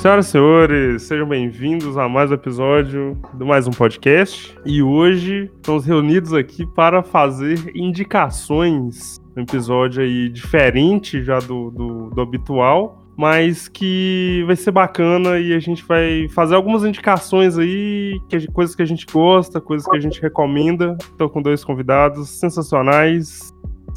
Senhoras 0.00 0.28
e 0.28 0.30
senhores, 0.30 1.02
sejam 1.02 1.28
bem-vindos 1.28 1.98
a 1.98 2.08
mais 2.08 2.30
um 2.30 2.34
episódio 2.34 3.18
do 3.34 3.44
mais 3.44 3.68
um 3.68 3.70
podcast. 3.70 4.56
E 4.64 4.82
hoje 4.82 5.50
estamos 5.56 5.84
reunidos 5.84 6.32
aqui 6.32 6.64
para 6.64 7.02
fazer 7.02 7.70
indicações. 7.74 9.20
Um 9.36 9.42
episódio 9.42 10.02
aí 10.02 10.30
diferente 10.30 11.22
já 11.22 11.38
do, 11.38 11.70
do, 11.70 12.08
do 12.08 12.20
habitual, 12.22 13.04
mas 13.14 13.68
que 13.68 14.42
vai 14.46 14.56
ser 14.56 14.70
bacana 14.70 15.38
e 15.38 15.52
a 15.52 15.60
gente 15.60 15.84
vai 15.84 16.26
fazer 16.30 16.54
algumas 16.54 16.82
indicações 16.82 17.58
aí, 17.58 18.18
que, 18.26 18.46
coisas 18.52 18.74
que 18.74 18.80
a 18.80 18.86
gente 18.86 19.04
gosta, 19.04 19.60
coisas 19.60 19.86
que 19.86 19.98
a 19.98 20.00
gente 20.00 20.18
recomenda. 20.22 20.96
Estou 20.98 21.28
com 21.28 21.42
dois 21.42 21.62
convidados 21.62 22.30
sensacionais 22.30 23.52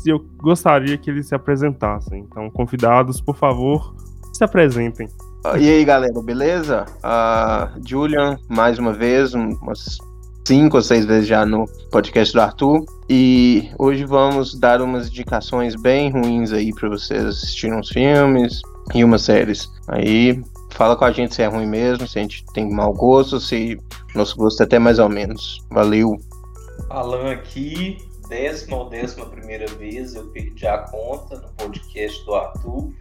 e 0.05 0.10
eu 0.10 0.20
gostaria 0.38 0.98
que 0.98 1.09
eles 1.09 1.28
se 1.28 1.36
apresentassem. 1.36 2.21
Então, 2.21 2.50
convidados, 2.50 3.21
por 3.21 3.36
favor, 3.36 3.95
se 4.34 4.44
apresentem. 4.44 5.08
E 5.59 5.70
aí, 5.70 5.84
galera, 5.84 6.22
beleza? 6.22 6.85
Uh, 6.99 7.81
Julian, 7.85 8.40
mais 8.48 8.80
uma 8.80 8.94
vez, 8.94 9.34
umas 9.34 9.98
cinco 10.48 10.77
ou 10.77 10.84
seis 10.84 11.05
vezes 11.05 11.27
já 11.27 11.45
no 11.45 11.66
podcast 11.91 12.34
do 12.34 12.41
Arthur. 12.41 12.85
E 13.09 13.70
hoje 13.77 14.05
vamos 14.05 14.58
dar 14.58 14.82
umas 14.82 15.08
indicações 15.08 15.76
bem 15.76 16.12
ruins 16.12 16.52
aí 16.52 16.73
para 16.73 16.90
vocês 16.90 17.26
assistirem 17.26 17.77
uns 17.77 17.90
filmes 17.90 18.62
e 18.94 19.04
umas 19.04 19.21
séries. 19.21 19.70
Aí 19.88 20.41
fala 20.71 20.96
com 20.96 21.05
a 21.05 21.12
gente 21.12 21.35
se 21.35 21.41
é 21.41 21.48
ruim 21.48 21.68
mesmo, 21.68 22.07
se 22.07 22.20
a 22.20 22.21
gente 22.21 22.46
tem 22.54 22.70
mau 22.70 22.94
gosto, 22.94 23.40
se 23.40 23.80
nosso 24.16 24.35
gosto 24.35 24.62
é 24.62 24.63
até 24.63 24.80
mais 24.80 24.99
ou 24.99 25.10
menos. 25.10 25.62
Valeu. 25.71 26.18
Alan 26.90 27.32
aqui, 27.32 27.98
décima 28.27 28.77
ou 28.77 28.90
décima 28.90 29.26
primeira 29.26 29.68
vez, 29.76 30.16
eu 30.16 30.27
perdi 30.27 30.66
a 30.68 30.80
conta 30.80 31.38
no 31.38 31.50
podcast 31.54 32.23
do 32.26 32.36
Arthur. 32.36 32.94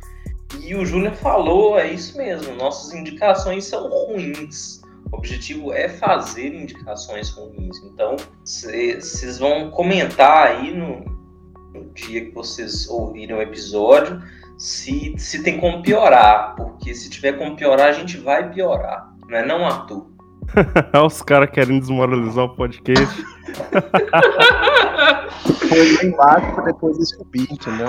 E 0.61 0.75
o 0.75 0.85
Júnior 0.85 1.15
falou, 1.15 1.79
é 1.79 1.91
isso 1.91 2.17
mesmo, 2.17 2.55
nossas 2.57 2.93
indicações 2.93 3.65
são 3.65 3.89
ruins. 3.89 4.83
O 5.11 5.17
objetivo 5.17 5.73
é 5.73 5.89
fazer 5.89 6.55
indicações 6.55 7.31
ruins. 7.31 7.79
Então, 7.85 8.17
vocês 8.45 9.39
vão 9.39 9.71
comentar 9.71 10.49
aí 10.49 10.75
no, 10.75 11.05
no, 11.75 11.93
dia 11.93 12.27
que 12.27 12.31
vocês 12.33 12.89
ouvirem 12.89 13.37
o 13.37 13.43
episódio 13.43 14.23
se, 14.57 15.15
se 15.19 15.43
tem 15.43 15.59
como 15.59 15.83
piorar. 15.83 16.55
Porque 16.57 16.95
se 16.95 17.11
tiver 17.11 17.35
como 17.35 17.57
piorar, 17.57 17.89
a 17.89 17.93
gente 17.93 18.17
vai 18.19 18.51
piorar. 18.51 19.13
Não 19.29 19.39
é 19.39 19.47
não, 19.47 19.67
Arthur? 19.67 20.07
Os 21.07 21.23
caras 21.23 21.51
querendo 21.51 21.81
desmoralizar 21.81 22.45
o 22.45 22.57
podcast. 22.57 23.32
Foi 25.69 25.93
lá 25.93 26.05
embaixo 26.05 26.55
pra 26.55 26.65
depois 26.65 26.99
entendeu? 27.51 27.89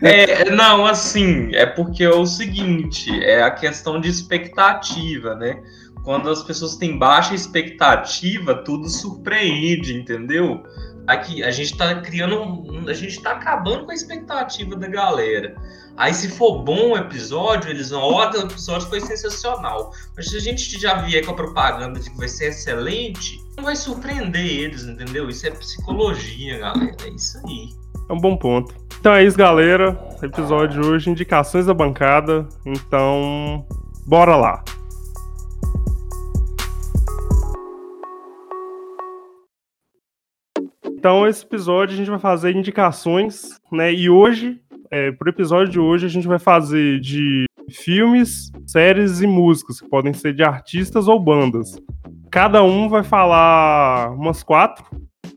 É, 0.00 0.50
não, 0.50 0.86
assim, 0.86 1.54
é 1.54 1.66
porque 1.66 2.04
é 2.04 2.10
o 2.10 2.24
seguinte, 2.24 3.10
é 3.24 3.42
a 3.42 3.50
questão 3.50 4.00
de 4.00 4.08
expectativa, 4.08 5.34
né? 5.34 5.62
Quando 6.04 6.30
as 6.30 6.42
pessoas 6.42 6.76
têm 6.76 6.98
baixa 6.98 7.34
expectativa, 7.34 8.54
tudo 8.54 8.88
surpreende, 8.88 9.96
entendeu? 9.96 10.62
Aqui, 11.06 11.42
a 11.42 11.50
gente 11.50 11.76
tá 11.76 11.94
criando. 12.00 12.88
A 12.88 12.92
gente 12.92 13.20
tá 13.20 13.32
acabando 13.32 13.84
com 13.84 13.90
a 13.90 13.94
expectativa 13.94 14.76
da 14.76 14.88
galera. 14.88 15.54
Aí, 15.96 16.14
se 16.14 16.30
for 16.30 16.62
bom 16.62 16.92
o 16.92 16.96
episódio, 16.96 17.70
eles 17.70 17.90
vão, 17.90 18.00
ó, 18.00 18.30
o 18.30 18.40
episódio 18.40 18.88
foi 18.88 19.00
sensacional. 19.00 19.92
Mas 20.16 20.30
se 20.30 20.36
a 20.36 20.40
gente 20.40 20.80
já 20.80 21.02
vier 21.02 21.24
com 21.24 21.32
a 21.32 21.34
propaganda 21.34 22.00
de 22.00 22.10
que 22.10 22.16
vai 22.16 22.28
ser 22.28 22.48
excelente, 22.48 23.42
não 23.56 23.64
vai 23.64 23.76
surpreender 23.76 24.44
eles, 24.44 24.84
entendeu? 24.84 25.28
Isso 25.28 25.46
é 25.46 25.50
psicologia, 25.50 26.58
galera. 26.58 26.96
É 27.04 27.08
isso 27.10 27.38
aí. 27.46 27.68
É 28.08 28.12
um 28.12 28.18
bom 28.18 28.36
ponto. 28.36 28.74
Então 28.98 29.12
é 29.12 29.22
isso, 29.22 29.36
galera. 29.36 29.98
Episódio 30.22 30.80
de 30.80 30.88
hoje, 30.88 31.10
indicações 31.10 31.66
da 31.66 31.74
bancada. 31.74 32.48
Então, 32.64 33.66
bora 34.06 34.34
lá. 34.34 34.64
Então, 40.86 41.26
esse 41.26 41.44
episódio 41.44 41.94
a 41.94 41.96
gente 41.96 42.10
vai 42.10 42.20
fazer 42.20 42.54
indicações, 42.54 43.60
né? 43.72 43.92
E 43.92 44.08
hoje, 44.08 44.60
é, 44.92 45.10
pro 45.10 45.30
episódio 45.30 45.72
de 45.72 45.80
hoje, 45.80 46.04
a 46.04 46.08
gente 46.08 46.28
vai 46.28 46.38
fazer 46.38 47.00
de 47.00 47.46
filmes, 47.70 48.52
séries 48.66 49.22
e 49.22 49.26
músicas, 49.26 49.80
que 49.80 49.88
podem 49.88 50.12
ser 50.12 50.34
de 50.34 50.42
artistas 50.42 51.08
ou 51.08 51.18
bandas. 51.18 51.80
Cada 52.30 52.62
um 52.62 52.90
vai 52.90 53.02
falar 53.02 54.12
umas 54.12 54.42
quatro, 54.42 54.84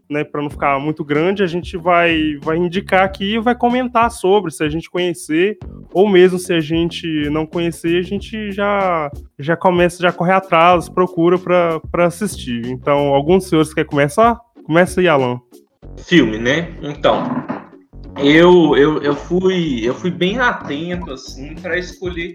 né? 0.10 0.26
Para 0.26 0.42
não 0.42 0.50
ficar 0.50 0.78
muito 0.78 1.06
grande, 1.06 1.42
a 1.42 1.48
gente 1.48 1.78
vai, 1.78 2.36
vai 2.44 2.58
indicar 2.58 3.06
aqui 3.06 3.36
e 3.36 3.40
vai 3.40 3.56
comentar 3.56 4.12
sobre, 4.12 4.52
se 4.52 4.62
a 4.62 4.68
gente 4.68 4.90
conhecer, 4.90 5.58
ou 5.94 6.10
mesmo 6.10 6.38
se 6.38 6.54
a 6.54 6.60
gente 6.60 7.08
não 7.30 7.46
conhecer, 7.46 7.98
a 8.00 8.04
gente 8.04 8.52
já, 8.52 9.10
já 9.40 9.56
começa, 9.56 10.04
já 10.04 10.12
corre 10.12 10.34
atrás, 10.34 10.90
procura 10.90 11.38
para 11.40 12.06
assistir. 12.06 12.68
Então, 12.68 13.14
alguns 13.14 13.48
senhores 13.48 13.74
querem 13.74 13.90
começar? 13.90 14.38
Começa 14.66 15.00
aí, 15.00 15.08
Alan. 15.08 15.40
Filme, 15.98 16.38
né? 16.38 16.74
Então, 16.82 17.24
eu, 18.18 18.76
eu, 18.78 19.02
eu, 19.02 19.16
fui, 19.16 19.81
eu 19.84 19.94
fui 19.94 20.12
bem 20.12 20.40
atento, 20.40 21.12
assim, 21.12 21.56
para 21.56 21.78
escolher 21.78 22.34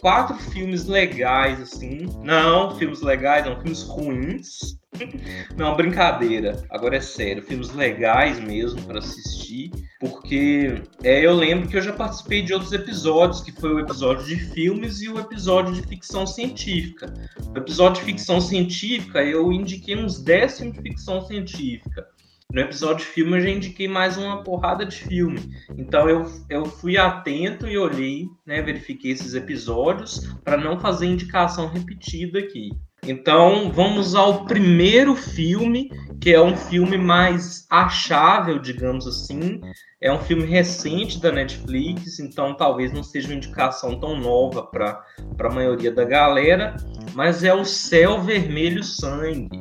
quatro 0.00 0.36
filmes 0.36 0.86
legais, 0.86 1.60
assim. 1.60 2.06
Não, 2.22 2.76
filmes 2.76 3.00
legais, 3.00 3.44
não, 3.44 3.56
filmes 3.60 3.82
ruins. 3.82 4.78
Não, 5.56 5.76
brincadeira. 5.76 6.64
Agora 6.70 6.96
é 6.96 7.00
sério, 7.00 7.42
filmes 7.42 7.72
legais 7.72 8.38
mesmo 8.38 8.80
para 8.82 9.00
assistir, 9.00 9.72
porque 9.98 10.82
é, 11.02 11.26
eu 11.26 11.34
lembro 11.34 11.68
que 11.68 11.76
eu 11.76 11.82
já 11.82 11.92
participei 11.92 12.42
de 12.42 12.52
outros 12.52 12.72
episódios, 12.72 13.40
que 13.40 13.50
foi 13.50 13.74
o 13.74 13.80
episódio 13.80 14.24
de 14.24 14.36
filmes 14.36 15.02
e 15.02 15.08
o 15.08 15.18
episódio 15.18 15.74
de 15.74 15.82
ficção 15.82 16.26
científica. 16.26 17.12
No 17.52 17.58
episódio 17.58 18.00
de 18.00 18.06
ficção 18.06 18.40
científica, 18.40 19.22
eu 19.22 19.52
indiquei 19.52 19.96
uns 19.96 20.22
10 20.22 20.58
filmes 20.58 20.76
de 20.76 20.82
ficção 20.82 21.20
científica. 21.26 22.06
No 22.54 22.60
episódio 22.60 23.04
de 23.04 23.10
filme 23.10 23.36
eu 23.36 23.40
já 23.40 23.50
indiquei 23.50 23.88
mais 23.88 24.16
uma 24.16 24.44
porrada 24.44 24.86
de 24.86 24.94
filme. 24.94 25.40
Então 25.76 26.08
eu, 26.08 26.24
eu 26.48 26.64
fui 26.64 26.96
atento 26.96 27.66
e 27.66 27.76
olhei, 27.76 28.28
né, 28.46 28.62
verifiquei 28.62 29.10
esses 29.10 29.34
episódios 29.34 30.32
para 30.44 30.56
não 30.56 30.78
fazer 30.78 31.06
indicação 31.06 31.66
repetida 31.66 32.38
aqui. 32.38 32.70
Então 33.02 33.72
vamos 33.72 34.14
ao 34.14 34.44
primeiro 34.44 35.16
filme, 35.16 35.90
que 36.20 36.32
é 36.32 36.40
um 36.40 36.56
filme 36.56 36.96
mais 36.96 37.66
achável, 37.68 38.60
digamos 38.60 39.08
assim. 39.08 39.60
É 40.00 40.12
um 40.12 40.20
filme 40.20 40.44
recente 40.44 41.20
da 41.20 41.32
Netflix, 41.32 42.20
então 42.20 42.56
talvez 42.56 42.92
não 42.92 43.02
seja 43.02 43.26
uma 43.26 43.34
indicação 43.34 43.98
tão 43.98 44.16
nova 44.16 44.62
para 44.62 45.02
a 45.40 45.50
maioria 45.52 45.90
da 45.90 46.04
galera, 46.04 46.76
mas 47.14 47.42
é 47.42 47.52
o 47.52 47.64
Céu 47.64 48.22
Vermelho 48.22 48.84
Sangue, 48.84 49.60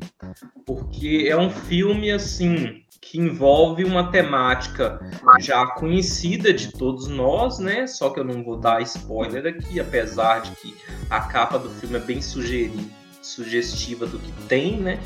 porque 0.64 1.26
é 1.28 1.36
um 1.36 1.50
filme 1.50 2.12
assim 2.12 2.83
que 3.04 3.20
envolve 3.20 3.84
uma 3.84 4.12
temática 4.12 5.00
já 5.40 5.66
conhecida 5.68 6.54
de 6.54 6.72
todos 6.72 7.08
nós, 7.08 7.60
né? 7.60 7.86
Só 7.86 8.10
que 8.10 8.20
eu 8.20 8.24
não 8.24 8.44
vou 8.44 8.58
dar 8.58 8.82
spoiler 8.82 9.46
aqui, 9.46 9.80
apesar 9.80 10.42
de 10.42 10.52
que 10.52 10.76
a 11.10 11.22
capa 11.22 11.60
do 11.60 11.70
filme 11.70 11.98
é 11.98 12.00
bem 12.00 12.20
sugestiva 12.22 14.06
do 14.06 14.18
que 14.18 14.32
tem, 14.48 14.78
né? 14.78 15.00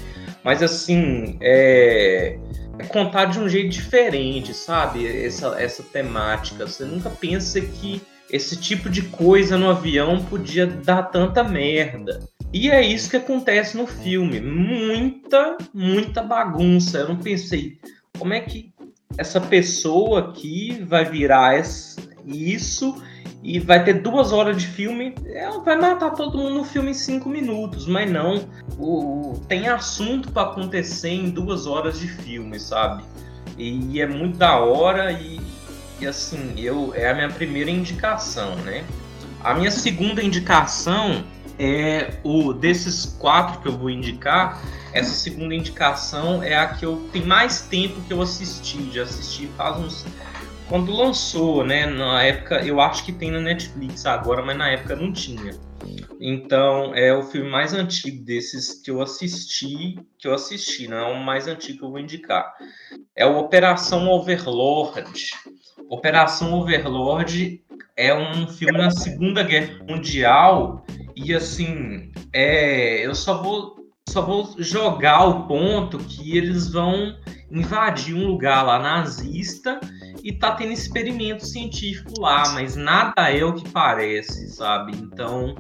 Mas 0.44 0.64
assim, 0.64 1.38
é, 1.42 2.38
é 2.80 2.86
contar 2.86 3.26
de 3.26 3.40
um 3.40 3.50
jeito 3.50 3.70
diferente, 3.70 4.54
sabe? 4.54 5.06
Essa, 5.26 5.60
essa 5.60 5.84
temática. 5.84 6.68
Você 6.68 6.86
nunca 6.86 7.10
pensa 7.10 7.60
que 7.60 8.02
esse 8.30 8.58
tipo 8.58 8.90
de 8.90 9.02
coisa 9.04 9.58
no 9.58 9.70
avião 9.70 10.24
podia 10.26 10.68
dar 10.68 11.04
tanta 11.04 11.44
merda. 11.44 12.20
E 12.54 12.70
é 12.72 12.82
isso 12.82 13.10
que 13.10 13.18
acontece 13.18 13.76
no 13.76 13.86
filme. 13.86 14.40
Muita, 14.40 15.58
muita 15.74 16.24
bagunça. 16.24 17.00
Eu 17.00 17.10
não 17.10 17.18
pensei, 17.18 17.80
como 18.18 18.34
é 18.34 18.40
que 18.40 18.74
essa 19.18 19.42
pessoa 19.42 20.20
aqui 20.30 20.84
vai 20.88 21.06
virar 21.06 21.62
isso 22.26 23.02
e 23.44 23.60
vai 23.60 23.84
ter 23.84 24.02
duas 24.02 24.34
horas 24.34 24.58
de 24.58 24.68
filme, 24.68 25.14
ela 25.28 25.60
vai 25.62 25.80
matar 25.80 26.12
todo 26.12 26.38
mundo 26.38 26.56
no 26.56 26.64
filme 26.66 26.92
em 26.92 26.94
cinco 26.94 27.30
minutos, 27.30 27.86
mas 27.86 28.10
não. 28.12 28.48
O, 28.78 29.40
tem 29.48 29.68
assunto 29.68 30.32
para 30.32 30.50
acontecer 30.50 31.10
em 31.10 31.30
duas 31.30 31.66
horas 31.66 32.00
de 32.00 32.08
filme, 32.08 32.60
sabe? 32.60 33.04
E, 33.58 33.80
e 33.92 34.02
é 34.02 34.08
muito 34.08 34.38
da 34.38 34.58
hora 34.60 35.12
e, 35.12 35.40
e 36.00 36.06
assim, 36.06 36.54
eu 36.58 36.94
é 36.94 37.10
a 37.10 37.14
minha 37.14 37.30
primeira 37.30 37.72
indicação, 37.72 38.56
né? 38.58 38.84
A 39.44 39.54
minha 39.54 39.72
segunda 39.72 40.22
indicação 40.22 41.24
é 41.60 42.20
o 42.24 42.54
desses 42.54 43.06
quatro 43.20 43.62
que 43.62 43.68
eu 43.68 43.78
vou 43.78 43.90
indicar, 43.90 44.62
essa 44.94 45.12
segunda 45.12 45.54
indicação 45.54 46.42
é 46.44 46.56
a 46.56 46.68
que 46.68 46.86
eu 46.86 47.10
tem 47.12 47.26
mais 47.26 47.62
tempo 47.62 48.02
que 48.02 48.14
eu 48.14 48.22
assisti, 48.22 48.92
já 48.92 49.04
assisti 49.04 49.48
faz 49.58 49.78
uns 49.78 50.06
quando 50.68 50.92
lançou, 50.92 51.64
né? 51.64 51.86
Na 51.86 52.24
época, 52.24 52.66
eu 52.66 52.82
acho 52.82 53.06
que 53.06 53.14
tem 53.14 53.32
na 53.32 53.40
Netflix 53.40 54.06
agora, 54.06 54.44
mas 54.44 54.58
na 54.58 54.70
época 54.70 54.96
não 54.96 55.14
tinha. 55.14 55.58
Então, 56.20 56.94
é 56.94 57.14
o 57.14 57.24
filme 57.24 57.50
mais 57.50 57.74
antigo 57.74 58.24
desses 58.24 58.82
que 58.82 58.92
eu 58.92 59.02
assisti, 59.02 60.00
que 60.18 60.28
eu 60.28 60.34
assisti, 60.34 60.88
não 60.88 60.98
é 60.98 61.14
o 61.14 61.24
mais 61.24 61.48
antigo 61.48 61.80
que 61.80 61.86
eu 61.86 61.92
vou 61.92 62.00
indicar. 62.00 62.54
É 63.16 63.26
o 63.26 63.38
Operação 63.38 64.10
Overlord. 64.10 65.32
Operação 65.90 66.54
Overlord 66.54 67.62
é 67.96 68.14
um 68.14 68.48
filme 68.48 68.78
na 68.78 68.92
Segunda 68.92 69.44
Guerra 69.44 69.84
Mundial 69.88 70.86
e 71.16 71.34
assim, 71.34 72.12
é, 72.32 73.06
eu 73.06 73.16
só 73.16 73.42
vou 73.42 73.78
só 74.10 74.22
vou 74.22 74.56
jogar 74.58 75.26
o 75.26 75.48
ponto 75.48 75.98
que 75.98 76.38
eles 76.38 76.72
vão 76.72 77.16
invadir 77.52 78.16
um 78.16 78.26
lugar 78.26 78.64
lá 78.64 78.80
nazista 78.80 79.80
e 80.24 80.32
tá 80.32 80.52
tendo 80.52 80.72
experimento 80.72 81.46
científico 81.46 82.20
lá, 82.20 82.50
mas 82.50 82.76
nada 82.76 83.30
é 83.32 83.44
o 83.44 83.54
que 83.54 83.70
parece, 83.70 84.50
sabe? 84.50 84.94
Então 84.96 85.56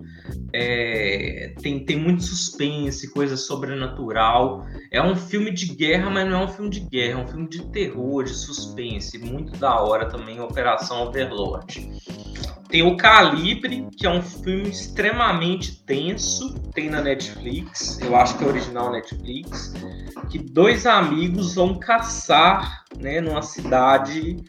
é, 0.53 1.53
tem, 1.61 1.83
tem 1.83 1.97
muito 1.97 2.23
suspense, 2.23 3.11
coisa 3.11 3.37
sobrenatural. 3.37 4.65
É 4.91 5.01
um 5.01 5.15
filme 5.15 5.51
de 5.51 5.73
guerra, 5.75 6.09
mas 6.09 6.29
não 6.29 6.41
é 6.41 6.45
um 6.45 6.47
filme 6.47 6.69
de 6.69 6.79
guerra, 6.81 7.19
é 7.19 7.23
um 7.23 7.27
filme 7.27 7.47
de 7.47 7.65
terror, 7.69 8.23
de 8.23 8.33
suspense, 8.33 9.17
muito 9.17 9.57
da 9.57 9.79
hora 9.81 10.07
também, 10.09 10.39
Operação 10.39 11.03
Overlord. 11.03 11.89
Tem 12.69 12.83
o 12.83 12.97
Calibre, 12.97 13.87
que 13.97 14.05
é 14.05 14.09
um 14.09 14.21
filme 14.21 14.69
extremamente 14.69 15.81
tenso, 15.85 16.53
tem 16.73 16.89
na 16.89 17.01
Netflix, 17.01 17.97
eu 18.01 18.13
acho 18.15 18.37
que 18.37 18.43
é 18.43 18.47
original 18.47 18.91
Netflix, 18.91 19.73
que 20.29 20.37
dois 20.37 20.85
amigos 20.85 21.55
vão 21.55 21.79
caçar, 21.79 22.83
né, 22.99 23.21
numa 23.21 23.41
cidade, 23.41 24.43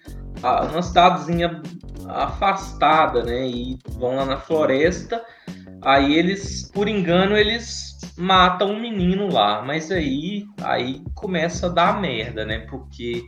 numa 0.68 0.82
cidadezinha 0.82 1.62
afastada, 2.08 3.22
né, 3.22 3.46
e 3.46 3.78
vão 3.90 4.16
lá 4.16 4.24
na 4.24 4.36
floresta. 4.36 5.24
Aí 5.82 6.14
eles, 6.14 6.70
por 6.72 6.88
engano, 6.88 7.36
eles 7.36 7.96
matam 8.16 8.72
um 8.72 8.80
menino 8.80 9.32
lá, 9.32 9.62
mas 9.62 9.90
aí, 9.90 10.44
aí 10.62 11.02
começa 11.14 11.66
a 11.66 11.70
dar 11.70 12.00
merda, 12.00 12.44
né, 12.44 12.60
porque 12.68 13.22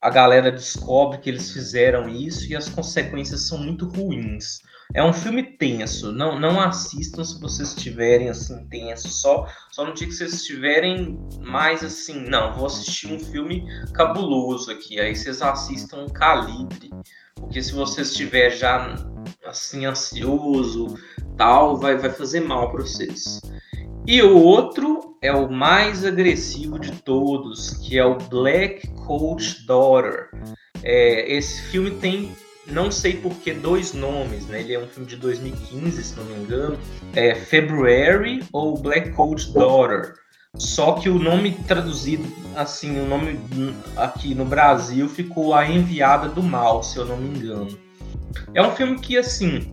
a 0.00 0.10
galera 0.10 0.52
descobre 0.52 1.18
que 1.18 1.28
eles 1.28 1.52
fizeram 1.52 2.08
isso 2.08 2.50
e 2.50 2.56
as 2.56 2.68
consequências 2.68 3.48
são 3.48 3.58
muito 3.58 3.86
ruins. 3.86 4.60
É 4.94 5.04
um 5.04 5.12
filme 5.12 5.42
tenso, 5.42 6.12
não, 6.12 6.40
não 6.40 6.58
assistam 6.58 7.22
se 7.22 7.38
vocês 7.38 7.70
estiverem 7.70 8.30
assim 8.30 8.66
tenso, 8.68 9.08
só 9.08 9.46
só 9.70 9.84
no 9.84 9.92
dia 9.92 10.06
que 10.06 10.14
vocês 10.14 10.32
estiverem 10.32 11.18
mais 11.40 11.84
assim, 11.84 12.24
não, 12.26 12.54
vou 12.56 12.66
assistir 12.66 13.12
um 13.12 13.18
filme 13.18 13.66
cabuloso 13.92 14.70
aqui, 14.70 14.98
aí 14.98 15.14
vocês 15.14 15.42
assistam 15.42 16.06
Calibre, 16.06 16.88
porque 17.38 17.62
se 17.62 17.72
você 17.72 18.02
estiver 18.02 18.50
já 18.50 18.96
assim 19.46 19.86
ansioso, 19.86 20.96
tal, 21.36 21.76
vai 21.76 21.96
vai 21.96 22.10
fazer 22.10 22.40
mal 22.40 22.70
para 22.70 22.82
vocês. 22.82 23.40
E 24.06 24.22
o 24.22 24.38
outro 24.42 25.16
é 25.20 25.32
o 25.32 25.50
mais 25.50 26.04
agressivo 26.04 26.78
de 26.78 26.92
todos, 27.02 27.70
que 27.70 27.98
é 27.98 28.04
o 28.04 28.16
Black 28.16 28.88
Coach 29.06 29.66
Daughter. 29.66 30.30
É, 30.82 31.30
esse 31.30 31.62
filme 31.64 31.90
tem, 31.90 32.34
não 32.66 32.90
sei 32.90 33.14
por 33.14 33.34
que, 33.34 33.52
dois 33.52 33.92
nomes, 33.92 34.46
né? 34.46 34.60
Ele 34.60 34.74
é 34.74 34.78
um 34.78 34.86
filme 34.86 35.08
de 35.08 35.16
2015, 35.16 36.02
se 36.02 36.16
não 36.16 36.24
me 36.24 36.34
engano. 36.42 36.78
É 37.14 37.34
February 37.34 38.42
ou 38.52 38.80
Black 38.80 39.10
Coach 39.10 39.52
Daughter. 39.52 40.14
Só 40.56 40.92
que 40.92 41.08
o 41.08 41.18
nome 41.18 41.52
traduzido, 41.52 42.24
assim, 42.56 42.98
o 42.98 43.06
nome 43.06 43.38
aqui 43.96 44.34
no 44.34 44.44
Brasil 44.44 45.08
ficou 45.08 45.54
A 45.54 45.68
Enviada 45.68 46.28
do 46.28 46.42
Mal, 46.42 46.82
se 46.82 46.96
eu 46.98 47.04
não 47.04 47.16
me 47.16 47.38
engano. 47.38 47.78
É 48.54 48.62
um 48.62 48.70
filme 48.72 48.98
que, 48.98 49.16
assim, 49.16 49.72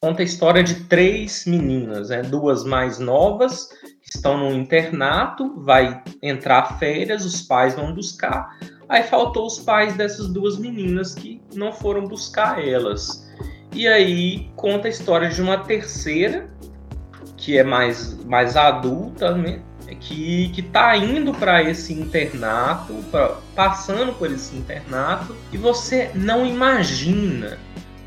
conta 0.00 0.22
a 0.22 0.24
história 0.24 0.62
de 0.62 0.84
três 0.84 1.44
meninas, 1.46 2.10
né? 2.10 2.22
duas 2.22 2.64
mais 2.64 2.98
novas, 2.98 3.68
que 4.02 4.16
estão 4.16 4.36
no 4.36 4.52
internato, 4.52 5.60
vai 5.62 6.02
entrar 6.22 6.78
férias, 6.78 7.24
os 7.24 7.42
pais 7.42 7.74
vão 7.74 7.94
buscar. 7.94 8.48
Aí 8.88 9.02
faltou 9.02 9.46
os 9.46 9.58
pais 9.58 9.94
dessas 9.94 10.28
duas 10.28 10.58
meninas 10.58 11.14
que 11.14 11.40
não 11.54 11.72
foram 11.72 12.06
buscar 12.06 12.64
elas. 12.64 13.26
E 13.72 13.86
aí 13.88 14.50
conta 14.54 14.86
a 14.86 14.90
história 14.90 15.28
de 15.28 15.42
uma 15.42 15.58
terceira, 15.58 16.48
que 17.36 17.58
é 17.58 17.64
mais, 17.64 18.22
mais 18.24 18.56
adulta, 18.56 19.34
né? 19.34 19.60
Que, 19.94 20.48
que 20.50 20.62
tá 20.62 20.96
indo 20.96 21.32
para 21.32 21.62
esse 21.62 21.92
internato, 21.92 22.94
pra, 23.10 23.38
passando 23.54 24.12
por 24.14 24.30
esse 24.30 24.56
internato, 24.56 25.34
e 25.52 25.56
você 25.56 26.10
não 26.14 26.44
imagina 26.44 27.58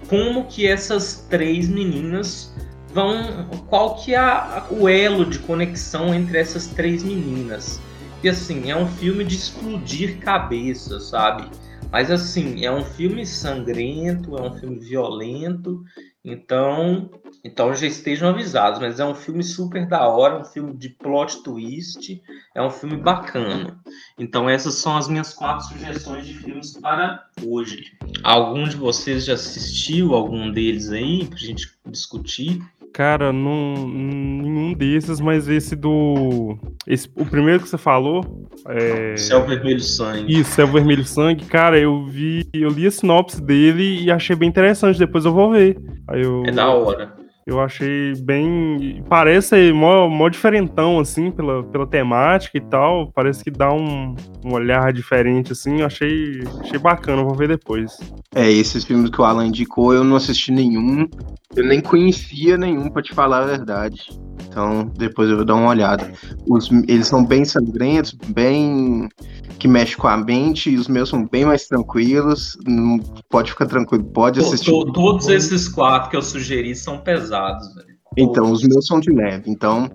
como 0.07 0.45
que 0.45 0.67
essas 0.67 1.25
três 1.29 1.67
meninas 1.67 2.53
vão. 2.93 3.47
qual 3.67 3.95
que 3.95 4.15
é 4.15 4.63
o 4.71 4.89
elo 4.89 5.25
de 5.25 5.39
conexão 5.39 6.13
entre 6.13 6.37
essas 6.37 6.67
três 6.67 7.03
meninas. 7.03 7.79
E 8.23 8.27
assim, 8.27 8.69
é 8.69 8.75
um 8.75 8.87
filme 8.87 9.23
de 9.23 9.35
explodir 9.35 10.17
cabeça, 10.19 10.99
sabe? 10.99 11.47
Mas 11.91 12.11
assim, 12.11 12.65
é 12.65 12.71
um 12.71 12.83
filme 12.83 13.25
sangrento, 13.25 14.37
é 14.37 14.41
um 14.41 14.53
filme 14.53 14.79
violento, 14.79 15.83
então, 16.31 17.09
então 17.43 17.73
já 17.73 17.87
estejam 17.87 18.29
avisados, 18.29 18.79
mas 18.79 18.99
é 18.99 19.05
um 19.05 19.15
filme 19.15 19.43
super 19.43 19.87
da 19.87 20.07
hora, 20.07 20.39
um 20.39 20.45
filme 20.45 20.73
de 20.75 20.89
plot 20.89 21.41
twist, 21.43 22.21
é 22.53 22.61
um 22.61 22.69
filme 22.69 22.97
bacana. 22.97 23.79
Então 24.17 24.49
essas 24.49 24.75
são 24.75 24.95
as 24.95 25.07
minhas 25.07 25.33
quatro 25.33 25.67
sugestões 25.67 26.27
de 26.27 26.33
filmes 26.35 26.73
para 26.77 27.25
hoje. 27.43 27.97
Algum 28.23 28.67
de 28.67 28.75
vocês 28.75 29.25
já 29.25 29.33
assistiu 29.33 30.13
algum 30.13 30.51
deles 30.51 30.91
aí 30.91 31.25
pra 31.25 31.37
gente 31.37 31.71
discutir? 31.85 32.61
Cara, 32.93 33.31
não, 33.31 33.87
nenhum 33.87 34.73
desses, 34.73 35.19
mas 35.19 35.47
esse 35.47 35.75
do. 35.75 36.57
Esse, 36.87 37.09
o 37.15 37.25
primeiro 37.25 37.61
que 37.61 37.69
você 37.69 37.77
falou. 37.77 38.47
É... 38.67 39.15
Céu 39.15 39.45
Vermelho 39.45 39.79
Sangue. 39.79 40.39
Isso, 40.39 40.51
Céu 40.51 40.67
Vermelho 40.67 41.05
Sangue. 41.05 41.45
Cara, 41.45 41.79
eu 41.79 42.05
vi. 42.05 42.47
Eu 42.53 42.69
li 42.69 42.87
a 42.87 42.91
sinopse 42.91 43.41
dele 43.41 44.03
e 44.03 44.11
achei 44.11 44.35
bem 44.35 44.49
interessante. 44.49 44.99
Depois 44.99 45.25
eu 45.25 45.33
vou 45.33 45.51
ver. 45.51 45.77
Aí 46.07 46.21
eu... 46.21 46.43
É 46.45 46.51
da 46.51 46.69
hora. 46.69 47.15
Eu 47.49 47.59
achei 47.59 48.13
bem. 48.21 49.03
Parece 49.09 49.73
mó, 49.73 50.07
mó 50.07 50.29
diferentão, 50.29 50.99
assim, 50.99 51.31
pela, 51.31 51.63
pela 51.63 51.87
temática 51.87 52.59
e 52.59 52.61
tal. 52.61 53.11
Parece 53.11 53.43
que 53.43 53.49
dá 53.49 53.73
um, 53.73 54.15
um 54.45 54.53
olhar 54.53 54.93
diferente, 54.93 55.53
assim. 55.53 55.79
Eu 55.79 55.87
achei, 55.87 56.43
achei 56.59 56.77
bacana, 56.77 57.23
vou 57.23 57.33
ver 57.33 57.47
depois. 57.47 57.97
É, 58.35 58.51
esses 58.51 58.83
filmes 58.83 59.09
que 59.09 59.19
o 59.19 59.23
Alan 59.23 59.47
indicou, 59.47 59.95
eu 59.95 60.03
não 60.03 60.15
assisti 60.15 60.51
nenhum. 60.51 61.09
Eu 61.55 61.65
nem 61.65 61.81
conhecia 61.81 62.55
nenhum, 62.55 62.87
pra 62.87 63.01
te 63.01 63.15
falar 63.15 63.41
a 63.41 63.47
verdade. 63.47 63.99
Então, 64.47 64.85
depois 64.95 65.27
eu 65.27 65.37
vou 65.37 65.45
dar 65.45 65.55
uma 65.55 65.69
olhada. 65.69 66.11
Os, 66.47 66.69
eles 66.87 67.07
são 67.07 67.25
bem 67.25 67.45
sangrentos, 67.45 68.15
bem 68.27 69.09
que 69.59 69.67
mexe 69.67 69.97
com 69.97 70.07
a 70.07 70.15
mente, 70.15 70.69
e 70.69 70.77
os 70.77 70.87
meus 70.87 71.09
são 71.09 71.27
bem 71.27 71.45
mais 71.45 71.67
tranquilos. 71.67 72.57
Não, 72.65 72.97
pode 73.29 73.51
ficar 73.51 73.65
tranquilo, 73.65 74.05
pode 74.05 74.39
assistir. 74.39 74.71
To, 74.71 74.91
todos 74.93 75.27
esses 75.27 75.67
quatro 75.67 76.09
que 76.09 76.15
eu 76.15 76.21
sugeri 76.21 76.73
são 76.73 76.97
pesados, 76.99 77.75
velho. 77.75 77.99
Então, 78.17 78.51
os 78.51 78.63
meus 78.63 78.87
são 78.87 78.99
de 78.99 79.11
leve. 79.11 79.49
Então, 79.51 79.89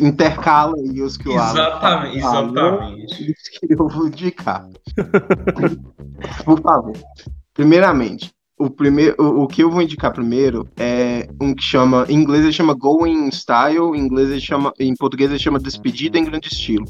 intercala 0.00 0.76
aí 0.76 1.02
os 1.02 1.16
que 1.16 1.28
o 1.28 1.32
Exatamente, 1.32 2.20
Alan 2.20 2.46
exatamente. 2.46 3.30
Os 3.32 3.48
que 3.48 3.72
eu 3.72 3.88
vou 3.88 4.06
indicar. 4.06 4.68
Por 6.44 6.60
favor. 6.60 6.96
Primeiramente, 7.52 8.30
o, 8.58 8.70
primeiro, 8.70 9.16
o, 9.18 9.42
o, 9.42 9.46
que 9.46 9.62
eu 9.62 9.70
vou 9.70 9.82
indicar 9.82 10.12
primeiro 10.12 10.68
é 10.76 11.28
um 11.40 11.54
que 11.54 11.62
chama, 11.62 12.06
em 12.08 12.14
inglês 12.14 12.44
ele 12.44 12.52
chama 12.52 12.74
Going 12.74 13.28
Style, 13.30 13.94
em 13.94 13.98
inglês 13.98 14.30
ele 14.30 14.40
chama, 14.40 14.72
em 14.78 14.94
português 14.94 15.30
ele 15.30 15.38
chama 15.38 15.58
Despedida 15.58 16.18
em 16.18 16.24
Grande 16.24 16.48
Estilo. 16.48 16.86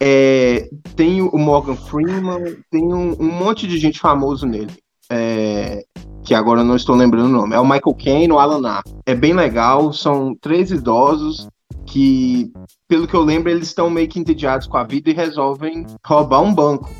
É, 0.00 0.68
tem 0.94 1.20
o 1.20 1.36
Morgan 1.36 1.74
Freeman, 1.74 2.56
tem 2.70 2.84
um, 2.92 3.16
um 3.20 3.30
monte 3.30 3.66
de 3.66 3.78
gente 3.78 3.98
famoso 3.98 4.46
nele. 4.46 4.72
É, 5.10 5.82
que 6.22 6.34
agora 6.34 6.60
eu 6.60 6.64
não 6.64 6.76
estou 6.76 6.94
lembrando 6.94 7.26
o 7.26 7.32
nome. 7.32 7.54
É 7.54 7.58
o 7.58 7.64
Michael 7.64 7.94
Caine, 7.94 8.32
o 8.32 8.38
Alan 8.38 8.68
Arp. 8.68 8.86
É 9.06 9.14
bem 9.14 9.32
legal, 9.32 9.92
são 9.92 10.34
três 10.40 10.70
idosos 10.70 11.48
que, 11.86 12.52
pelo 12.86 13.08
que 13.08 13.14
eu 13.14 13.22
lembro, 13.22 13.50
eles 13.50 13.68
estão 13.68 13.88
meio 13.88 14.08
que 14.08 14.20
entediados 14.20 14.66
com 14.66 14.76
a 14.76 14.84
vida 14.84 15.10
e 15.10 15.14
resolvem 15.14 15.86
roubar 16.06 16.42
um 16.42 16.54
banco. 16.54 16.90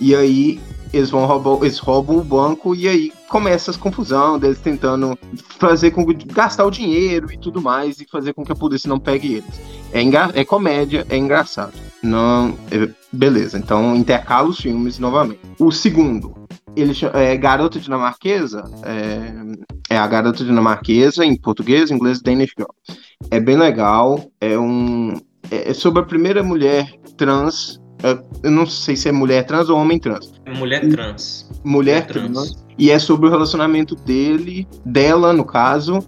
E 0.00 0.14
aí 0.14 0.60
eles 0.94 1.10
vão 1.10 1.26
roubar, 1.26 1.64
eles 1.64 1.78
roubam 1.78 2.18
o 2.18 2.24
banco 2.24 2.74
e 2.74 2.88
aí 2.88 3.12
começa 3.28 3.70
as 3.70 3.76
confusão 3.76 4.38
deles 4.38 4.60
tentando 4.60 5.18
fazer 5.58 5.90
com 5.90 6.04
gastar 6.26 6.64
o 6.64 6.70
dinheiro 6.70 7.32
e 7.32 7.36
tudo 7.36 7.60
mais 7.60 8.00
e 8.00 8.06
fazer 8.10 8.32
com 8.32 8.44
que 8.44 8.52
a 8.52 8.56
polícia 8.56 8.88
não 8.88 8.98
pegue 8.98 9.34
eles. 9.34 9.60
É, 9.92 10.00
engra, 10.00 10.30
é 10.34 10.44
comédia, 10.44 11.06
é 11.08 11.16
engraçado. 11.16 11.72
Não, 12.02 12.56
é, 12.70 12.88
beleza. 13.12 13.58
Então 13.58 13.96
intercala 13.96 14.48
os 14.48 14.58
filmes 14.58 14.98
novamente. 14.98 15.40
O 15.58 15.72
segundo, 15.72 16.34
ele 16.76 16.92
é 17.12 17.36
Garota 17.36 17.78
Dinamarquesa, 17.78 18.64
é, 18.82 19.94
é 19.94 19.98
a 19.98 20.06
Garota 20.06 20.44
Dinamarquesa 20.44 21.24
em 21.24 21.36
português, 21.36 21.90
em 21.90 21.94
inglês 21.94 22.20
Danish 22.20 22.52
Girl. 22.56 22.70
É 23.30 23.40
bem 23.40 23.56
legal. 23.56 24.30
É 24.40 24.58
um 24.58 25.14
é, 25.50 25.70
é 25.70 25.74
sobre 25.74 26.02
a 26.02 26.04
primeira 26.06 26.42
mulher 26.42 26.92
trans 27.16 27.80
eu 28.42 28.50
não 28.50 28.66
sei 28.66 28.96
se 28.96 29.08
é 29.08 29.12
mulher 29.12 29.46
trans 29.46 29.68
ou 29.68 29.78
homem 29.78 29.98
trans. 29.98 30.32
É 30.44 30.52
mulher 30.52 30.88
trans. 30.88 31.50
Mulher, 31.62 32.06
trans. 32.06 32.32
trans. 32.32 32.64
E 32.76 32.90
é 32.90 32.98
sobre 32.98 33.26
o 33.26 33.30
relacionamento 33.30 33.94
dele, 33.94 34.66
dela, 34.84 35.32
no 35.32 35.44
caso, 35.44 36.00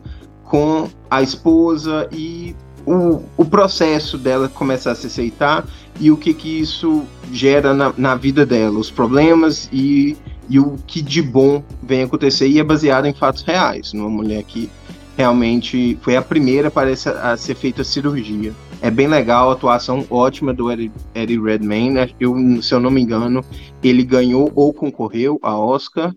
com 0.45 0.89
a 1.11 1.23
esposa 1.23 2.09
e 2.13 2.55
o, 2.85 3.23
o 3.37 3.45
processo 3.45 4.19
dela 4.19 4.49
começar 4.49 4.93
a 4.93 4.95
se 4.95 5.07
aceitar 5.07 5.65
e 5.99 6.11
o 6.11 6.17
que 6.17 6.35
que 6.35 6.61
isso 6.61 7.05
gera 7.33 7.73
na, 7.73 7.93
na 7.97 8.15
vida 8.15 8.45
dela, 8.45 8.79
os 8.79 8.91
problemas 8.91 9.69
e 9.73 10.17
e 10.49 10.61
o 10.61 10.77
que 10.87 11.03
de 11.03 11.21
bom 11.21 11.63
vem 11.83 12.05
acontecer 12.05 12.47
e 12.49 12.59
é 12.59 12.65
baseado 12.65 13.07
em 13.07 13.13
fatos 13.13 13.43
reais, 13.43 13.93
numa 13.93 14.09
mulher 14.09 14.43
que 14.45 14.71
realmente 15.17 15.99
foi 16.03 16.17
a 16.17 16.23
primeira 16.23 16.71
parece 16.71 17.09
a 17.09 17.37
ser 17.37 17.55
feita 17.55 17.83
cirurgia. 17.83 18.53
É 18.81 18.91
bem 18.91 19.07
legal, 19.07 19.51
a 19.51 19.53
atuação 19.55 20.07
ótima 20.11 20.53
do 20.53 20.71
Eddie, 20.71 20.93
Eddie 21.15 21.41
Redmayne. 21.41 21.95
Né? 21.95 22.11
Eu, 22.21 22.63
se 22.63 22.75
eu 22.75 22.81
não 22.81 22.91
me 22.91 23.01
engano, 23.01 23.45
ele 23.83 24.05
ganhou 24.05 24.51
ou 24.55 24.73
concorreu 24.73 25.39
a 25.43 25.59
Oscar. 25.59 26.15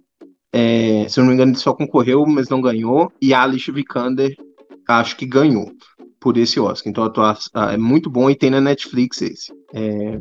É, 0.51 1.05
se 1.07 1.19
eu 1.19 1.23
não 1.23 1.29
me 1.29 1.35
engano, 1.35 1.51
ele 1.51 1.59
só 1.59 1.73
concorreu, 1.73 2.25
mas 2.25 2.49
não 2.49 2.61
ganhou. 2.61 3.11
E 3.21 3.33
a 3.33 3.43
Alicia 3.43 3.73
Vikander, 3.73 4.35
acho 4.87 5.15
que 5.15 5.25
ganhou 5.25 5.71
por 6.19 6.37
esse 6.37 6.59
Oscar. 6.59 6.89
Então 6.89 7.03
a 7.03 7.07
atuação 7.07 7.69
é 7.69 7.77
muito 7.77 8.09
bom 8.09 8.29
e 8.29 8.35
tem 8.35 8.49
na 8.49 8.59
Netflix 8.59 9.21
esse. 9.21 9.53
É, 9.73 10.19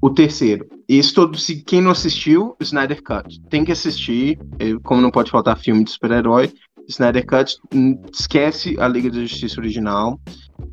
o 0.00 0.10
terceiro. 0.10 0.68
Esse 0.86 1.14
todo, 1.14 1.38
se 1.38 1.62
quem 1.62 1.80
não 1.80 1.90
assistiu, 1.90 2.54
Snyder 2.60 3.02
Cut. 3.02 3.40
Tem 3.48 3.64
que 3.64 3.72
assistir, 3.72 4.38
é, 4.58 4.74
como 4.82 5.00
não 5.00 5.10
pode 5.10 5.30
faltar 5.30 5.58
filme 5.58 5.84
de 5.84 5.90
super-herói. 5.90 6.52
Snyder 6.88 7.26
Cut, 7.26 7.56
hum, 7.74 8.00
esquece 8.12 8.76
a 8.78 8.88
Liga 8.88 9.10
da 9.10 9.20
Justiça 9.20 9.60
original 9.60 10.18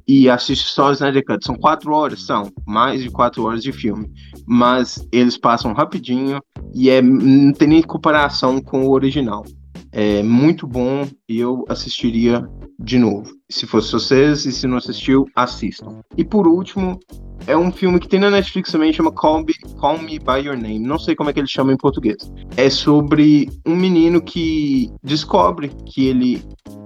e 0.08 0.30
assiste 0.30 0.68
só 0.68 0.90
o 0.90 0.92
Snyder 0.92 1.24
Cut. 1.26 1.46
São 1.46 1.56
quatro 1.56 1.94
horas, 1.94 2.26
são 2.26 2.52
mais 2.66 3.02
de 3.02 3.10
quatro 3.10 3.44
horas 3.44 3.64
de 3.64 3.72
filme, 3.72 4.12
mas 4.46 5.08
eles 5.12 5.38
passam 5.38 5.74
rapidinho 5.74 6.42
e 6.74 6.90
é, 6.90 7.02
não 7.02 7.54
tem 7.54 7.68
nem 7.68 7.82
comparação 7.82 8.62
com 8.62 8.86
o 8.86 8.92
original. 8.92 9.44
É 9.92 10.22
muito 10.22 10.68
bom 10.68 11.08
e 11.28 11.40
eu 11.40 11.64
assistiria 11.70 12.48
de 12.80 12.98
novo. 12.98 13.32
Se 13.50 13.66
fosse 13.66 13.92
vocês 13.92 14.46
e 14.46 14.52
se 14.52 14.68
não 14.68 14.78
assistiu, 14.78 15.26
assistam. 15.36 16.02
E 16.18 16.24
por 16.24 16.48
último, 16.48 17.00
é 17.48 17.56
um 17.56 17.72
filme 17.72 18.00
que 18.00 18.08
tem 18.08 18.20
na 18.20 18.30
Netflix 18.30 18.72
também, 18.72 18.92
chama 18.92 19.12
Call 19.12 19.44
Me, 19.44 19.54
Call 19.80 20.00
Me 20.00 20.20
By 20.20 20.46
Your 20.46 20.58
Name. 20.58 20.80
Não 20.80 20.98
sei 20.98 21.16
como 21.16 21.30
é 21.30 21.34
que 21.34 21.40
ele 21.40 21.48
chama 21.48 21.74
em 21.74 21.78
português. 21.78 22.18
É 22.58 22.70
sobre 22.70 23.50
um 23.66 23.76
menino 23.76 24.22
que 24.22 24.92
descobre 25.04 25.70
que 25.86 26.08
ele 26.08 26.44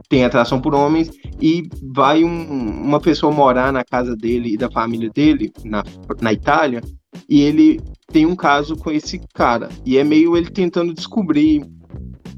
tem 0.09 0.25
atração 0.25 0.59
por 0.59 0.73
homens 0.73 1.09
e 1.39 1.69
vai 1.93 2.23
um, 2.23 2.83
uma 2.83 2.99
pessoa 2.99 3.31
morar 3.31 3.71
na 3.71 3.83
casa 3.83 4.15
dele 4.15 4.53
e 4.53 4.57
da 4.57 4.69
família 4.69 5.09
dele, 5.13 5.51
na, 5.63 5.83
na 6.19 6.33
Itália, 6.33 6.81
e 7.29 7.41
ele 7.41 7.79
tem 8.11 8.25
um 8.25 8.35
caso 8.35 8.75
com 8.75 8.91
esse 8.91 9.21
cara. 9.33 9.69
E 9.85 9.97
é 9.97 10.03
meio 10.03 10.35
ele 10.35 10.49
tentando 10.49 10.93
descobrir 10.93 11.63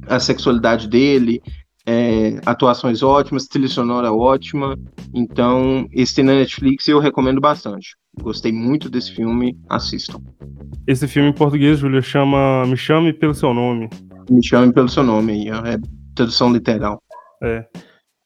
a 0.08 0.20
sexualidade 0.20 0.88
dele, 0.88 1.42
é, 1.92 2.42
atuações 2.46 3.04
ótimas, 3.04 3.48
trilha 3.48 3.68
sonora 3.68 4.14
ótima. 4.14 4.78
Então, 5.14 5.88
esse 5.92 6.16
tem 6.16 6.24
na 6.24 6.34
Netflix 6.34 6.88
e 6.88 6.92
eu 6.92 7.00
recomendo 7.00 7.42
bastante. 7.42 7.96
Gostei 8.22 8.52
muito 8.52 8.90
desse 8.90 9.12
filme, 9.14 9.58
assistam. 9.70 10.22
Esse 10.88 11.08
filme 11.08 11.30
em 11.30 11.34
português, 11.34 11.80
Júlia, 11.80 12.02
chama 12.02 12.66
Me 12.66 12.78
Chame 12.78 13.14
Pelo 13.14 13.34
Seu 13.34 13.54
Nome. 13.54 13.90
Me 14.30 14.46
Chame 14.46 14.74
Pelo 14.74 14.88
Seu 14.90 15.04
Nome, 15.04 15.50
é 15.50 15.78
tradução 16.16 16.52
literal. 16.54 17.02
É. 17.44 17.66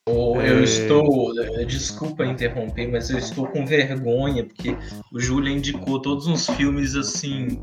Oh, 0.08 0.40
eu 0.40 0.60
é... 0.60 0.64
estou. 0.64 1.34
Desculpa 1.66 2.26
interromper, 2.26 2.88
mas 2.92 3.10
eu 3.10 3.18
estou 3.18 3.48
com 3.48 3.66
vergonha, 3.66 4.44
porque 4.44 4.78
o 5.12 5.20
Júlio 5.20 5.52
indicou 5.52 6.00
todos 6.00 6.28
uns 6.28 6.48
filmes 6.52 6.96
assim. 6.96 7.60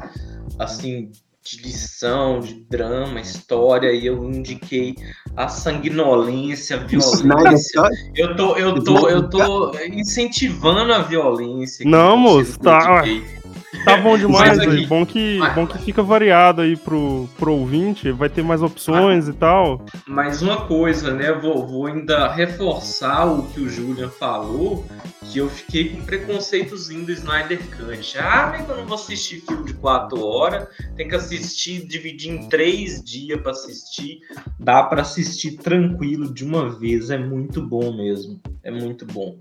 Assim, 0.58 1.10
de 1.44 1.60
lição, 1.60 2.40
de 2.40 2.54
drama, 2.54 3.20
história, 3.20 3.92
e 3.92 4.06
eu 4.06 4.24
indiquei 4.24 4.94
a 5.36 5.48
sanguinolência, 5.48 6.76
a 6.76 6.80
violência. 6.80 7.82
Eu 8.14 8.36
tô, 8.36 8.56
eu 8.56 8.82
tô, 8.82 9.08
eu 9.08 9.28
tô 9.28 9.72
incentivando 9.92 10.92
a 10.92 10.98
violência. 10.98 11.84
Não, 11.88 12.16
moço, 12.16 12.58
tá. 12.60 13.02
Tá 13.84 13.96
bom 13.96 14.16
demais 14.16 14.58
aí. 14.58 14.86
Bom 14.86 15.04
que, 15.04 15.38
bom 15.54 15.66
que 15.66 15.78
fica 15.78 16.02
variado 16.02 16.62
aí 16.62 16.76
pro, 16.76 17.28
pro 17.38 17.52
ouvinte, 17.52 18.10
vai 18.12 18.28
ter 18.28 18.42
mais 18.42 18.62
opções 18.62 19.28
e 19.28 19.32
tal. 19.32 19.84
Mas 20.06 20.42
uma 20.42 20.66
coisa, 20.66 21.12
né? 21.12 21.32
Vou, 21.32 21.66
vou 21.66 21.86
ainda 21.86 22.32
reforçar 22.32 23.26
o 23.26 23.44
que 23.48 23.60
o 23.60 23.68
Julian 23.68 24.08
falou, 24.08 24.84
que 25.30 25.38
eu 25.38 25.48
fiquei 25.48 25.90
com 25.90 26.02
preconceitozinho 26.02 27.04
do 27.04 27.12
Snyder 27.12 27.58
Cut. 27.76 28.18
Ah, 28.18 28.48
mas 28.52 28.68
eu 28.68 28.76
não 28.76 28.86
vou 28.86 28.94
assistir 28.94 29.40
filme 29.40 29.64
de 29.64 29.74
4 29.74 30.24
horas, 30.24 30.68
tem 30.96 31.08
que 31.08 31.14
assistir, 31.14 31.86
dividir 31.86 32.32
em 32.32 32.48
3 32.48 33.02
dias 33.02 33.40
para 33.40 33.52
assistir. 33.52 34.20
Dá 34.58 34.82
para 34.82 35.02
assistir 35.02 35.56
tranquilo 35.56 36.32
de 36.32 36.44
uma 36.44 36.68
vez, 36.70 37.10
é 37.10 37.18
muito 37.18 37.62
bom 37.62 37.96
mesmo. 37.96 38.40
É 38.62 38.70
muito 38.70 39.04
bom. 39.06 39.36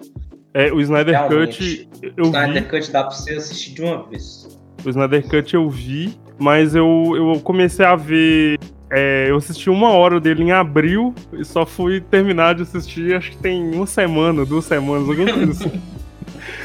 É, 0.54 0.72
o 0.72 0.82
Snyder 0.82 1.14
Realmente, 1.14 1.88
Cut. 1.94 2.14
Eu 2.18 2.26
o 2.26 2.28
Snyder 2.28 2.64
vi... 2.64 2.70
Cut 2.70 2.92
dá 2.92 3.04
pra 3.04 3.12
você 3.12 3.34
assistir 3.34 3.74
de 3.74 3.82
uma 3.82 4.04
vez. 4.04 4.60
O 4.84 4.90
Snyder 4.90 5.28
Cut 5.28 5.54
eu 5.54 5.70
vi, 5.70 6.18
mas 6.38 6.76
eu, 6.76 7.14
eu 7.16 7.40
comecei 7.42 7.86
a 7.86 7.96
ver. 7.96 8.60
É, 8.90 9.28
eu 9.30 9.38
assisti 9.38 9.70
uma 9.70 9.92
hora 9.92 10.20
dele 10.20 10.44
em 10.44 10.52
abril 10.52 11.16
e 11.32 11.46
só 11.46 11.66
fui 11.66 12.02
terminar 12.02 12.56
de 12.56 12.64
assistir, 12.64 13.16
acho 13.16 13.32
que 13.32 13.38
tem 13.38 13.74
uma 13.74 13.88
semana, 13.88 14.46
duas 14.46 14.66
semanas, 14.66 15.08
alguma 15.08 15.32
coisa 15.32 15.52
assim. 15.52 15.82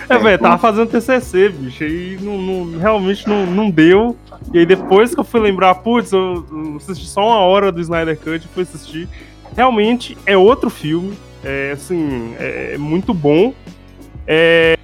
É, 0.08 0.18
velho, 0.18 0.38
tava 0.38 0.56
fazendo 0.56 0.88
TCC, 0.88 1.48
bicho, 1.48 1.82
e 1.82 2.16
não, 2.22 2.38
não, 2.40 2.78
realmente 2.78 3.28
não, 3.28 3.44
não 3.44 3.68
deu. 3.68 4.16
E 4.54 4.58
aí 4.60 4.66
depois 4.66 5.12
que 5.12 5.20
eu 5.20 5.24
fui 5.24 5.40
lembrar, 5.40 5.74
putz, 5.76 6.12
eu, 6.12 6.46
eu 6.50 6.76
assisti 6.76 7.06
só 7.06 7.26
uma 7.26 7.38
hora 7.38 7.72
do 7.72 7.80
Snyder 7.80 8.16
Cut 8.16 8.44
e 8.44 8.48
fui 8.48 8.62
assistir. 8.62 9.08
Realmente 9.56 10.16
é 10.24 10.36
outro 10.36 10.70
filme, 10.70 11.16
é 11.42 11.72
assim, 11.72 12.34
é 12.38 12.78
muito 12.78 13.12
bom. 13.12 13.52
É... 14.26 14.76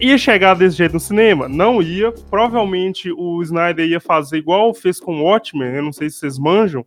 Ia 0.00 0.18
chegar 0.18 0.54
desse 0.54 0.76
jeito 0.76 0.92
no 0.92 1.00
cinema? 1.00 1.48
Não 1.48 1.80
ia. 1.80 2.12
Provavelmente 2.30 3.10
o 3.10 3.42
Snyder 3.42 3.88
ia 3.88 4.00
fazer 4.00 4.38
igual 4.38 4.74
fez 4.74 5.00
com 5.00 5.22
Watchmen, 5.22 5.74
eu 5.74 5.82
não 5.82 5.92
sei 5.92 6.10
se 6.10 6.18
vocês 6.18 6.38
manjam, 6.38 6.84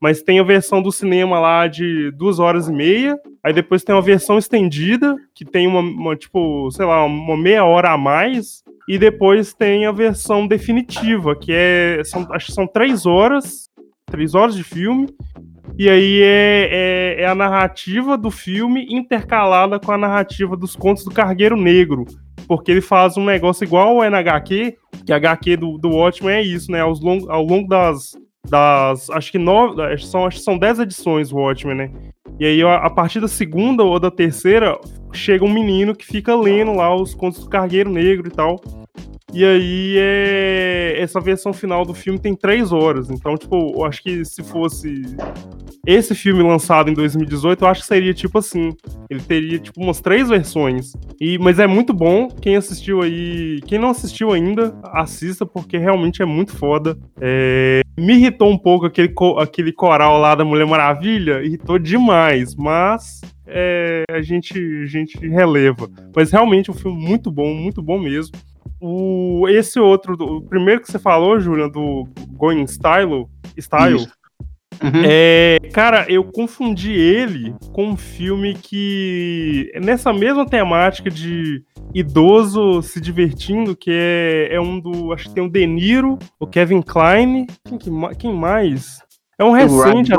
mas 0.00 0.22
tem 0.22 0.38
a 0.38 0.44
versão 0.44 0.80
do 0.80 0.92
cinema 0.92 1.40
lá 1.40 1.66
de 1.66 2.10
duas 2.12 2.38
horas 2.38 2.68
e 2.68 2.72
meia, 2.72 3.18
aí 3.42 3.52
depois 3.52 3.82
tem 3.82 3.94
uma 3.94 4.02
versão 4.02 4.38
estendida, 4.38 5.16
que 5.34 5.44
tem 5.44 5.66
uma, 5.66 5.80
uma 5.80 6.14
tipo, 6.14 6.70
sei 6.70 6.84
lá, 6.84 7.04
uma 7.04 7.36
meia 7.36 7.64
hora 7.64 7.90
a 7.90 7.98
mais, 7.98 8.62
e 8.88 8.98
depois 8.98 9.52
tem 9.52 9.86
a 9.86 9.92
versão 9.92 10.46
definitiva, 10.46 11.34
que 11.34 11.50
é, 11.52 12.02
são, 12.04 12.26
acho 12.30 12.46
que 12.46 12.52
são 12.52 12.66
três 12.66 13.06
horas, 13.06 13.68
três 14.06 14.34
horas 14.34 14.54
de 14.54 14.62
filme, 14.62 15.08
e 15.78 15.90
aí 15.90 16.22
é, 16.22 16.68
é, 16.70 17.22
é, 17.22 17.26
a 17.26 17.34
narrativa 17.34 18.16
do 18.16 18.30
filme 18.30 18.86
intercalada 18.88 19.78
com 19.78 19.92
a 19.92 19.98
narrativa 19.98 20.56
dos 20.56 20.74
contos 20.74 21.04
do 21.04 21.10
Cargueiro 21.10 21.56
Negro. 21.56 22.06
Porque 22.48 22.70
ele 22.70 22.80
faz 22.80 23.16
um 23.16 23.24
negócio 23.24 23.64
igual 23.64 24.00
ao 24.00 24.04
NHQ, 24.04 24.76
que 25.04 25.12
a 25.12 25.16
HQ 25.16 25.56
do, 25.56 25.76
do 25.76 25.90
Watchmen 25.90 26.34
é 26.34 26.42
isso, 26.42 26.70
né? 26.70 26.80
Aos 26.80 27.00
long, 27.00 27.28
ao 27.28 27.42
longo 27.42 27.68
das, 27.68 28.16
das. 28.48 29.10
Acho 29.10 29.32
que 29.32 29.38
nove. 29.38 29.98
São, 29.98 30.24
acho 30.24 30.38
que 30.38 30.44
são 30.44 30.56
dez 30.56 30.78
edições 30.78 31.32
o 31.32 31.36
Watchmen, 31.36 31.76
né? 31.76 31.90
E 32.38 32.46
aí, 32.46 32.62
a 32.62 32.90
partir 32.90 33.20
da 33.20 33.28
segunda 33.28 33.82
ou 33.82 33.98
da 33.98 34.10
terceira, 34.10 34.78
chega 35.12 35.44
um 35.44 35.52
menino 35.52 35.94
que 35.94 36.06
fica 36.06 36.34
lendo 36.34 36.72
lá 36.74 36.94
os 36.94 37.14
contos 37.14 37.42
do 37.42 37.50
Cargueiro 37.50 37.90
Negro 37.90 38.28
e 38.28 38.30
tal. 38.30 38.60
E 39.32 39.44
aí, 39.44 39.96
é... 39.98 41.00
essa 41.00 41.20
versão 41.20 41.52
final 41.52 41.84
do 41.84 41.92
filme 41.92 42.18
tem 42.18 42.34
três 42.34 42.72
horas. 42.72 43.10
Então, 43.10 43.36
tipo, 43.36 43.74
eu 43.76 43.84
acho 43.84 44.02
que 44.02 44.24
se 44.24 44.42
fosse 44.42 45.16
esse 45.86 46.14
filme 46.14 46.42
lançado 46.42 46.90
em 46.90 46.94
2018, 46.94 47.64
eu 47.64 47.68
acho 47.68 47.80
que 47.82 47.86
seria 47.86 48.14
tipo 48.14 48.38
assim. 48.38 48.74
Ele 49.10 49.20
teria, 49.20 49.58
tipo, 49.58 49.80
umas 49.80 50.00
três 50.00 50.28
versões. 50.28 50.92
E, 51.20 51.38
mas 51.38 51.58
é 51.58 51.66
muito 51.66 51.92
bom. 51.92 52.28
Quem 52.28 52.56
assistiu 52.56 53.02
aí. 53.02 53.60
Quem 53.66 53.78
não 53.78 53.90
assistiu 53.90 54.32
ainda, 54.32 54.78
assista, 54.84 55.44
porque 55.44 55.76
realmente 55.76 56.22
é 56.22 56.24
muito 56.24 56.56
foda. 56.56 56.96
É... 57.20 57.82
Me 57.98 58.14
irritou 58.14 58.50
um 58.50 58.58
pouco 58.58 58.86
aquele, 58.86 59.08
co... 59.08 59.38
aquele 59.38 59.72
coral 59.72 60.18
lá 60.18 60.34
da 60.34 60.44
Mulher 60.44 60.66
Maravilha. 60.66 61.42
Irritou 61.42 61.78
demais. 61.78 62.54
Mas 62.54 63.20
é, 63.46 64.04
a, 64.10 64.20
gente, 64.20 64.58
a 64.58 64.86
gente 64.86 65.18
releva. 65.26 65.88
Mas 66.14 66.30
realmente 66.30 66.70
é 66.70 66.72
um 66.72 66.76
filme 66.76 67.00
muito 67.00 67.30
bom, 67.30 67.54
muito 67.54 67.82
bom 67.82 67.98
mesmo. 67.98 68.36
O, 68.88 69.48
esse 69.48 69.80
outro, 69.80 70.14
o 70.14 70.42
primeiro 70.42 70.80
que 70.80 70.86
você 70.86 70.96
falou, 70.96 71.40
Julian, 71.40 71.68
do 71.68 72.06
Going 72.30 72.64
Style, 72.68 73.26
Style 73.58 74.06
uhum. 74.80 75.02
é, 75.04 75.58
cara, 75.72 76.06
eu 76.08 76.22
confundi 76.22 76.92
ele 76.92 77.52
com 77.72 77.88
um 77.88 77.96
filme 77.96 78.54
que 78.54 79.72
nessa 79.82 80.12
mesma 80.12 80.46
temática 80.46 81.10
de 81.10 81.64
idoso 81.92 82.80
se 82.80 83.00
divertindo, 83.00 83.74
que 83.74 83.90
é, 83.90 84.54
é 84.54 84.60
um 84.60 84.78
do, 84.78 85.12
acho 85.12 85.28
que 85.28 85.34
tem 85.34 85.44
o 85.44 85.50
De 85.50 85.66
Niro, 85.66 86.16
o 86.38 86.46
Kevin 86.46 86.80
Klein, 86.80 87.48
quem, 87.64 87.78
quem 88.16 88.32
mais? 88.32 89.00
É 89.36 89.44
um 89.44 89.50
recente. 89.50 90.12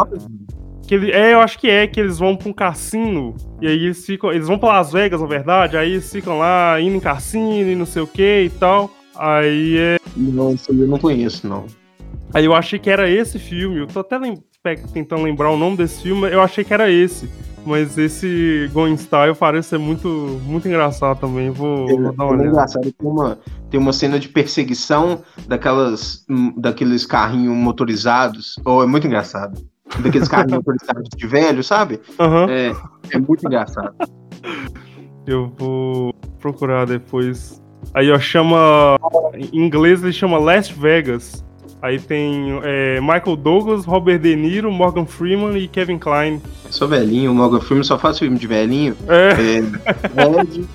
Que 0.87 0.95
ele, 0.95 1.11
é, 1.11 1.33
eu 1.33 1.41
acho 1.41 1.59
que 1.59 1.69
é, 1.69 1.85
que 1.85 1.99
eles 1.99 2.17
vão 2.17 2.35
pra 2.35 2.47
um 2.47 2.53
cassino, 2.53 3.35
e 3.61 3.67
aí 3.67 3.85
eles 3.85 4.05
ficam. 4.05 4.31
Eles 4.31 4.47
vão 4.47 4.57
pra 4.57 4.69
Las 4.69 4.91
Vegas, 4.91 5.19
na 5.19 5.27
verdade, 5.27 5.75
aí 5.75 5.91
eles 5.91 6.09
ficam 6.09 6.39
lá 6.39 6.79
indo 6.79 6.95
em 6.95 6.99
cassino 6.99 7.69
e 7.69 7.75
não 7.75 7.85
sei 7.85 8.01
o 8.01 8.07
que 8.07 8.43
e 8.43 8.49
tal. 8.49 8.89
Aí 9.13 9.77
é. 9.77 9.97
Não, 10.15 10.53
isso 10.53 10.71
eu 10.71 10.87
não 10.87 10.97
conheço, 10.97 11.45
não. 11.45 11.65
Aí 12.33 12.45
eu 12.45 12.55
achei 12.55 12.79
que 12.79 12.89
era 12.89 13.09
esse 13.09 13.37
filme, 13.37 13.79
eu 13.79 13.87
tô 13.87 13.99
até 13.99 14.17
lem 14.17 14.41
tentando 14.93 15.23
lembrar 15.23 15.49
o 15.49 15.57
nome 15.57 15.77
desse 15.77 16.03
filme, 16.03 16.29
eu 16.29 16.41
achei 16.41 16.63
que 16.63 16.73
era 16.73 16.89
esse. 16.89 17.29
mas 17.65 17.97
esse 17.97 18.69
Going 18.71 18.95
Style 18.95 19.35
parece 19.35 19.69
ser 19.69 19.77
muito, 19.77 20.07
muito 20.45 20.67
engraçado 20.67 21.19
também. 21.19 21.51
Vou, 21.51 21.85
vou 21.85 22.13
dar 22.13 22.23
uma 22.23 22.23
é 22.23 22.27
olhada. 22.27 22.47
engraçado, 22.47 22.91
tem 22.91 23.09
uma, 23.09 23.39
tem 23.69 23.79
uma 23.79 23.93
cena 23.93 24.17
de 24.17 24.29
perseguição 24.29 25.21
daquelas, 25.47 26.25
daqueles 26.55 27.05
carrinhos 27.05 27.55
motorizados. 27.55 28.55
Oh, 28.65 28.81
é 28.81 28.87
muito 28.87 29.05
engraçado. 29.05 29.61
Daqueles 29.99 30.27
carrinhos 30.27 30.63
motorizados 30.65 31.09
de 31.15 31.27
velho, 31.27 31.63
sabe? 31.63 31.99
Aham. 32.19 32.47
É, 32.49 32.73
é 33.11 33.19
muito 33.19 33.45
engraçado. 33.45 33.93
Eu 35.25 35.51
vou 35.57 36.13
procurar 36.39 36.85
depois. 36.85 37.61
Aí, 37.93 38.11
ó, 38.11 38.19
chama. 38.19 38.97
Em 39.33 39.65
inglês 39.65 40.03
ele 40.03 40.13
chama 40.13 40.37
Las 40.37 40.69
Vegas. 40.69 41.45
Aí 41.81 41.99
tem 41.99 42.59
é, 42.63 42.99
Michael 42.99 43.35
Douglas, 43.35 43.85
Robert 43.85 44.19
De 44.19 44.35
Niro, 44.35 44.71
Morgan 44.71 45.05
Freeman 45.05 45.55
e 45.57 45.67
Kevin 45.67 45.99
Kline. 45.99 46.41
Sou 46.71 46.87
velhinho, 46.87 47.31
o 47.31 47.35
Morgan 47.35 47.59
Freeman 47.59 47.83
só 47.83 47.99
faz 47.99 48.17
filme 48.17 48.37
de 48.37 48.47
velhinho. 48.47 48.95
É, 49.07 49.59
É, 50.15 50.41
Ed, 50.41 50.67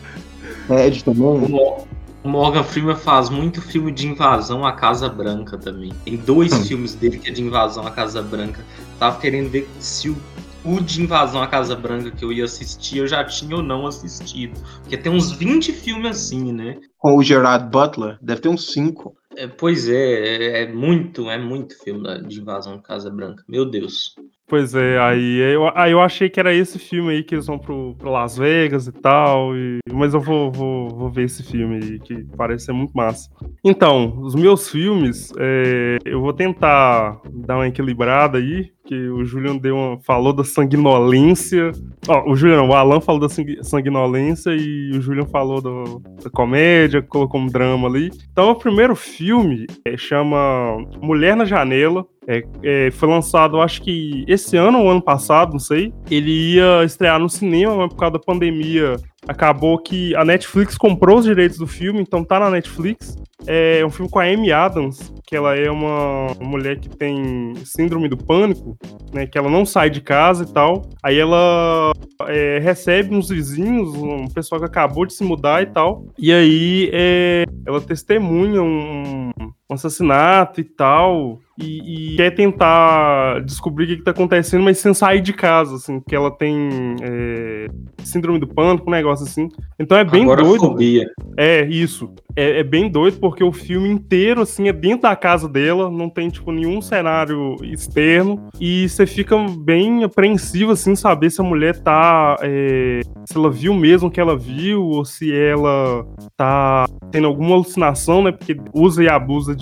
Ed 0.70 1.00
O 1.00 1.04
também. 1.04 1.91
O 2.24 2.28
Morgan 2.28 2.62
Freeman 2.62 2.96
faz 2.96 3.28
muito 3.28 3.60
filme 3.60 3.90
de 3.92 4.06
invasão 4.06 4.64
à 4.64 4.72
Casa 4.72 5.08
Branca 5.08 5.58
também. 5.58 5.90
Tem 6.04 6.16
dois 6.16 6.52
Hum. 6.52 6.64
filmes 6.64 6.94
dele 6.94 7.18
que 7.18 7.28
é 7.30 7.32
de 7.32 7.42
invasão 7.42 7.84
à 7.86 7.90
Casa 7.90 8.22
Branca. 8.22 8.64
Tava 8.98 9.18
querendo 9.20 9.50
ver 9.50 9.68
se 9.80 10.08
o, 10.08 10.16
o 10.64 10.80
de 10.80 11.02
invasão 11.02 11.42
à 11.42 11.48
Casa 11.48 11.74
Branca 11.74 12.12
que 12.12 12.24
eu 12.24 12.32
ia 12.32 12.44
assistir 12.44 12.98
eu 12.98 13.08
já 13.08 13.24
tinha 13.24 13.56
ou 13.56 13.62
não 13.62 13.86
assistido. 13.86 14.60
Porque 14.82 14.96
tem 14.96 15.10
uns 15.10 15.32
20 15.32 15.72
filmes 15.72 16.10
assim, 16.18 16.52
né? 16.52 16.78
Com 16.96 17.16
o 17.16 17.22
Gerard 17.24 17.68
Butler, 17.70 18.18
deve 18.22 18.40
ter 18.40 18.48
uns 18.48 18.72
cinco. 18.72 19.16
É, 19.36 19.48
pois 19.48 19.88
é, 19.88 19.94
é, 19.94 20.62
é 20.62 20.72
muito, 20.72 21.28
é 21.28 21.38
muito 21.38 21.76
filme 21.82 22.22
de 22.28 22.40
invasão 22.40 22.74
à 22.74 22.82
Casa 22.82 23.10
Branca. 23.10 23.42
Meu 23.48 23.64
Deus. 23.64 24.14
Pois 24.52 24.74
é, 24.74 24.98
aí 24.98 25.38
eu, 25.54 25.70
aí 25.74 25.92
eu 25.92 26.00
achei 26.02 26.28
que 26.28 26.38
era 26.38 26.52
esse 26.52 26.78
filme 26.78 27.08
aí 27.10 27.22
que 27.22 27.34
eles 27.34 27.46
vão 27.46 27.58
pro, 27.58 27.94
pro 27.98 28.10
Las 28.10 28.36
Vegas 28.36 28.86
e 28.86 28.92
tal. 28.92 29.56
e- 29.56 29.78
mas 29.90 30.12
eu 30.12 30.20
vou, 30.20 30.52
vou, 30.52 30.90
vou 30.90 31.10
ver 31.10 31.24
esse 31.24 31.42
filme 31.42 31.76
aí, 31.76 31.98
que 32.00 32.22
parece 32.36 32.66
ser 32.66 32.72
muito 32.72 32.92
massa. 32.94 33.30
Então, 33.64 34.18
os 34.20 34.34
meus 34.34 34.68
filmes, 34.70 35.32
é, 35.38 35.96
eu 36.04 36.20
vou 36.20 36.34
tentar 36.34 37.18
dar 37.32 37.56
uma 37.56 37.66
equilibrada 37.68 38.36
aí, 38.36 38.70
que 38.84 38.94
o 39.08 39.24
Julian 39.24 39.56
deu 39.56 39.74
uma, 39.76 39.98
falou 40.00 40.32
da 40.34 40.44
sanguinolência. 40.44 41.72
Ó, 42.08 42.30
o 42.30 42.36
Julian, 42.36 42.62
o 42.64 42.74
Alan 42.74 43.00
falou 43.00 43.20
da 43.20 43.28
sanguinolência 43.62 44.50
e 44.54 44.90
o 44.96 45.00
Julian 45.00 45.24
falou 45.26 45.62
do- 45.62 46.00
da 46.22 46.28
comédia, 46.30 47.00
colocou 47.00 47.40
um 47.40 47.46
drama 47.46 47.88
ali. 47.88 48.10
Então, 48.30 48.50
o 48.50 48.54
primeiro 48.56 48.94
filme 48.94 49.66
é, 49.86 49.96
chama 49.96 50.76
Mulher 51.00 51.36
na 51.36 51.44
Janela. 51.46 52.04
É, 52.26 52.42
é, 52.62 52.90
foi 52.92 53.08
lançado, 53.08 53.60
acho 53.60 53.82
que 53.82 54.24
esse 54.28 54.56
ano 54.56 54.78
ou 54.78 54.90
ano 54.90 55.02
passado, 55.02 55.52
não 55.52 55.58
sei. 55.58 55.92
Ele 56.10 56.54
ia 56.54 56.84
estrear 56.84 57.18
no 57.18 57.28
cinema, 57.28 57.76
mas 57.76 57.88
por 57.88 57.96
causa 57.96 58.12
da 58.12 58.18
pandemia 58.18 58.96
acabou 59.26 59.78
que 59.78 60.14
a 60.16 60.24
Netflix 60.24 60.76
comprou 60.76 61.18
os 61.18 61.24
direitos 61.24 61.58
do 61.58 61.66
filme, 61.66 62.00
então 62.00 62.24
tá 62.24 62.38
na 62.40 62.50
Netflix. 62.50 63.16
É 63.46 63.84
um 63.84 63.90
filme 63.90 64.10
com 64.10 64.20
a 64.20 64.24
Amy 64.24 64.52
Adams, 64.52 65.12
que 65.26 65.34
ela 65.34 65.56
é 65.56 65.68
uma 65.68 66.28
mulher 66.40 66.78
que 66.78 66.88
tem 66.88 67.54
síndrome 67.64 68.08
do 68.08 68.16
pânico, 68.16 68.76
né? 69.12 69.26
Que 69.26 69.36
ela 69.36 69.50
não 69.50 69.66
sai 69.66 69.90
de 69.90 70.00
casa 70.00 70.44
e 70.44 70.52
tal. 70.52 70.82
Aí 71.02 71.18
ela 71.18 71.92
é, 72.28 72.60
recebe 72.60 73.14
uns 73.14 73.30
vizinhos, 73.30 73.94
um 73.94 74.28
pessoal 74.28 74.60
que 74.60 74.66
acabou 74.66 75.04
de 75.04 75.14
se 75.14 75.24
mudar 75.24 75.62
e 75.62 75.66
tal. 75.66 76.06
E 76.16 76.32
aí 76.32 76.90
é, 76.92 77.44
ela 77.66 77.80
testemunha 77.80 78.62
um, 78.62 79.30
um 79.72 79.74
assassinato 79.74 80.60
e 80.60 80.64
tal. 80.64 81.40
E, 81.58 82.12
e 82.12 82.16
quer 82.16 82.30
tentar 82.30 83.40
descobrir 83.40 83.84
o 83.84 83.88
que, 83.88 83.96
que 83.98 84.02
tá 84.02 84.10
acontecendo, 84.10 84.62
mas 84.62 84.78
sem 84.78 84.94
sair 84.94 85.20
de 85.20 85.32
casa, 85.32 85.76
assim, 85.76 86.00
porque 86.00 86.16
ela 86.16 86.30
tem 86.30 86.96
é, 87.02 87.66
síndrome 88.02 88.38
do 88.38 88.46
pânico, 88.46 88.88
um 88.88 88.92
negócio 88.92 89.26
assim. 89.26 89.48
Então 89.78 89.98
é 89.98 90.04
bem 90.04 90.22
Agora 90.22 90.42
doido. 90.42 90.60
fobia. 90.60 91.06
É, 91.36 91.66
isso. 91.66 92.10
É, 92.34 92.60
é 92.60 92.62
bem 92.64 92.90
doido 92.90 93.18
porque 93.18 93.44
o 93.44 93.52
filme 93.52 93.88
inteiro, 93.90 94.40
assim, 94.40 94.68
é 94.68 94.72
dentro 94.72 95.02
da 95.02 95.14
casa 95.14 95.46
dela, 95.46 95.90
não 95.90 96.08
tem, 96.08 96.30
tipo, 96.30 96.50
nenhum 96.50 96.80
cenário 96.80 97.56
externo. 97.62 98.48
E 98.58 98.88
você 98.88 99.06
fica 99.06 99.36
bem 99.58 100.04
apreensivo, 100.04 100.72
assim, 100.72 100.96
saber 100.96 101.30
se 101.30 101.40
a 101.40 101.44
mulher 101.44 101.78
tá. 101.82 102.38
é, 102.40 103.00
se 103.26 103.36
ela 103.36 103.50
viu 103.50 103.74
mesmo 103.74 104.08
o 104.08 104.10
que 104.10 104.20
ela 104.20 104.36
viu, 104.36 104.82
ou 104.82 105.04
se 105.04 105.32
ela 105.32 106.06
tá 106.34 106.86
tendo 107.10 107.26
alguma 107.26 107.54
alucinação, 107.54 108.22
né? 108.22 108.32
Porque 108.32 108.56
usa 108.72 109.04
e 109.04 109.08
abusa 109.08 109.54
de 109.54 109.61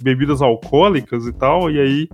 bebidas 0.00 0.40
alcoólicas 0.42 1.26
e 1.26 1.32
tal, 1.32 1.70
e 1.70 1.80
aí 1.80 2.08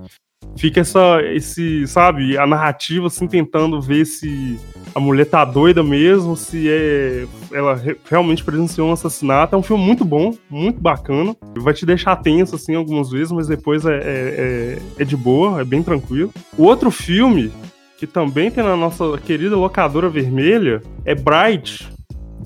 fica 0.56 0.80
essa, 0.80 1.20
esse, 1.22 1.86
sabe, 1.86 2.36
a 2.38 2.46
narrativa, 2.46 3.06
assim, 3.08 3.26
tentando 3.26 3.80
ver 3.80 4.04
se 4.04 4.58
a 4.94 5.00
mulher 5.00 5.26
tá 5.26 5.44
doida 5.44 5.82
mesmo, 5.82 6.36
se 6.36 6.68
é 6.68 7.26
ela 7.52 7.74
re- 7.74 7.96
realmente 8.08 8.44
presenciou 8.44 8.88
um 8.88 8.92
assassinato. 8.92 9.54
É 9.54 9.58
um 9.58 9.62
filme 9.62 9.82
muito 9.84 10.04
bom, 10.04 10.32
muito 10.48 10.80
bacana. 10.80 11.34
Vai 11.58 11.74
te 11.74 11.84
deixar 11.84 12.16
tenso, 12.16 12.54
assim, 12.54 12.74
algumas 12.74 13.10
vezes, 13.10 13.32
mas 13.32 13.48
depois 13.48 13.84
é, 13.84 13.96
é, 13.96 13.98
é- 13.98 14.78
é 15.02 15.04
de 15.04 15.16
boa, 15.16 15.60
é 15.60 15.64
bem 15.64 15.82
tranquilo. 15.82 16.32
O 16.56 16.62
outro 16.64 16.90
filme, 16.90 17.50
que 17.98 18.06
também 18.06 18.50
tem 18.50 18.62
na 18.62 18.76
nossa 18.76 19.18
querida 19.18 19.56
locadora 19.56 20.08
vermelha, 20.08 20.80
é 21.04 21.14
Bright. 21.14 21.88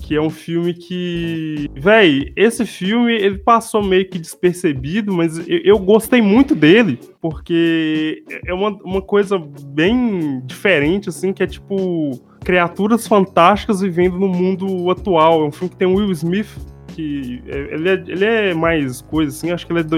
Que 0.01 0.15
é 0.15 0.21
um 0.21 0.29
filme 0.29 0.73
que. 0.73 1.67
Véi, 1.75 2.31
esse 2.35 2.65
filme 2.65 3.13
ele 3.13 3.37
passou 3.37 3.83
meio 3.83 4.09
que 4.09 4.17
despercebido, 4.17 5.13
mas 5.13 5.37
eu, 5.47 5.59
eu 5.63 5.79
gostei 5.79 6.21
muito 6.21 6.55
dele, 6.55 6.99
porque 7.21 8.23
é 8.45 8.53
uma, 8.53 8.69
uma 8.83 9.01
coisa 9.01 9.37
bem 9.67 10.41
diferente, 10.45 11.09
assim, 11.09 11.33
que 11.33 11.43
é 11.43 11.47
tipo 11.47 12.19
criaturas 12.43 13.07
fantásticas 13.07 13.81
vivendo 13.81 14.17
no 14.17 14.27
mundo 14.27 14.89
atual. 14.89 15.43
É 15.43 15.45
um 15.47 15.51
filme 15.51 15.69
que 15.69 15.77
tem 15.77 15.87
o 15.87 15.95
Will 15.95 16.11
Smith, 16.11 16.47
que 16.87 17.41
é- 17.47 17.73
ele 17.75 17.89
é, 17.89 17.93
ele 18.07 18.25
é 18.25 18.53
mais 18.53 19.01
coisa 19.01 19.31
assim, 19.35 19.51
acho 19.51 19.65
que 19.67 19.73
ele 19.73 19.81
é 19.81 19.83
de 19.83 19.89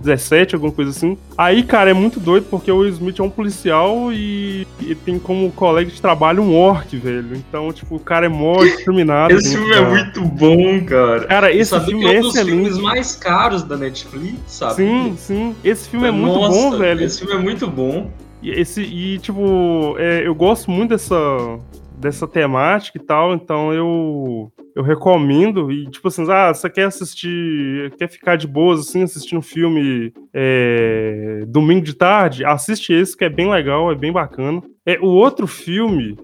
2017, 0.00 0.54
alguma 0.54 0.72
coisa 0.72 0.90
assim. 0.90 1.16
Aí, 1.36 1.62
cara, 1.62 1.90
é 1.90 1.94
muito 1.94 2.20
doido 2.20 2.46
porque 2.50 2.70
o 2.70 2.78
Will 2.78 2.90
Smith 2.90 3.18
é 3.18 3.22
um 3.22 3.30
policial 3.30 4.12
e, 4.12 4.66
e 4.80 4.94
tem 4.94 5.18
como 5.18 5.50
colega 5.52 5.90
de 5.90 6.00
trabalho 6.00 6.42
um 6.42 6.54
orc, 6.56 6.96
velho. 6.96 7.36
Então, 7.36 7.72
tipo, 7.72 7.96
o 7.96 8.00
cara 8.00 8.26
é 8.26 8.28
mó 8.28 8.56
discriminado. 8.64 9.34
Esse 9.34 9.56
filme 9.56 9.72
é 9.74 9.80
da- 9.80 9.88
muito 9.88 10.20
bom, 10.22 10.84
cara. 10.84 11.24
Cara, 11.26 11.52
esse 11.52 11.70
Sabia 11.70 11.86
filme 11.86 12.04
que 12.04 12.10
é 12.10 12.14
é 12.16 12.18
um 12.18 12.22
dos 12.22 12.32
filmes 12.38 12.66
excelente. 12.68 12.82
mais 12.82 13.16
caros 13.16 13.62
da 13.62 13.76
Netflix, 13.76 14.38
sabe? 14.46 14.74
Sim, 14.74 15.14
sim. 15.18 15.54
Esse 15.64 15.88
filme 15.88 16.06
é 16.06 16.10
muito 16.10 16.34
Nossa, 16.38 16.50
bom, 16.70 16.78
velho. 16.78 17.02
Esse 17.04 17.20
filme 17.20 17.34
é 17.34 17.38
muito 17.38 17.66
bom. 17.66 18.10
E, 18.42 18.50
esse, 18.50 18.82
e 18.82 19.18
tipo, 19.18 19.96
é, 19.98 20.26
eu 20.26 20.34
gosto 20.34 20.70
muito 20.70 20.90
dessa, 20.90 21.14
dessa 21.96 22.26
temática 22.26 22.98
e 22.98 23.00
tal, 23.00 23.34
então 23.34 23.72
eu, 23.72 24.52
eu 24.74 24.82
recomendo. 24.82 25.72
E, 25.72 25.88
tipo 25.88 26.08
assim, 26.08 26.30
ah, 26.30 26.52
você 26.52 26.68
quer 26.68 26.84
assistir, 26.84 27.92
quer 27.98 28.08
ficar 28.08 28.36
de 28.36 28.46
boas, 28.46 28.80
assim, 28.80 29.02
assistindo 29.02 29.38
um 29.38 29.42
filme 29.42 30.12
é, 30.32 31.44
domingo 31.48 31.84
de 31.84 31.94
tarde? 31.94 32.44
Assiste 32.44 32.92
esse, 32.92 33.16
que 33.16 33.24
é 33.24 33.30
bem 33.30 33.50
legal, 33.50 33.90
é 33.90 33.94
bem 33.94 34.12
bacana. 34.12 34.62
É, 34.84 34.98
o 35.00 35.06
outro 35.06 35.46
filme, 35.46 36.16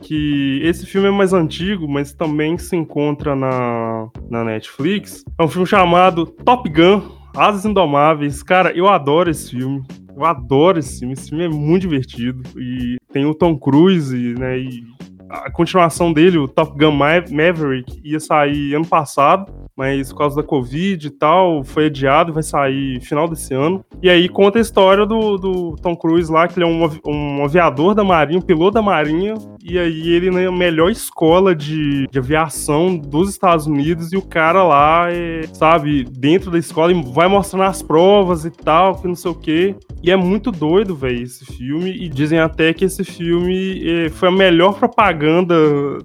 que 0.00 0.60
esse 0.64 0.86
filme 0.86 1.08
é 1.08 1.10
mais 1.10 1.32
antigo, 1.32 1.88
mas 1.88 2.12
também 2.12 2.58
se 2.58 2.74
encontra 2.74 3.36
na, 3.36 4.08
na 4.28 4.44
Netflix, 4.44 5.24
é 5.38 5.42
um 5.42 5.48
filme 5.48 5.66
chamado 5.66 6.26
Top 6.26 6.68
Gun. 6.68 7.22
Asas 7.34 7.64
Indomáveis, 7.64 8.42
cara, 8.42 8.72
eu 8.76 8.88
adoro 8.88 9.30
esse 9.30 9.52
filme. 9.52 9.82
Eu 10.14 10.24
adoro 10.26 10.78
esse 10.78 10.98
filme. 10.98 11.14
Esse 11.14 11.30
filme 11.30 11.44
é 11.44 11.48
muito 11.48 11.82
divertido. 11.82 12.42
E 12.58 12.98
tem 13.12 13.26
o 13.26 13.34
Tom 13.34 13.56
Cruise, 13.56 14.34
né? 14.38 14.58
E 14.58 14.82
a 15.28 15.50
continuação 15.50 16.12
dele, 16.12 16.36
o 16.36 16.46
Top 16.46 16.76
Gun 16.76 16.92
Ma- 16.92 17.24
Maverick, 17.30 18.00
ia 18.04 18.20
sair 18.20 18.74
ano 18.74 18.86
passado, 18.86 19.50
mas 19.74 20.12
por 20.12 20.18
causa 20.18 20.36
da 20.36 20.42
Covid 20.42 21.06
e 21.06 21.10
tal, 21.10 21.64
foi 21.64 21.86
adiado 21.86 22.34
vai 22.34 22.42
sair 22.42 23.00
final 23.00 23.26
desse 23.26 23.54
ano. 23.54 23.82
E 24.02 24.10
aí 24.10 24.28
conta 24.28 24.58
a 24.58 24.60
história 24.60 25.06
do, 25.06 25.38
do 25.38 25.76
Tom 25.76 25.96
Cruise 25.96 26.30
lá, 26.30 26.46
que 26.46 26.58
ele 26.60 26.66
é 26.66 26.68
um, 26.68 26.86
um 27.06 27.44
aviador 27.44 27.94
da 27.94 28.04
Marinha, 28.04 28.38
um 28.38 28.42
piloto 28.42 28.72
da 28.72 28.82
Marinha, 28.82 29.34
e 29.62 29.78
aí 29.78 30.08
ele 30.08 30.30
na 30.30 30.50
melhor 30.50 30.90
escola 30.90 31.54
de, 31.54 32.06
de 32.08 32.18
aviação 32.18 32.96
dos 32.96 33.30
Estados 33.30 33.66
Unidos, 33.66 34.12
e 34.12 34.16
o 34.16 34.22
cara 34.22 34.62
lá, 34.62 35.06
é, 35.10 35.42
sabe, 35.52 36.04
dentro 36.04 36.50
da 36.50 36.58
escola, 36.58 36.92
e 36.92 37.02
vai 37.12 37.28
mostrando 37.28 37.64
as 37.64 37.82
provas 37.82 38.44
e 38.44 38.50
tal, 38.50 39.00
que 39.00 39.06
não 39.06 39.14
sei 39.14 39.30
o 39.30 39.34
quê. 39.34 39.76
E 40.02 40.10
é 40.10 40.16
muito 40.16 40.50
doido, 40.50 40.96
velho, 40.96 41.22
esse 41.22 41.44
filme. 41.44 41.90
E 41.90 42.08
dizem 42.08 42.40
até 42.40 42.72
que 42.74 42.84
esse 42.84 43.04
filme 43.04 43.82
eh, 43.84 44.08
foi 44.10 44.28
a 44.28 44.32
melhor 44.32 44.76
propaganda 44.76 45.54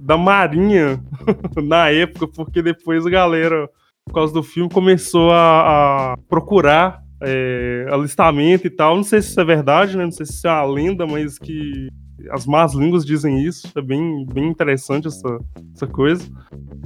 da 0.00 0.16
Marinha 0.16 1.00
na 1.62 1.90
época, 1.90 2.28
porque 2.28 2.62
depois 2.62 3.04
a 3.04 3.10
galera, 3.10 3.68
por 4.06 4.14
causa 4.14 4.32
do 4.32 4.42
filme, 4.42 4.70
começou 4.70 5.32
a, 5.32 6.12
a 6.12 6.16
procurar 6.28 7.02
eh, 7.22 7.86
alistamento 7.90 8.68
e 8.68 8.70
tal. 8.70 8.96
Não 8.96 9.02
sei 9.02 9.20
se 9.20 9.30
isso 9.30 9.40
é 9.40 9.44
verdade, 9.44 9.96
né? 9.96 10.04
Não 10.04 10.12
sei 10.12 10.26
se 10.26 10.34
isso 10.34 10.46
é 10.46 10.50
uma 10.50 10.64
lenda, 10.64 11.04
mas 11.04 11.36
que 11.38 11.88
as 12.30 12.46
más 12.46 12.74
línguas 12.74 13.04
dizem 13.04 13.42
isso. 13.42 13.68
É 13.74 13.82
bem, 13.82 14.26
bem 14.26 14.48
interessante 14.48 15.08
essa, 15.08 15.38
essa 15.74 15.86
coisa. 15.86 16.24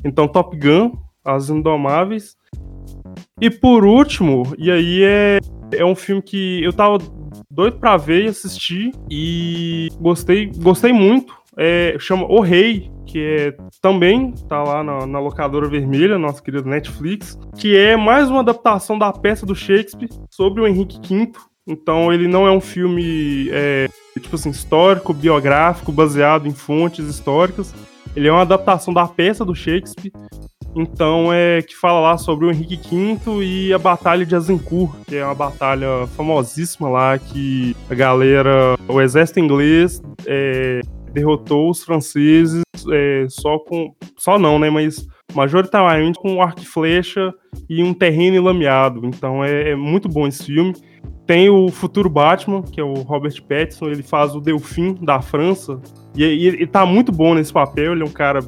Então, 0.04 0.28
Top 0.28 0.56
Gun, 0.56 0.92
As 1.24 1.50
Indomáveis. 1.50 2.36
E 3.40 3.50
por 3.50 3.84
último, 3.84 4.54
e 4.56 4.70
aí 4.70 5.02
é, 5.02 5.38
é 5.72 5.84
um 5.84 5.94
filme 5.94 6.22
que 6.22 6.62
eu 6.62 6.72
tava 6.72 6.98
doido 7.50 7.78
pra 7.78 7.96
ver 7.96 8.24
e 8.24 8.28
assistir. 8.28 8.92
E 9.10 9.88
gostei, 10.00 10.50
gostei 10.56 10.92
muito. 10.92 11.34
É, 11.56 11.96
chama 11.98 12.24
O 12.30 12.40
Rei, 12.40 12.90
que 13.06 13.18
é 13.18 13.56
também 13.80 14.32
tá 14.48 14.62
lá 14.62 14.82
na, 14.82 15.06
na, 15.06 15.18
locadora 15.18 15.68
vermelha, 15.68 16.18
nosso 16.18 16.42
querido 16.42 16.68
Netflix, 16.68 17.38
que 17.58 17.76
é 17.76 17.94
mais 17.94 18.30
uma 18.30 18.40
adaptação 18.40 18.98
da 18.98 19.12
peça 19.12 19.44
do 19.44 19.54
Shakespeare 19.54 20.08
sobre 20.30 20.62
o 20.62 20.66
Henrique 20.66 20.98
V. 21.06 21.32
Então 21.66 22.12
ele 22.12 22.26
não 22.26 22.46
é 22.46 22.50
um 22.50 22.60
filme 22.60 23.48
é, 23.50 23.88
tipo 24.20 24.34
assim 24.34 24.50
histórico, 24.50 25.12
biográfico, 25.12 25.92
baseado 25.92 26.46
em 26.46 26.52
fontes 26.52 27.06
históricas. 27.06 27.74
Ele 28.14 28.28
é 28.28 28.32
uma 28.32 28.42
adaptação 28.42 28.92
da 28.92 29.06
peça 29.06 29.44
do 29.44 29.54
Shakespeare 29.54 30.12
então 30.74 31.32
é 31.32 31.60
que 31.60 31.76
fala 31.76 32.00
lá 32.00 32.18
sobre 32.18 32.46
o 32.46 32.50
Henrique 32.50 32.76
V 32.76 33.44
e 33.44 33.72
a 33.72 33.78
Batalha 33.78 34.24
de 34.24 34.34
Azincourt, 34.34 35.04
que 35.06 35.16
é 35.16 35.24
uma 35.24 35.34
batalha 35.34 36.06
famosíssima 36.16 36.88
lá 36.88 37.18
que 37.18 37.76
a 37.90 37.94
galera, 37.94 38.76
o 38.88 39.00
exército 39.00 39.38
inglês 39.38 40.00
é, 40.26 40.80
derrotou 41.12 41.70
os 41.70 41.84
franceses 41.84 42.62
é, 42.90 43.26
só 43.28 43.58
com, 43.58 43.94
só 44.16 44.38
não, 44.38 44.58
né, 44.58 44.70
mas 44.70 45.06
majoritariamente 45.34 46.18
com 46.18 46.42
arco 46.42 46.60
e 46.60 46.66
flecha 46.66 47.32
e 47.68 47.82
um 47.82 47.92
terreno 47.92 48.42
lameado. 48.42 49.04
Então 49.04 49.44
é, 49.44 49.70
é, 49.70 49.76
muito 49.76 50.08
bom 50.08 50.26
esse 50.26 50.44
filme. 50.44 50.74
Tem 51.32 51.48
o 51.48 51.70
futuro 51.70 52.10
Batman, 52.10 52.60
que 52.60 52.78
é 52.78 52.84
o 52.84 52.92
Robert 52.92 53.42
Pattinson, 53.48 53.88
ele 53.88 54.02
faz 54.02 54.34
o 54.34 54.38
Delfim 54.38 54.98
da 55.00 55.22
França. 55.22 55.80
E, 56.14 56.22
ele 56.22 56.66
tá 56.66 56.84
muito 56.84 57.10
bom 57.10 57.34
nesse 57.34 57.50
papel, 57.50 57.92
ele 57.92 58.02
é 58.02 58.04
um 58.04 58.12
cara 58.12 58.40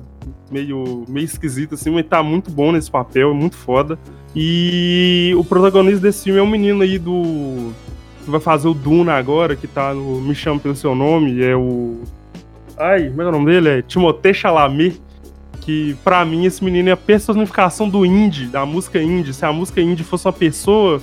meio, 0.50 1.06
meio 1.08 1.24
esquisito, 1.24 1.76
assim, 1.76 1.88
mas 1.88 2.04
tá 2.04 2.22
muito 2.22 2.50
bom 2.50 2.72
nesse 2.72 2.90
papel, 2.90 3.32
muito 3.32 3.56
foda. 3.56 3.98
E 4.36 5.32
o 5.38 5.42
protagonista 5.42 5.98
desse 6.00 6.24
filme 6.24 6.38
é 6.38 6.42
um 6.42 6.46
menino 6.46 6.82
aí 6.82 6.98
do. 6.98 7.72
que 8.22 8.30
vai 8.30 8.38
fazer 8.38 8.68
o 8.68 8.74
Duna 8.74 9.14
agora, 9.14 9.56
que 9.56 9.66
tá 9.66 9.94
no 9.94 10.20
Me 10.20 10.34
Chama 10.34 10.60
Pelo 10.60 10.76
Seu 10.76 10.94
Nome, 10.94 11.42
é 11.42 11.56
o. 11.56 12.02
Ai, 12.76 13.08
como 13.08 13.22
é, 13.22 13.24
é 13.24 13.28
o 13.28 13.32
nome 13.32 13.46
dele? 13.46 13.68
É 13.78 13.80
Timothée 13.80 14.34
Chalamet. 14.34 15.00
Que 15.62 15.96
pra 16.04 16.22
mim 16.22 16.44
esse 16.44 16.62
menino 16.62 16.90
é 16.90 16.92
a 16.92 16.98
personificação 16.98 17.88
do 17.88 18.04
indie, 18.04 18.44
da 18.44 18.66
música 18.66 19.02
indie. 19.02 19.32
Se 19.32 19.46
a 19.46 19.52
música 19.54 19.80
indie 19.80 20.04
fosse 20.04 20.26
uma 20.26 20.34
pessoa, 20.34 21.00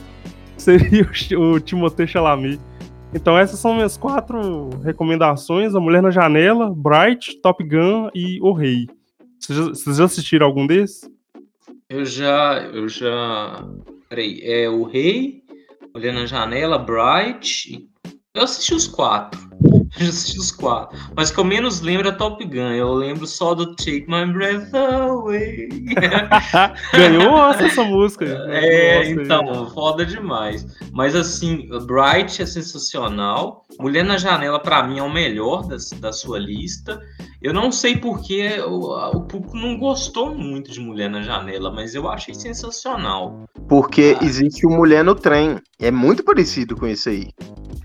seria 0.61 1.03
o, 1.37 1.53
o 1.53 1.59
Timothée 1.59 2.07
Chalamet. 2.07 2.59
Então 3.13 3.37
essas 3.37 3.59
são 3.59 3.73
minhas 3.73 3.97
quatro 3.97 4.69
recomendações: 4.83 5.75
A 5.75 5.79
Mulher 5.79 6.01
na 6.01 6.11
Janela, 6.11 6.73
Bright, 6.73 7.41
Top 7.41 7.63
Gun 7.63 8.09
e 8.13 8.39
O 8.41 8.53
Rei. 8.53 8.87
Vocês 9.39 9.97
já, 9.97 10.05
assistiram 10.05 10.45
algum 10.45 10.67
desses? 10.67 11.09
Eu 11.89 12.05
já. 12.05 12.69
Eu 12.73 12.87
já. 12.87 13.67
Peraí, 14.07 14.39
é 14.43 14.69
o 14.69 14.83
Rei, 14.83 15.41
Olhando 15.93 16.19
na 16.19 16.25
Janela, 16.25 16.77
Bright. 16.77 17.87
Eu 18.33 18.43
assisti 18.43 18.73
os 18.73 18.87
quatro. 18.87 19.39
Os 19.99 20.51
quatro. 20.51 20.97
Mas 21.15 21.29
o 21.29 21.33
que 21.33 21.39
eu 21.39 21.43
menos 21.43 21.81
lembro 21.81 22.07
é 22.07 22.11
Top 22.11 22.43
Gun. 22.43 22.71
Eu 22.71 22.93
lembro 22.93 23.27
só 23.27 23.53
do 23.53 23.75
Take 23.75 24.05
My 24.07 24.25
Breath 24.25 24.73
Away. 24.73 25.69
Ganhou 26.93 27.49
essa 27.49 27.83
música. 27.83 28.25
É, 28.49 29.09
então, 29.09 29.69
foda 29.71 30.05
demais. 30.05 30.65
Mas 30.93 31.15
assim, 31.15 31.67
Bright 31.85 32.41
é 32.41 32.45
sensacional. 32.45 33.65
Mulher 33.79 34.05
na 34.05 34.17
Janela, 34.17 34.59
para 34.59 34.83
mim, 34.83 34.99
é 34.99 35.03
o 35.03 35.11
melhor 35.11 35.67
da 35.67 36.13
sua 36.13 36.39
lista. 36.39 37.01
Eu 37.41 37.53
não 37.53 37.71
sei 37.71 37.97
porque 37.97 38.59
o, 38.61 39.17
o 39.17 39.21
público 39.21 39.57
não 39.57 39.75
gostou 39.75 40.35
muito 40.35 40.71
de 40.71 40.79
Mulher 40.79 41.09
na 41.09 41.23
Janela, 41.23 41.71
mas 41.71 41.95
eu 41.95 42.07
achei 42.07 42.35
sensacional. 42.35 43.45
Porque 43.67 44.15
ah. 44.19 44.23
existe 44.23 44.67
o 44.67 44.69
Mulher 44.69 45.03
no 45.03 45.15
Trem. 45.15 45.57
É 45.79 45.89
muito 45.89 46.23
parecido 46.23 46.75
com 46.75 46.85
isso 46.85 47.09
aí. 47.09 47.29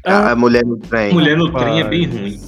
Ah. 0.04 0.32
A 0.32 0.36
Mulher 0.36 0.62
no 0.62 0.76
Trem. 0.76 1.14
Mulher 1.14 1.38
no 1.38 1.50
Trem 1.50 1.80
é 1.80 1.84
bem 1.88 2.06
ruim. 2.06 2.38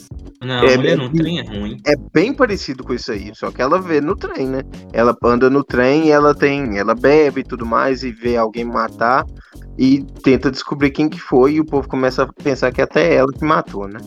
Não, 0.40 0.62
é, 0.62 0.76
mulher 0.76 0.96
no 0.96 1.12
trem 1.12 1.38
é 1.40 1.42
ruim. 1.42 1.76
É 1.84 1.96
bem 2.14 2.32
parecido 2.32 2.84
com 2.84 2.94
isso 2.94 3.10
aí, 3.10 3.32
só 3.34 3.50
que 3.50 3.60
ela 3.60 3.80
vê 3.80 4.00
no 4.00 4.14
trem, 4.14 4.46
né? 4.46 4.62
Ela 4.92 5.16
anda 5.24 5.50
no 5.50 5.64
trem 5.64 6.06
e 6.06 6.10
ela 6.10 6.34
tem. 6.34 6.78
Ela 6.78 6.94
bebe 6.94 7.40
e 7.40 7.44
tudo 7.44 7.66
mais 7.66 8.04
e 8.04 8.12
vê 8.12 8.36
alguém 8.36 8.64
matar 8.64 9.24
e 9.76 10.04
tenta 10.22 10.50
descobrir 10.50 10.90
quem 10.90 11.08
que 11.08 11.20
foi 11.20 11.54
e 11.54 11.60
o 11.60 11.64
povo 11.64 11.88
começa 11.88 12.22
a 12.22 12.32
pensar 12.32 12.72
que 12.72 12.80
é 12.80 12.84
até 12.84 13.14
ela 13.14 13.32
que 13.32 13.44
matou, 13.44 13.88
né? 13.88 13.98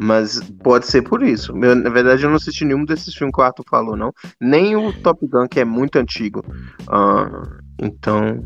Mas 0.00 0.40
pode 0.62 0.86
ser 0.86 1.02
por 1.02 1.22
isso. 1.22 1.52
Eu, 1.52 1.74
na 1.74 1.90
verdade, 1.90 2.22
eu 2.22 2.30
não 2.30 2.36
assisti 2.36 2.64
nenhum 2.64 2.84
desses 2.84 3.14
filmes 3.14 3.34
que 3.34 3.40
o 3.40 3.44
Arthur 3.44 3.64
falou, 3.68 3.96
não. 3.96 4.12
Nem 4.40 4.76
o 4.76 4.92
Top 5.02 5.26
Gun, 5.26 5.46
que 5.48 5.60
é 5.60 5.64
muito 5.64 5.98
antigo. 5.98 6.44
Uh, 6.82 7.58
então, 7.78 8.42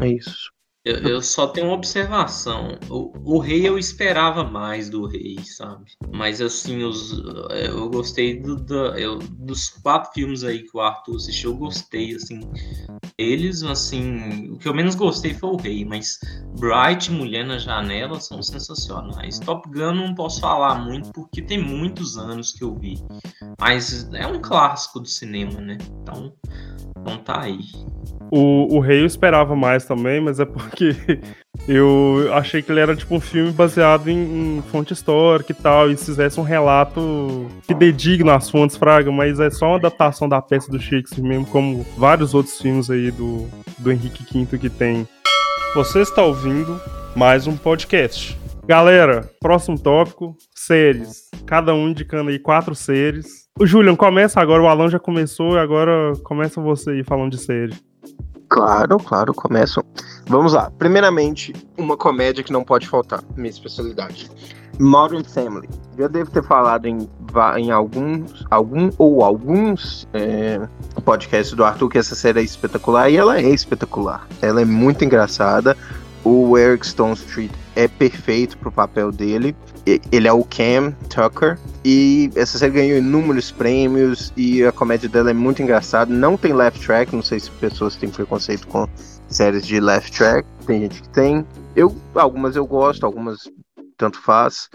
é 0.00 0.08
isso. 0.08 0.50
Eu, 0.86 0.98
eu, 0.98 1.20
só 1.20 1.48
tenho 1.48 1.66
uma 1.66 1.74
observação. 1.74 2.78
O, 2.88 3.12
o, 3.24 3.38
rei 3.40 3.66
eu 3.68 3.76
esperava 3.76 4.44
mais 4.44 4.88
do 4.88 5.04
rei, 5.04 5.36
sabe? 5.42 5.90
Mas 6.14 6.40
assim, 6.40 6.84
os, 6.84 7.24
eu 7.50 7.90
gostei 7.90 8.38
do, 8.38 8.54
do 8.54 8.96
eu, 8.96 9.18
dos 9.18 9.68
quatro 9.68 10.12
filmes 10.12 10.44
aí 10.44 10.62
que 10.62 10.76
o 10.76 10.80
Arthur 10.80 11.16
assistiu, 11.16 11.50
eu 11.50 11.56
gostei, 11.56 12.14
assim. 12.14 12.38
Eles, 13.18 13.64
assim, 13.64 14.52
o 14.52 14.58
que 14.58 14.68
eu 14.68 14.74
menos 14.74 14.94
gostei 14.94 15.34
foi 15.34 15.50
o 15.50 15.56
rei, 15.56 15.84
mas 15.84 16.20
Bright 16.56 17.10
Mulher 17.10 17.44
na 17.44 17.58
Janela 17.58 18.20
são 18.20 18.40
sensacionais. 18.40 19.40
Top 19.40 19.68
Gun 19.68 19.92
não 19.92 20.14
posso 20.14 20.40
falar 20.40 20.76
muito 20.76 21.10
porque 21.10 21.42
tem 21.42 21.60
muitos 21.60 22.16
anos 22.16 22.52
que 22.52 22.62
eu 22.62 22.76
vi. 22.76 23.02
Mas 23.60 24.08
é 24.12 24.24
um 24.24 24.40
clássico 24.40 25.00
do 25.00 25.08
cinema, 25.08 25.60
né? 25.60 25.78
Então, 26.00 26.32
então 27.00 27.18
tá 27.18 27.40
aí. 27.40 27.58
O, 28.30 28.76
o 28.76 28.80
Rei 28.80 29.00
eu 29.00 29.06
esperava 29.06 29.54
mais 29.54 29.84
também, 29.84 30.20
mas 30.20 30.40
é 30.40 30.44
porque 30.44 30.75
eu 31.68 32.28
achei 32.32 32.60
que 32.62 32.70
ele 32.70 32.80
era 32.80 32.94
tipo 32.94 33.14
um 33.14 33.20
filme 33.20 33.50
baseado 33.50 34.08
em, 34.08 34.58
em 34.58 34.62
fonte 34.70 34.92
histórica 34.92 35.52
e 35.52 35.54
tal, 35.54 35.90
e 35.90 35.96
se 35.96 36.06
fizesse 36.06 36.38
um 36.38 36.42
relato 36.42 37.46
que 37.66 37.74
dedigna 37.74 38.34
as 38.34 38.50
fontes, 38.50 38.76
Fraga, 38.76 39.10
mas 39.10 39.40
é 39.40 39.50
só 39.50 39.68
uma 39.68 39.76
adaptação 39.76 40.28
da 40.28 40.42
peça 40.42 40.70
do 40.70 40.80
Shakespeare 40.80 41.22
mesmo, 41.22 41.46
como 41.46 41.84
vários 41.96 42.34
outros 42.34 42.60
filmes 42.60 42.90
aí 42.90 43.10
do, 43.10 43.46
do 43.78 43.90
Henrique 43.90 44.24
V 44.32 44.58
que 44.58 44.70
tem. 44.70 45.06
Você 45.74 46.00
está 46.00 46.22
ouvindo 46.22 46.80
mais 47.14 47.46
um 47.46 47.56
podcast. 47.56 48.38
Galera, 48.66 49.30
próximo 49.40 49.78
tópico: 49.78 50.36
séries. 50.54 51.28
Cada 51.46 51.72
um 51.72 51.88
indicando 51.88 52.30
aí 52.30 52.38
quatro 52.38 52.74
séries. 52.74 53.46
O 53.58 53.66
Julian, 53.66 53.94
começa 53.94 54.40
agora, 54.40 54.62
o 54.62 54.66
Alan 54.66 54.88
já 54.88 54.98
começou 54.98 55.56
agora 55.56 56.12
começa 56.24 56.60
você 56.60 56.90
aí 56.90 57.04
falando 57.04 57.30
de 57.30 57.38
série. 57.38 57.74
Claro, 58.48 58.98
claro, 58.98 59.34
começo. 59.34 59.82
Vamos 60.28 60.52
lá. 60.52 60.70
Primeiramente, 60.78 61.52
uma 61.76 61.96
comédia 61.96 62.44
que 62.44 62.52
não 62.52 62.64
pode 62.64 62.88
faltar, 62.88 63.22
minha 63.36 63.50
especialidade. 63.50 64.30
Modern 64.78 65.24
Family. 65.24 65.68
Já 65.98 66.06
devo 66.08 66.30
ter 66.30 66.42
falado 66.42 66.86
em, 66.86 67.08
em 67.56 67.70
alguns, 67.70 68.44
algum 68.50 68.90
ou 68.98 69.24
alguns 69.24 70.06
é, 70.12 70.60
podcasts 71.04 71.54
do 71.54 71.64
Arthur 71.64 71.88
que 71.88 71.98
essa 71.98 72.14
série 72.14 72.40
é 72.40 72.42
espetacular 72.42 73.10
e 73.10 73.16
ela 73.16 73.38
é 73.38 73.48
espetacular. 73.48 74.26
Ela 74.42 74.60
é 74.60 74.64
muito 74.64 75.04
engraçada. 75.04 75.76
O 76.22 76.58
Eric 76.58 76.86
Stone 76.86 77.14
Street 77.14 77.52
é 77.76 77.86
perfeito 77.86 78.56
pro 78.58 78.72
papel 78.72 79.12
dele. 79.12 79.54
Ele 80.10 80.26
é 80.26 80.32
o 80.32 80.42
Cam 80.42 80.92
Tucker. 81.08 81.58
E 81.84 82.30
essa 82.34 82.58
série 82.58 82.72
ganhou 82.72 82.98
inúmeros 82.98 83.52
prêmios. 83.52 84.32
E 84.36 84.64
a 84.64 84.72
comédia 84.72 85.08
dela 85.08 85.30
é 85.30 85.34
muito 85.34 85.62
engraçada. 85.62 86.12
Não 86.12 86.36
tem 86.36 86.52
left 86.52 86.84
track. 86.84 87.14
Não 87.14 87.22
sei 87.22 87.38
se 87.38 87.50
pessoas 87.52 87.94
têm 87.94 88.08
preconceito 88.08 88.66
com 88.66 88.88
séries 89.28 89.66
de 89.66 89.78
left 89.78 90.16
track. 90.16 90.48
Tem 90.66 90.80
gente 90.80 91.02
que 91.02 91.08
tem. 91.10 91.46
Eu, 91.76 91.94
algumas 92.14 92.56
eu 92.56 92.66
gosto, 92.66 93.04
algumas 93.04 93.48
tanto 93.96 94.20
faz. 94.20 94.68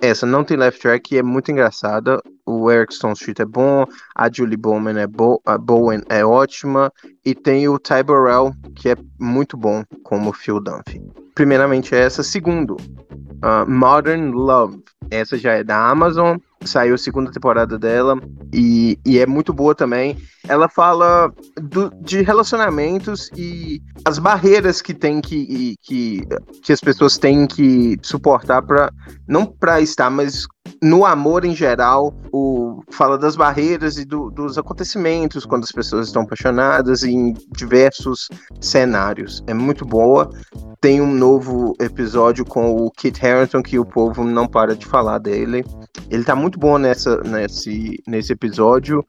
Essa 0.00 0.26
não 0.26 0.42
tem 0.42 0.56
left 0.56 0.80
track 0.80 1.16
é 1.16 1.22
muito 1.22 1.50
engraçada. 1.50 2.20
O 2.44 2.70
Eric 2.70 2.94
Stone 2.94 3.14
Street 3.14 3.40
é 3.40 3.44
bom, 3.44 3.84
a 4.14 4.30
Julie 4.30 4.56
Bowman 4.56 4.98
é 5.00 5.06
bo 5.06 5.40
a 5.46 5.56
Bowen 5.56 6.02
é 6.08 6.24
ótima 6.24 6.92
e 7.24 7.34
tem 7.34 7.68
o 7.68 7.78
Ty 7.78 8.02
Burrell 8.04 8.52
que 8.74 8.90
é 8.90 8.96
muito 9.18 9.56
bom 9.56 9.84
como 10.02 10.32
Phil 10.32 10.60
Dunphy. 10.60 11.00
Primeiramente 11.34 11.94
essa, 11.94 12.22
segundo, 12.22 12.76
uh, 12.76 13.68
Modern 13.68 14.32
Love. 14.32 14.82
Essa 15.10 15.36
já 15.36 15.52
é 15.52 15.64
da 15.64 15.88
Amazon, 15.88 16.36
saiu 16.68 16.94
a 16.94 16.98
segunda 16.98 17.30
temporada 17.30 17.78
dela 17.78 18.18
e, 18.52 18.98
e 19.04 19.18
é 19.18 19.26
muito 19.26 19.52
boa 19.52 19.74
também. 19.74 20.16
Ela 20.46 20.68
fala 20.68 21.32
do, 21.60 21.90
de 22.00 22.22
relacionamentos 22.22 23.30
e 23.36 23.80
as 24.04 24.18
barreiras 24.18 24.82
que 24.82 24.92
tem 24.92 25.20
que, 25.20 25.76
que, 25.82 26.22
que 26.62 26.72
as 26.72 26.80
pessoas 26.80 27.18
têm 27.18 27.46
que 27.46 27.98
suportar 28.02 28.62
para 28.62 28.92
não 29.26 29.46
para 29.46 29.80
estar, 29.80 30.10
mas 30.10 30.46
no 30.82 31.04
amor 31.04 31.44
em 31.44 31.54
geral, 31.54 32.14
o, 32.32 32.82
fala 32.90 33.16
das 33.16 33.36
barreiras 33.36 33.96
e 33.96 34.04
do, 34.04 34.30
dos 34.30 34.58
acontecimentos 34.58 35.46
quando 35.46 35.64
as 35.64 35.72
pessoas 35.72 36.08
estão 36.08 36.22
apaixonadas 36.22 37.02
em 37.02 37.32
diversos 37.56 38.28
cenários. 38.60 39.42
É 39.46 39.54
muito 39.54 39.84
boa. 39.84 40.30
Tem 40.80 41.00
um 41.00 41.12
novo 41.12 41.74
episódio 41.80 42.44
com 42.44 42.76
o 42.76 42.90
Kit 42.90 43.24
Harington 43.24 43.62
que 43.62 43.78
o 43.78 43.84
povo 43.84 44.24
não 44.24 44.46
para 44.46 44.76
de 44.76 44.86
falar 44.86 45.18
dele. 45.18 45.64
Ele 46.10 46.24
tá 46.24 46.36
muito 46.36 46.58
bom 46.58 46.76
nessa, 46.76 47.16
nesse, 47.22 48.02
nesse 48.06 48.32
episódio. 48.32 49.02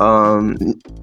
Um, 0.00 0.54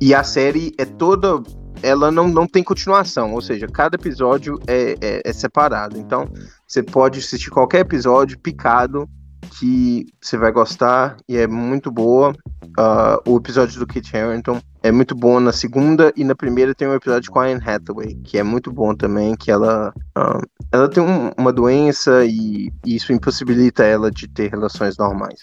e 0.01 0.13
a 0.13 0.23
série 0.23 0.73
é 0.77 0.85
toda 0.85 1.43
ela 1.83 2.09
não, 2.09 2.27
não 2.27 2.47
tem 2.47 2.63
continuação, 2.63 3.33
ou 3.33 3.41
seja, 3.41 3.67
cada 3.67 3.95
episódio 3.95 4.59
é, 4.65 4.95
é, 4.99 5.21
é, 5.23 5.33
separado. 5.33 5.99
Então, 5.99 6.27
você 6.65 6.81
pode 6.81 7.19
assistir 7.19 7.51
qualquer 7.51 7.81
episódio 7.81 8.39
picado 8.39 9.07
que 9.45 10.05
você 10.21 10.37
vai 10.37 10.51
gostar 10.51 11.17
e 11.27 11.37
é 11.37 11.47
muito 11.47 11.91
boa. 11.91 12.33
Uh, 12.77 13.31
o 13.31 13.37
episódio 13.37 13.79
do 13.79 13.87
Kit 13.87 14.15
Harington 14.15 14.59
é 14.83 14.91
muito 14.91 15.15
bom 15.15 15.39
na 15.39 15.51
segunda 15.51 16.11
e 16.15 16.23
na 16.23 16.35
primeira 16.35 16.75
tem 16.75 16.87
um 16.87 16.93
episódio 16.93 17.31
com 17.31 17.39
a 17.39 17.45
Anne 17.45 17.61
Hathaway, 17.65 18.15
que 18.23 18.37
é 18.37 18.43
muito 18.43 18.71
bom 18.71 18.93
também, 18.93 19.35
que 19.35 19.49
ela, 19.49 19.93
uh, 20.17 20.41
ela 20.71 20.89
tem 20.89 21.01
um, 21.01 21.31
uma 21.37 21.53
doença 21.53 22.25
e, 22.25 22.71
e 22.85 22.95
isso 22.95 23.13
impossibilita 23.13 23.83
ela 23.83 24.11
de 24.11 24.27
ter 24.27 24.51
relações 24.51 24.97
normais. 24.97 25.39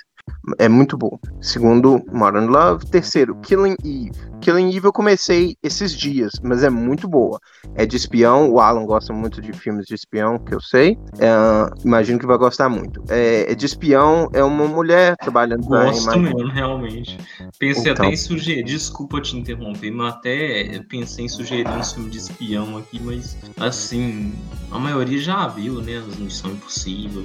É 0.58 0.68
muito 0.68 0.96
bom. 0.96 1.18
Segundo, 1.40 2.02
Modern 2.12 2.46
Love. 2.46 2.87
Terceiro, 2.87 3.37
Killing 3.42 3.76
Eve. 3.85 4.32
Killing 4.40 4.74
Eve 4.76 4.88
eu 4.88 4.92
comecei 4.92 5.56
esses 5.62 5.96
dias, 5.96 6.32
mas 6.42 6.64
é 6.64 6.70
muito 6.70 7.08
boa. 7.08 7.38
É 7.76 7.87
de 7.87 7.96
espião. 7.96 8.50
O 8.50 8.58
Alan 8.58 8.85
gosta 8.85 9.12
muito 9.12 9.40
de 9.40 9.52
filmes 9.52 9.87
de 9.87 9.94
espião, 9.94 10.38
que 10.38 10.54
eu 10.54 10.61
sei. 10.61 10.98
É, 11.18 11.85
imagino 11.85 12.18
que 12.18 12.26
vai 12.26 12.37
gostar 12.37 12.68
muito. 12.68 13.02
É, 13.08 13.52
é, 13.52 13.54
de 13.54 13.66
espião, 13.66 14.28
é 14.32 14.42
uma 14.42 14.66
mulher 14.66 15.16
trabalhando 15.16 15.64
Gosto 15.64 16.04
pra 16.04 16.16
mesmo, 16.18 16.48
realmente. 16.48 17.18
Pensei 17.58 17.92
então... 17.92 18.06
até 18.06 18.14
em 18.14 18.16
sugerir, 18.16 18.64
desculpa 18.64 19.20
te 19.20 19.37
interromper, 19.37 19.92
mas 19.92 20.14
até 20.14 20.80
pensei 20.88 21.26
em 21.26 21.28
sugerir 21.28 21.68
um 21.68 21.85
filme 21.85 22.11
de 22.11 22.18
espião 22.18 22.76
aqui, 22.76 23.00
mas 23.00 23.37
assim, 23.61 24.32
a 24.70 24.78
maioria 24.78 25.18
já 25.18 25.46
viu, 25.46 25.80
né? 25.80 25.98
As 25.98 26.16
Missão 26.16 26.50
Impossível, 26.50 27.22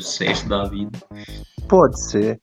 007 0.00 0.46
da 0.46 0.64
vida. 0.64 0.98
Pode 1.68 2.00
ser. 2.00 2.40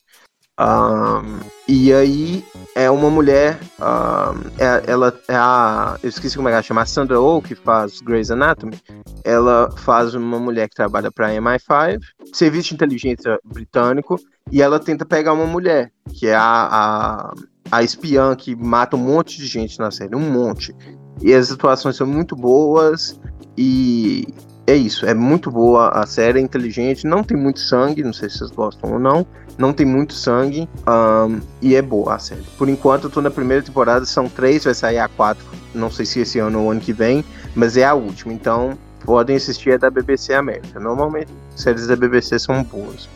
Um, 0.57 1.39
e 1.67 1.91
aí 1.91 2.45
é 2.73 2.89
uma 2.89 3.09
mulher, 3.09 3.59
um, 3.77 4.47
é, 4.57 4.89
ela 4.89 5.13
é 5.27 5.35
a. 5.35 5.97
Eu 6.01 6.07
esqueci 6.07 6.37
como 6.37 6.47
é 6.47 6.51
que 6.51 6.55
ela 6.55 6.63
chama, 6.63 6.81
a 6.81 6.85
Sandra 6.85 7.19
Oh, 7.19 7.41
que 7.41 7.55
faz 7.55 7.99
Grey's 7.99 8.31
Anatomy. 8.31 8.79
Ela 9.23 9.69
faz 9.77 10.13
uma 10.13 10.39
mulher 10.39 10.69
que 10.69 10.75
trabalha 10.75 11.11
para 11.11 11.33
MI5, 11.33 11.99
Serviço 12.31 12.69
de 12.69 12.75
Inteligência 12.75 13.37
Britânico, 13.43 14.17
e 14.49 14.61
ela 14.61 14.79
tenta 14.79 15.05
pegar 15.05 15.33
uma 15.33 15.45
mulher, 15.45 15.91
que 16.13 16.27
é 16.27 16.35
a, 16.35 16.69
a, 16.71 17.33
a 17.71 17.83
espiã 17.83 18.33
que 18.35 18.55
mata 18.55 18.95
um 18.95 18.99
monte 18.99 19.37
de 19.37 19.47
gente 19.47 19.77
na 19.77 19.91
série, 19.91 20.15
um 20.15 20.31
monte. 20.31 20.73
E 21.21 21.33
as 21.33 21.51
atuações 21.51 21.97
são 21.97 22.07
muito 22.07 22.33
boas, 22.35 23.19
e 23.57 24.25
é 24.67 24.75
isso, 24.75 25.05
é 25.05 25.13
muito 25.13 25.51
boa 25.51 25.89
a 25.89 26.05
série, 26.07 26.39
é 26.39 26.41
inteligente, 26.41 27.05
não 27.05 27.23
tem 27.23 27.37
muito 27.37 27.59
sangue, 27.59 28.03
não 28.03 28.13
sei 28.13 28.29
se 28.29 28.39
vocês 28.39 28.51
gostam 28.51 28.93
ou 28.93 28.99
não, 28.99 29.25
não 29.57 29.71
tem 29.71 29.85
muito 29.85 30.13
sangue, 30.13 30.67
um, 30.87 31.39
e 31.61 31.75
é 31.75 31.81
boa 31.81 32.15
a 32.15 32.19
série. 32.19 32.41
Por 32.57 32.67
enquanto 32.67 33.05
eu 33.05 33.09
tô 33.09 33.21
na 33.21 33.29
primeira 33.29 33.61
temporada, 33.61 34.05
são 34.05 34.27
três, 34.27 34.63
vai 34.63 34.73
sair 34.73 34.97
a 34.97 35.07
quatro, 35.07 35.45
não 35.73 35.91
sei 35.91 36.05
se 36.05 36.19
esse 36.19 36.39
ano 36.39 36.63
ou 36.63 36.71
ano 36.71 36.81
que 36.81 36.93
vem, 36.93 37.23
mas 37.53 37.77
é 37.77 37.85
a 37.85 37.93
última, 37.93 38.33
então 38.33 38.77
podem 39.05 39.35
assistir 39.35 39.69
é 39.69 39.77
da 39.77 39.89
BBC 39.89 40.33
América. 40.33 40.79
Normalmente 40.79 41.31
séries 41.55 41.85
da 41.87 41.95
BBC 41.95 42.39
são 42.39 42.63
boas. 42.63 43.07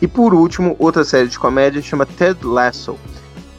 E 0.00 0.06
por 0.06 0.34
último, 0.34 0.76
outra 0.78 1.02
série 1.02 1.28
de 1.28 1.38
comédia 1.38 1.80
chama 1.80 2.04
Ted 2.04 2.44
Lasso. 2.44 2.96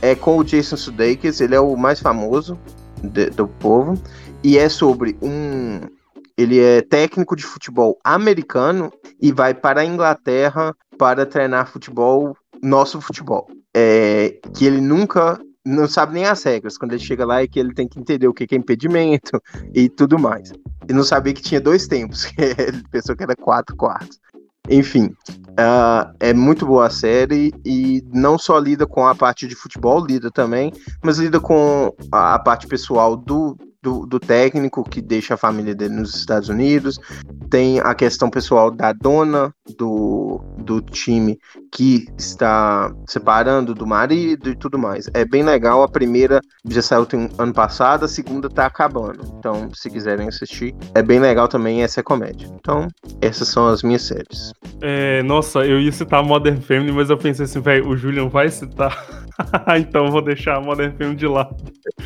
É 0.01 0.15
com 0.15 0.37
o 0.37 0.43
Jason 0.43 0.77
Sudeikis, 0.77 1.41
ele 1.41 1.55
é 1.55 1.59
o 1.59 1.75
mais 1.75 1.99
famoso 1.99 2.57
de, 3.03 3.29
do 3.31 3.47
povo, 3.47 3.99
e 4.43 4.57
é 4.57 4.69
sobre 4.69 5.15
um 5.21 5.81
ele 6.37 6.59
é 6.59 6.81
técnico 6.81 7.35
de 7.35 7.43
futebol 7.43 7.99
americano 8.03 8.91
e 9.21 9.31
vai 9.31 9.53
para 9.53 9.81
a 9.81 9.85
Inglaterra 9.85 10.75
para 10.97 11.25
treinar 11.25 11.67
futebol, 11.67 12.35
nosso 12.61 12.99
futebol. 13.01 13.47
É, 13.73 14.39
que 14.53 14.65
ele 14.65 14.81
nunca 14.81 15.39
não 15.65 15.87
sabe 15.87 16.13
nem 16.13 16.25
as 16.25 16.43
regras. 16.43 16.77
Quando 16.77 16.93
ele 16.93 17.03
chega 17.03 17.25
lá 17.25 17.41
é 17.41 17.47
que 17.47 17.59
ele 17.59 17.73
tem 17.73 17.87
que 17.87 17.99
entender 17.99 18.27
o 18.27 18.33
que 18.33 18.47
é 18.53 18.57
impedimento 18.57 19.41
e 19.73 19.89
tudo 19.89 20.19
mais. 20.19 20.51
E 20.89 20.93
não 20.93 21.03
sabia 21.03 21.33
que 21.33 21.41
tinha 21.41 21.61
dois 21.61 21.87
tempos, 21.87 22.25
ele 22.37 22.83
pensou 22.91 23.15
que 23.15 23.23
era 23.23 23.35
quatro 23.35 23.75
quartos. 23.75 24.19
Enfim, 24.69 25.07
uh, 25.51 26.13
é 26.19 26.33
muito 26.33 26.65
boa 26.65 26.85
a 26.85 26.89
série 26.89 27.51
e 27.65 28.03
não 28.13 28.37
só 28.37 28.59
lida 28.59 28.85
com 28.85 29.05
a 29.07 29.15
parte 29.15 29.47
de 29.47 29.55
futebol, 29.55 30.05
lida 30.05 30.29
também, 30.29 30.71
mas 31.03 31.17
lida 31.17 31.39
com 31.39 31.93
a, 32.11 32.35
a 32.35 32.39
parte 32.39 32.67
pessoal 32.67 33.17
do, 33.17 33.57
do, 33.81 34.05
do, 34.05 34.19
técnico 34.19 34.83
que 34.83 35.01
deixa 35.01 35.33
a 35.33 35.37
família 35.37 35.73
dele 35.73 35.95
nos 35.95 36.15
Estados 36.15 36.49
Unidos, 36.49 36.99
tem 37.49 37.79
a 37.79 37.93
questão 37.95 38.29
pessoal 38.29 38.69
da 38.69 38.93
dona 38.93 39.53
do, 39.77 40.39
do 40.57 40.81
time 40.81 41.39
que 41.71 42.07
está 42.17 42.93
separando 43.07 43.73
do 43.73 43.87
marido 43.87 44.49
e 44.49 44.55
tudo 44.55 44.77
mais. 44.77 45.09
É 45.13 45.25
bem 45.25 45.43
legal. 45.43 45.83
A 45.83 45.87
primeira 45.87 46.41
já 46.65 46.81
saiu 46.81 47.05
tem, 47.05 47.29
ano 47.37 47.53
passado, 47.53 48.05
a 48.05 48.07
segunda 48.07 48.49
tá 48.49 48.65
acabando. 48.65 49.21
Então, 49.37 49.69
se 49.73 49.89
quiserem 49.89 50.27
assistir, 50.27 50.75
é 50.93 51.01
bem 51.01 51.19
legal 51.19 51.47
também 51.47 51.83
essa 51.83 52.03
comédia. 52.03 52.47
Então, 52.53 52.87
essas 53.21 53.47
são 53.47 53.67
as 53.67 53.83
minhas 53.83 54.03
séries. 54.03 54.53
É, 54.81 55.23
nossa, 55.23 55.65
eu 55.65 55.79
ia 55.79 55.91
citar 55.91 56.23
Modern 56.23 56.61
Family, 56.61 56.91
mas 56.91 57.09
eu 57.09 57.17
pensei 57.17 57.45
assim, 57.45 57.61
velho, 57.61 57.87
o 57.87 57.97
Julian 57.97 58.27
vai 58.27 58.49
citar. 58.49 58.95
então 59.79 60.05
eu 60.05 60.11
vou 60.11 60.21
deixar 60.21 60.57
a 60.57 60.61
Modern 60.61 60.95
Family 60.97 61.15
de 61.15 61.27
lado. 61.27 61.55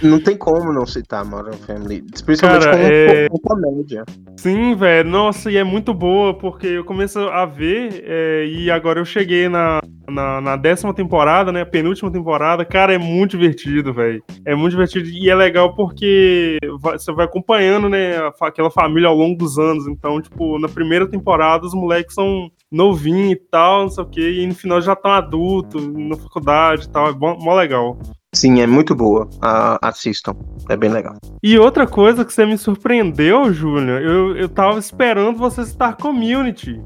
Não 0.02 0.20
tem 0.20 0.38
como 0.38 0.72
não 0.72 0.86
citar 0.86 1.26
Modern 1.26 1.58
Family. 1.66 2.04
Principalmente 2.26 2.64
Cara, 2.64 2.72
como, 2.72 2.84
é... 2.84 3.30
como 3.30 3.42
comédia. 3.42 4.04
Sim, 4.38 4.76
velho. 4.76 5.10
Nossa, 5.10 5.52
e 5.52 5.58
é 5.58 5.64
muito 5.64 5.94
boa, 5.94 6.34
porque 6.34 6.68
eu 6.68 6.86
começo 6.86 7.20
a 7.20 7.46
ver 7.46 8.04
é, 8.06 8.46
e 8.46 8.70
agora 8.70 9.00
eu 9.00 9.06
cheguei 9.06 9.50
na, 9.50 9.80
na, 10.10 10.40
na, 10.40 10.56
décima 10.56 10.94
temporada, 10.94 11.52
né? 11.52 11.66
Penúltima 11.66 12.12
temporada. 12.12 12.64
Cara, 12.64 12.94
é 12.94 12.98
muito 12.98 13.32
divertido, 13.32 13.94
velho. 13.94 14.24
É 14.46 14.54
muito 14.56 14.72
divertido 14.72 15.10
e 15.10 15.30
é 15.30 15.36
legal 15.36 15.74
porque 15.74 16.58
vai, 16.80 16.98
você 17.00 17.12
vai 17.12 17.26
acompanhando, 17.26 17.90
né? 17.90 18.18
Aquela 18.42 18.70
família 18.70 19.10
ao 19.10 19.16
longo 19.16 19.38
dos 19.38 19.58
anos. 19.58 19.88
Então, 19.88 20.22
tipo, 20.22 20.60
na 20.60 20.68
primeira 20.68 21.08
temporada 21.08 21.66
os 21.66 21.74
moleques 21.74 22.14
são 22.14 22.50
novinhos 22.72 23.32
e 23.32 23.36
tal, 23.36 23.84
não 23.84 23.90
sei 23.90 24.04
o 24.04 24.08
quê, 24.08 24.32
e 24.42 24.48
no 24.48 24.54
final 24.54 24.82
já 24.82 24.94
estão 24.94 25.12
adultos, 25.12 25.88
na 25.88 26.16
faculdade 26.16 26.86
e 26.86 26.90
tal. 26.90 27.10
É 27.10 27.14
bom, 27.14 27.38
mó 27.40 27.56
legal. 27.56 27.98
Sim, 28.36 28.60
é 28.60 28.68
muito 28.68 28.94
boa. 28.94 29.26
Uh, 29.36 29.80
assistam. 29.82 30.36
É 30.70 30.76
bem 30.76 30.90
legal. 30.90 31.16
E 31.42 31.58
outra 31.58 31.88
coisa 31.88 32.26
que 32.26 32.34
você 32.34 32.46
me 32.46 32.58
surpreendeu, 32.58 33.52
Júlia, 33.54 33.94
eu, 34.02 34.36
eu 34.36 34.50
tava 34.50 34.78
esperando 34.78 35.38
você 35.38 35.62
estar 35.62 35.96
community. 35.96 36.82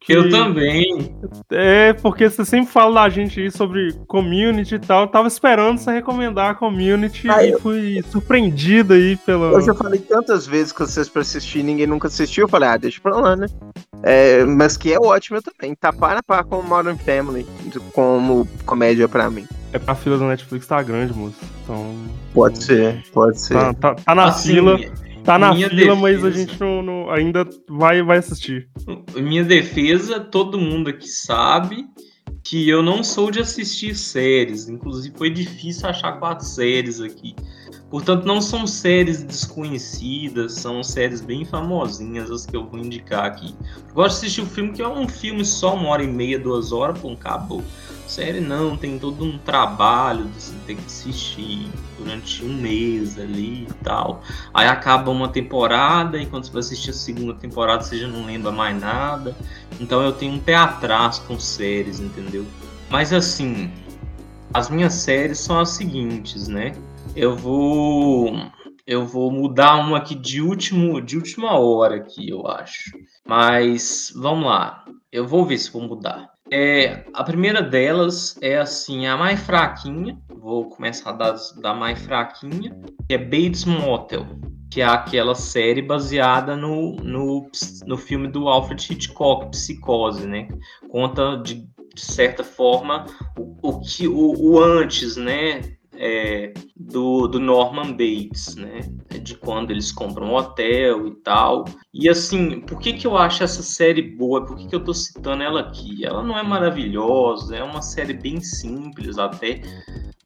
Que... 0.00 0.14
Eu 0.14 0.30
também. 0.30 1.14
É, 1.50 1.92
porque 1.92 2.30
você 2.30 2.42
sempre 2.42 2.72
fala 2.72 3.02
da 3.02 3.08
gente 3.10 3.38
aí 3.38 3.50
sobre 3.50 3.92
community 4.06 4.76
e 4.76 4.78
tal. 4.78 5.02
Eu 5.02 5.08
tava 5.08 5.28
esperando 5.28 5.76
você 5.76 5.92
recomendar 5.92 6.50
a 6.50 6.54
community 6.54 7.28
ah, 7.28 7.44
e 7.44 7.50
eu... 7.50 7.60
fui 7.60 8.02
surpreendido 8.10 8.94
aí 8.94 9.16
pelo. 9.16 9.52
Eu 9.52 9.60
já 9.60 9.74
falei 9.74 10.00
tantas 10.00 10.46
vezes 10.46 10.72
com 10.72 10.86
vocês 10.86 11.06
pra 11.06 11.20
assistir 11.20 11.62
ninguém 11.62 11.86
nunca 11.86 12.08
assistiu. 12.08 12.44
Eu 12.44 12.48
falei, 12.48 12.70
ah, 12.70 12.76
deixa 12.78 12.98
pra 12.98 13.14
lá, 13.14 13.36
né? 13.36 13.46
É, 14.02 14.42
mas 14.46 14.78
que 14.78 14.90
é 14.90 14.98
ótimo 14.98 15.38
também. 15.42 15.74
Tá 15.74 15.92
para 15.92 16.22
par 16.22 16.44
com 16.44 16.62
Modern 16.62 16.96
Family 16.96 17.46
como 17.92 18.48
comédia 18.64 19.06
pra 19.06 19.28
mim. 19.28 19.46
É 19.72 19.78
pra 19.78 19.94
fila 19.94 20.16
do 20.16 20.24
Netflix 20.24 20.66
tá 20.66 20.82
grande, 20.82 21.12
moço. 21.12 21.36
Então. 21.62 21.94
Pode 22.32 22.64
ser, 22.64 23.04
pode 23.12 23.38
ser. 23.38 23.54
Tá, 23.54 23.74
tá, 23.74 23.94
tá 23.94 24.14
na 24.14 24.24
assim, 24.24 24.54
fila. 24.54 24.78
Tá 25.24 25.38
na 25.38 25.54
fila, 25.54 25.68
defesa, 25.68 25.94
mas 25.96 26.24
a 26.24 26.30
gente 26.30 26.60
não, 26.60 26.82
não, 26.82 27.10
ainda 27.10 27.48
vai, 27.68 28.02
vai 28.02 28.18
assistir. 28.18 28.68
Minha 29.14 29.44
defesa, 29.44 30.20
todo 30.20 30.58
mundo 30.58 30.90
aqui 30.90 31.08
sabe 31.08 31.86
que 32.42 32.68
eu 32.68 32.82
não 32.82 33.04
sou 33.04 33.30
de 33.30 33.40
assistir 33.40 33.94
séries. 33.94 34.68
Inclusive, 34.68 35.14
foi 35.16 35.30
difícil 35.30 35.88
achar 35.88 36.18
quatro 36.18 36.46
séries 36.46 37.00
aqui. 37.00 37.34
Portanto, 37.90 38.24
não 38.24 38.40
são 38.40 38.68
séries 38.68 39.22
desconhecidas, 39.22 40.54
são 40.54 40.82
séries 40.82 41.20
bem 41.20 41.44
famosinhas 41.44 42.30
as 42.30 42.46
que 42.46 42.56
eu 42.56 42.64
vou 42.64 42.78
indicar 42.78 43.24
aqui. 43.24 43.54
Eu 43.88 43.94
gosto 43.94 44.20
de 44.20 44.26
assistir 44.26 44.40
o 44.42 44.44
um 44.44 44.46
filme 44.46 44.72
que 44.72 44.80
é 44.80 44.88
um 44.88 45.08
filme 45.08 45.44
só 45.44 45.74
uma 45.74 45.88
hora 45.88 46.04
e 46.04 46.06
meia, 46.06 46.38
duas 46.38 46.70
horas, 46.70 46.98
pô, 47.00 47.12
acabou. 47.12 47.64
Série 48.06 48.40
não, 48.40 48.76
tem 48.76 48.98
todo 48.98 49.24
um 49.24 49.38
trabalho 49.38 50.24
de 50.26 50.40
você 50.40 50.54
ter 50.66 50.76
que 50.76 50.86
assistir 50.86 51.68
durante 52.00 52.44
um 52.44 52.52
mês 52.54 53.18
ali 53.18 53.64
e 53.64 53.74
tal. 53.84 54.22
Aí 54.54 54.66
acaba 54.66 55.10
uma 55.10 55.28
temporada 55.28 56.18
e 56.18 56.26
quando 56.26 56.44
você 56.44 56.52
vai 56.52 56.60
assistir 56.60 56.90
a 56.90 56.94
segunda 56.94 57.34
temporada 57.34 57.82
você 57.82 57.98
já 57.98 58.08
não 58.08 58.24
lembra 58.24 58.50
mais 58.50 58.80
nada. 58.80 59.36
Então 59.78 60.02
eu 60.02 60.12
tenho 60.12 60.32
um 60.32 60.38
pé 60.38 60.54
atrás 60.54 61.18
com 61.18 61.38
séries, 61.38 62.00
entendeu? 62.00 62.46
Mas 62.88 63.12
assim, 63.12 63.70
as 64.52 64.70
minhas 64.70 64.94
séries 64.94 65.38
são 65.38 65.60
as 65.60 65.70
seguintes, 65.70 66.48
né? 66.48 66.72
Eu 67.14 67.36
vou 67.36 68.34
eu 68.86 69.06
vou 69.06 69.30
mudar 69.30 69.76
uma 69.76 69.98
aqui 69.98 70.14
de 70.14 70.40
último 70.40 71.00
de 71.00 71.16
última 71.16 71.58
hora 71.58 71.96
aqui, 71.96 72.28
eu 72.28 72.46
acho. 72.46 72.90
Mas 73.26 74.12
vamos 74.16 74.46
lá. 74.46 74.84
eu 75.12 75.26
vou 75.26 75.44
ver 75.44 75.58
se 75.58 75.70
vou 75.70 75.82
mudar. 75.82 76.30
É, 76.52 77.04
a 77.14 77.22
primeira 77.22 77.62
delas 77.62 78.36
é 78.42 78.58
assim, 78.58 79.06
a 79.06 79.16
mais 79.16 79.40
fraquinha. 79.40 80.18
Vou 80.28 80.68
começar 80.68 81.12
da, 81.12 81.36
da 81.60 81.72
mais 81.72 81.98
fraquinha, 82.00 82.76
que 83.06 83.14
é 83.14 83.18
Bates 83.18 83.64
Motel, 83.64 84.26
que 84.68 84.80
é 84.80 84.84
aquela 84.84 85.34
série 85.34 85.80
baseada 85.80 86.56
no, 86.56 86.96
no, 86.96 87.48
no 87.86 87.96
filme 87.96 88.26
do 88.26 88.48
Alfred 88.48 88.92
Hitchcock, 88.92 89.50
Psicose, 89.50 90.26
né? 90.26 90.48
Conta 90.88 91.36
de, 91.36 91.66
de 91.94 92.00
certa 92.00 92.42
forma 92.42 93.06
o, 93.38 93.68
o 93.68 93.80
que 93.80 94.08
o, 94.08 94.34
o 94.36 94.58
antes, 94.58 95.16
né? 95.16 95.60
É, 96.02 96.54
do, 96.74 97.28
do, 97.28 97.38
Norman 97.38 97.92
Bates, 97.92 98.56
né? 98.56 98.80
De 99.22 99.34
quando 99.34 99.70
eles 99.70 99.92
compram 99.92 100.28
um 100.28 100.34
hotel 100.34 101.06
e 101.06 101.14
tal. 101.16 101.66
E 101.92 102.08
assim, 102.08 102.60
por 102.60 102.78
que, 102.78 102.94
que 102.94 103.06
eu 103.06 103.18
acho 103.18 103.44
essa 103.44 103.62
série 103.62 104.00
boa? 104.00 104.46
Por 104.46 104.56
que, 104.56 104.66
que 104.66 104.74
eu 104.74 104.82
tô 104.82 104.94
citando 104.94 105.42
ela 105.42 105.60
aqui? 105.60 106.06
Ela 106.06 106.22
não 106.22 106.38
é 106.38 106.42
maravilhosa, 106.42 107.54
é 107.54 107.62
uma 107.62 107.82
série 107.82 108.14
bem 108.14 108.40
simples 108.40 109.18
até. 109.18 109.60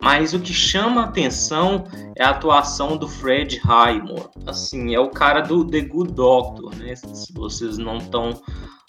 Mas 0.00 0.32
o 0.32 0.38
que 0.38 0.52
chama 0.52 1.00
a 1.00 1.04
atenção 1.06 1.84
é 2.16 2.22
a 2.22 2.30
atuação 2.30 2.96
do 2.96 3.08
Fred 3.08 3.58
Highmore. 3.58 4.28
Assim, 4.46 4.94
é 4.94 5.00
o 5.00 5.10
cara 5.10 5.40
do 5.40 5.66
The 5.66 5.80
Good 5.80 6.12
Doctor, 6.12 6.76
né? 6.76 6.94
Se 6.94 7.32
vocês 7.32 7.78
não 7.78 7.98
estão 7.98 8.40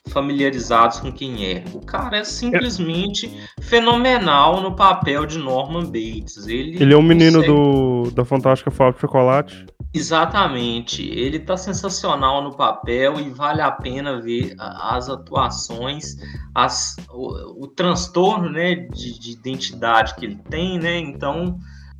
familiarizados 0.09 0.99
com 0.99 1.11
quem 1.11 1.45
é. 1.45 1.63
O 1.73 1.79
cara 1.79 2.17
é 2.17 2.23
simplesmente 2.23 3.27
é. 3.27 3.61
fenomenal 3.61 4.61
no 4.61 4.75
papel 4.75 5.25
de 5.25 5.37
Norman 5.37 5.85
Bates. 5.85 6.47
Ele, 6.47 6.81
ele 6.81 6.93
é 6.93 6.97
um 6.97 7.01
menino 7.01 7.39
consegue... 7.39 7.53
do, 7.53 8.11
da 8.11 8.23
Fantástica 8.23 8.71
Fábrica 8.71 8.97
de 8.97 9.01
Chocolate. 9.01 9.65
Exatamente. 9.93 11.07
Ele 11.09 11.39
tá 11.39 11.55
sensacional 11.55 12.43
no 12.43 12.55
papel 12.55 13.19
e 13.19 13.29
vale 13.29 13.61
a 13.61 13.71
pena 13.71 14.21
ver 14.21 14.53
as 14.59 15.09
atuações, 15.09 16.17
as, 16.53 16.97
o, 17.09 17.63
o 17.63 17.67
transtorno 17.67 18.49
né, 18.49 18.75
de, 18.75 19.17
de 19.17 19.31
identidade 19.31 20.15
que 20.15 20.25
ele 20.25 20.39
tem, 20.49 20.77
né? 20.77 20.99
Então 20.99 21.57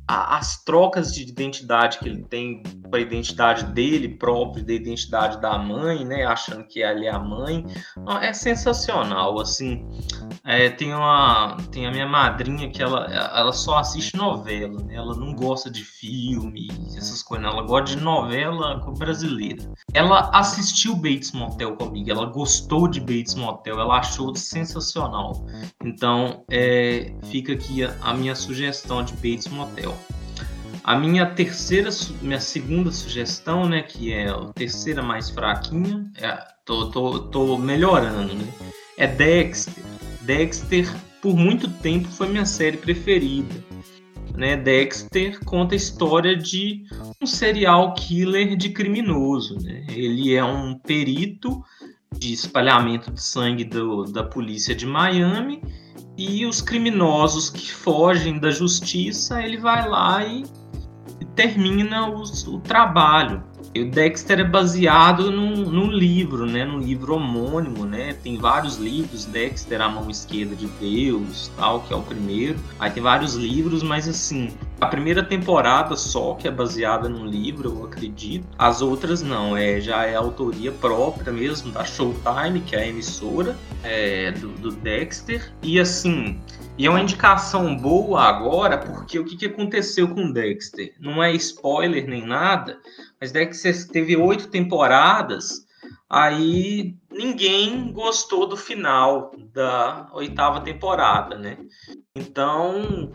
as 0.08 0.62
trocas 0.62 1.12
de 1.12 1.22
identidade 1.22 1.98
que 1.98 2.08
ele 2.08 2.22
tem 2.22 2.62
para 2.88 3.00
a 3.00 3.02
identidade 3.02 3.64
dele 3.72 4.08
próprio, 4.08 4.64
da 4.64 4.72
identidade 4.72 5.40
da 5.40 5.58
mãe, 5.58 6.04
né, 6.04 6.24
achando 6.24 6.64
que 6.64 6.82
ali 6.82 7.06
é 7.06 7.10
a 7.10 7.18
mãe, 7.18 7.64
é 8.20 8.32
sensacional, 8.32 9.40
assim, 9.40 9.84
é, 10.44 10.70
tem 10.70 10.94
uma, 10.94 11.56
tem 11.72 11.86
a 11.86 11.90
minha 11.90 12.06
madrinha 12.06 12.70
que 12.70 12.80
ela, 12.80 13.06
ela 13.06 13.52
só 13.52 13.78
assiste 13.78 14.16
novela, 14.16 14.80
né, 14.84 14.94
ela 14.94 15.16
não 15.16 15.34
gosta 15.34 15.68
de 15.68 15.84
filme, 15.84 16.68
essas 16.96 17.22
coisas, 17.22 17.46
ela 17.46 17.62
gosta 17.62 17.96
de 17.96 18.02
novela 18.02 18.76
brasileira. 18.96 19.62
Ela 19.92 20.30
assistiu 20.32 20.94
Bates 20.94 21.32
Motel 21.32 21.76
comigo, 21.76 22.10
ela 22.10 22.26
gostou 22.26 22.86
de 22.86 23.00
Bates 23.00 23.34
Motel, 23.34 23.80
ela 23.80 23.98
achou 23.98 24.34
sensacional, 24.36 25.44
então 25.84 26.44
é, 26.48 27.12
fica 27.24 27.54
aqui 27.54 27.82
a, 27.82 27.92
a 28.02 28.14
minha 28.14 28.36
sugestão 28.36 29.02
de 29.02 29.12
Bates 29.14 29.48
Motel. 29.48 29.95
A 30.82 30.96
minha 30.96 31.26
terceira, 31.26 31.90
minha 32.22 32.38
segunda 32.38 32.92
sugestão, 32.92 33.68
né, 33.68 33.82
que 33.82 34.12
é 34.12 34.28
a 34.28 34.52
terceira 34.54 35.02
mais 35.02 35.28
fraquinha, 35.28 36.08
é, 36.16 36.38
tô, 36.64 36.90
tô, 36.90 37.18
tô 37.18 37.58
melhorando, 37.58 38.34
né, 38.34 38.46
é 38.96 39.06
Dexter. 39.06 39.82
Dexter, 40.22 40.88
por 41.20 41.36
muito 41.36 41.68
tempo, 41.68 42.08
foi 42.08 42.28
minha 42.28 42.46
série 42.46 42.76
preferida. 42.76 43.54
Né? 44.34 44.56
Dexter 44.56 45.42
conta 45.44 45.74
a 45.74 45.76
história 45.76 46.36
de 46.36 46.84
um 47.20 47.26
serial 47.26 47.94
killer 47.94 48.56
de 48.56 48.70
criminoso. 48.70 49.58
Né? 49.62 49.86
Ele 49.88 50.34
é 50.34 50.44
um 50.44 50.74
perito 50.74 51.64
de 52.16 52.32
espalhamento 52.32 53.10
de 53.10 53.22
sangue 53.22 53.64
do, 53.64 54.04
da 54.04 54.22
polícia 54.22 54.74
de 54.74 54.86
Miami 54.86 55.62
e 56.16 56.46
os 56.46 56.62
criminosos 56.62 57.50
que 57.50 57.72
fogem 57.72 58.38
da 58.38 58.50
justiça, 58.50 59.42
ele 59.42 59.58
vai 59.58 59.88
lá 59.88 60.24
e 60.24 60.44
termina 61.34 62.08
os, 62.08 62.46
o 62.46 62.58
trabalho. 62.60 63.42
E 63.76 63.82
o 63.82 63.90
Dexter 63.90 64.40
é 64.40 64.44
baseado 64.44 65.30
num, 65.30 65.90
livro, 65.90 66.46
né? 66.46 66.64
Num 66.64 66.78
livro 66.78 67.14
homônimo, 67.14 67.84
né? 67.84 68.16
Tem 68.22 68.38
vários 68.38 68.78
livros, 68.78 69.26
Dexter, 69.26 69.82
A 69.82 69.88
Mão 69.90 70.08
Esquerda 70.08 70.56
de 70.56 70.66
Deus, 70.80 71.52
tal, 71.58 71.80
que 71.82 71.92
é 71.92 71.96
o 71.96 72.00
primeiro. 72.00 72.58
Aí 72.78 72.90
tem 72.90 73.02
vários 73.02 73.34
livros, 73.34 73.82
mas 73.82 74.08
assim, 74.08 74.48
a 74.80 74.86
primeira 74.86 75.22
temporada 75.22 75.94
só, 75.94 76.32
que 76.36 76.48
é 76.48 76.50
baseada 76.50 77.06
num 77.06 77.26
livro, 77.26 77.68
eu 77.68 77.84
acredito. 77.84 78.46
As 78.58 78.80
outras 78.80 79.20
não, 79.20 79.54
é, 79.54 79.78
já 79.78 80.06
é 80.06 80.14
autoria 80.14 80.72
própria 80.72 81.30
mesmo, 81.30 81.70
da 81.70 81.84
Showtime, 81.84 82.60
que 82.60 82.74
é 82.74 82.78
a 82.78 82.86
emissora 82.86 83.54
é, 83.82 84.30
do, 84.30 84.48
do 84.52 84.70
Dexter. 84.70 85.52
E 85.62 85.78
assim, 85.78 86.40
e 86.78 86.86
é 86.86 86.90
uma 86.90 87.00
indicação 87.00 87.74
boa 87.74 88.22
agora, 88.22 88.76
porque 88.76 89.18
o 89.18 89.24
que, 89.24 89.36
que 89.36 89.46
aconteceu 89.46 90.08
com 90.08 90.30
Dexter? 90.30 90.94
Não 91.00 91.22
é 91.22 91.32
spoiler 91.32 92.06
nem 92.06 92.26
nada, 92.26 92.78
mas 93.18 93.32
Dexter 93.32 93.88
teve 93.88 94.16
oito 94.16 94.48
temporadas, 94.48 95.66
aí 96.08 96.94
ninguém 97.10 97.92
gostou 97.92 98.46
do 98.46 98.56
final 98.56 99.32
da 99.54 100.08
oitava 100.12 100.60
temporada, 100.60 101.38
né? 101.38 101.56
Então, 102.14 103.10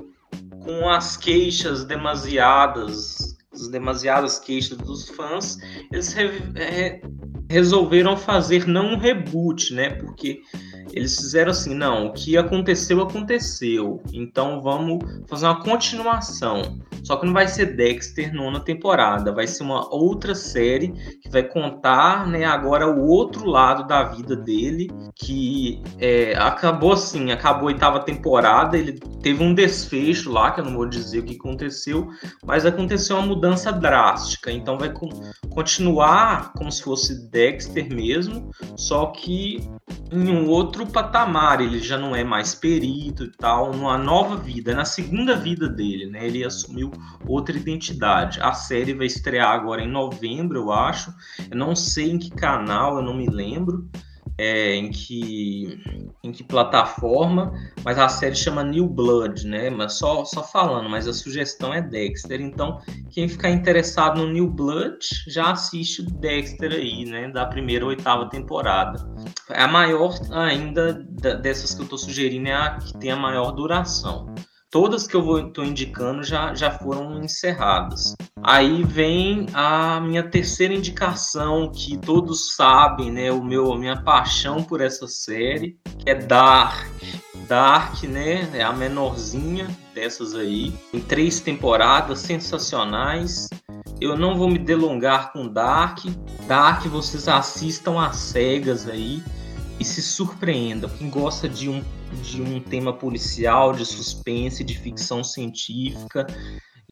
com 0.63 0.89
as 0.89 1.15
queixas 1.15 1.85
demasiadas, 1.85 3.37
as 3.53 3.67
demasiadas 3.67 4.39
queixas 4.39 4.77
dos 4.77 5.07
fãs, 5.09 5.57
eles 5.91 6.13
re 6.13 6.27
re 6.55 7.01
resolveram 7.47 8.15
fazer 8.15 8.65
não 8.65 8.93
um 8.93 8.97
reboot, 8.97 9.73
né? 9.73 9.89
Porque 9.89 10.41
eles 10.93 11.15
fizeram 11.15 11.51
assim, 11.51 11.73
não, 11.73 12.07
o 12.07 12.13
que 12.13 12.37
aconteceu, 12.37 13.01
aconteceu. 13.01 14.01
Então 14.13 14.61
vamos 14.61 14.99
fazer 15.27 15.45
uma 15.45 15.61
continuação. 15.61 16.79
Só 17.03 17.15
que 17.17 17.25
não 17.25 17.33
vai 17.33 17.47
ser 17.47 17.75
Dexter 17.75 18.33
nona 18.33 18.59
temporada, 18.59 19.33
vai 19.33 19.47
ser 19.47 19.63
uma 19.63 19.93
outra 19.93 20.35
série 20.35 20.89
que 21.21 21.29
vai 21.29 21.43
contar, 21.43 22.27
né, 22.27 22.45
agora 22.45 22.87
o 22.87 23.07
outro 23.07 23.45
lado 23.45 23.87
da 23.87 24.03
vida 24.03 24.35
dele, 24.35 24.89
que 25.15 25.81
é, 25.97 26.35
acabou 26.37 26.93
assim, 26.93 27.31
acabou 27.31 27.69
a 27.69 27.71
oitava 27.71 27.99
temporada, 28.01 28.77
ele 28.77 28.99
teve 29.21 29.43
um 29.43 29.53
desfecho 29.53 30.31
lá, 30.31 30.51
que 30.51 30.61
eu 30.61 30.65
não 30.65 30.75
vou 30.75 30.85
dizer 30.87 31.19
o 31.19 31.23
que 31.23 31.35
aconteceu, 31.35 32.07
mas 32.45 32.65
aconteceu 32.65 33.17
uma 33.17 33.25
mudança 33.25 33.71
drástica. 33.71 34.51
Então 34.51 34.77
vai 34.77 34.93
continuar 35.49 36.53
como 36.53 36.71
se 36.71 36.83
fosse 36.83 37.29
Dexter 37.29 37.93
mesmo, 37.93 38.51
só 38.75 39.07
que 39.07 39.67
em 40.11 40.29
um 40.29 40.47
outro 40.49 40.80
patamar, 40.85 41.61
ele 41.61 41.79
já 41.79 41.97
não 41.97 42.15
é 42.15 42.23
mais 42.23 42.55
perito 42.55 43.23
e 43.23 43.31
tal, 43.31 43.73
numa 43.73 43.97
nova 43.97 44.35
vida, 44.35 44.75
na 44.75 44.85
segunda 44.85 45.35
vida 45.35 45.67
dele, 45.67 46.05
né? 46.07 46.25
Ele 46.25 46.43
assumiu 46.43 46.91
outra 47.25 47.55
identidade. 47.55 48.39
A 48.41 48.53
série 48.53 48.93
vai 48.93 49.07
estrear 49.07 49.51
agora 49.51 49.81
em 49.81 49.89
novembro, 49.89 50.59
eu 50.59 50.71
acho. 50.71 51.13
Eu 51.49 51.57
não 51.57 51.75
sei 51.75 52.11
em 52.11 52.19
que 52.19 52.29
canal, 52.29 52.97
eu 52.97 53.03
não 53.03 53.15
me 53.15 53.27
lembro 53.27 53.89
é, 54.37 54.75
em, 54.75 54.89
que, 54.89 55.79
em 56.23 56.31
que 56.31 56.43
plataforma, 56.43 57.53
mas 57.83 57.97
a 57.97 58.09
série 58.09 58.35
chama 58.35 58.63
New 58.63 58.87
Blood, 58.87 59.45
né? 59.47 59.69
Mas 59.69 59.93
só, 59.93 60.25
só 60.25 60.43
falando, 60.43 60.89
mas 60.89 61.07
a 61.07 61.13
sugestão 61.13 61.73
é 61.73 61.81
Dexter. 61.81 62.41
Então, 62.41 62.81
quem 63.09 63.27
ficar 63.27 63.49
interessado 63.49 64.21
no 64.21 64.31
New 64.31 64.49
Blood 64.49 64.97
já 65.27 65.51
assiste 65.51 66.03
Dexter 66.03 66.71
aí, 66.71 67.05
né? 67.05 67.29
Da 67.29 67.45
primeira 67.45 67.85
ou 67.85 67.89
oitava 67.89 68.29
temporada. 68.29 69.05
É 69.49 69.63
a 69.63 69.67
maior 69.67 70.13
ainda 70.31 70.93
dessas 70.93 71.73
que 71.73 71.81
eu 71.81 71.83
estou 71.83 71.97
sugerindo, 71.97 72.47
é 72.47 72.53
a 72.53 72.77
que 72.77 72.97
tem 72.97 73.11
a 73.11 73.15
maior 73.15 73.51
duração 73.51 74.33
todas 74.71 75.05
que 75.05 75.15
eu 75.15 75.47
estou 75.47 75.65
indicando 75.65 76.23
já, 76.23 76.55
já 76.55 76.71
foram 76.71 77.21
encerradas. 77.21 78.15
Aí 78.41 78.83
vem 78.83 79.45
a 79.53 79.99
minha 79.99 80.23
terceira 80.23 80.73
indicação, 80.73 81.69
que 81.69 81.97
todos 81.97 82.55
sabem, 82.55 83.11
né? 83.11 83.31
O 83.31 83.43
meu, 83.43 83.73
a 83.73 83.77
minha 83.77 84.01
paixão 84.01 84.63
por 84.63 84.79
essa 84.79 85.05
série, 85.07 85.77
que 85.99 86.09
é 86.09 86.15
Dark. 86.15 86.87
Dark, 87.47 88.03
né? 88.03 88.49
É 88.53 88.63
a 88.63 88.71
menorzinha 88.71 89.67
dessas 89.93 90.33
aí. 90.33 90.73
Em 90.93 91.01
três 91.01 91.41
temporadas 91.41 92.19
sensacionais. 92.19 93.49
Eu 93.99 94.17
não 94.17 94.35
vou 94.35 94.49
me 94.49 94.57
delongar 94.57 95.33
com 95.33 95.47
Dark. 95.47 96.05
Dark, 96.47 96.85
vocês 96.87 97.27
assistam 97.27 97.99
às 97.99 98.15
cegas 98.15 98.87
aí 98.87 99.21
e 99.79 99.85
se 99.85 100.01
surpreendam. 100.01 100.89
Quem 100.89 101.09
gosta 101.09 101.47
de 101.47 101.69
um 101.69 101.83
de 102.23 102.41
um 102.41 102.59
tema 102.59 102.93
policial, 102.93 103.73
de 103.73 103.85
suspense, 103.85 104.63
de 104.63 104.77
ficção 104.77 105.23
científica. 105.23 106.27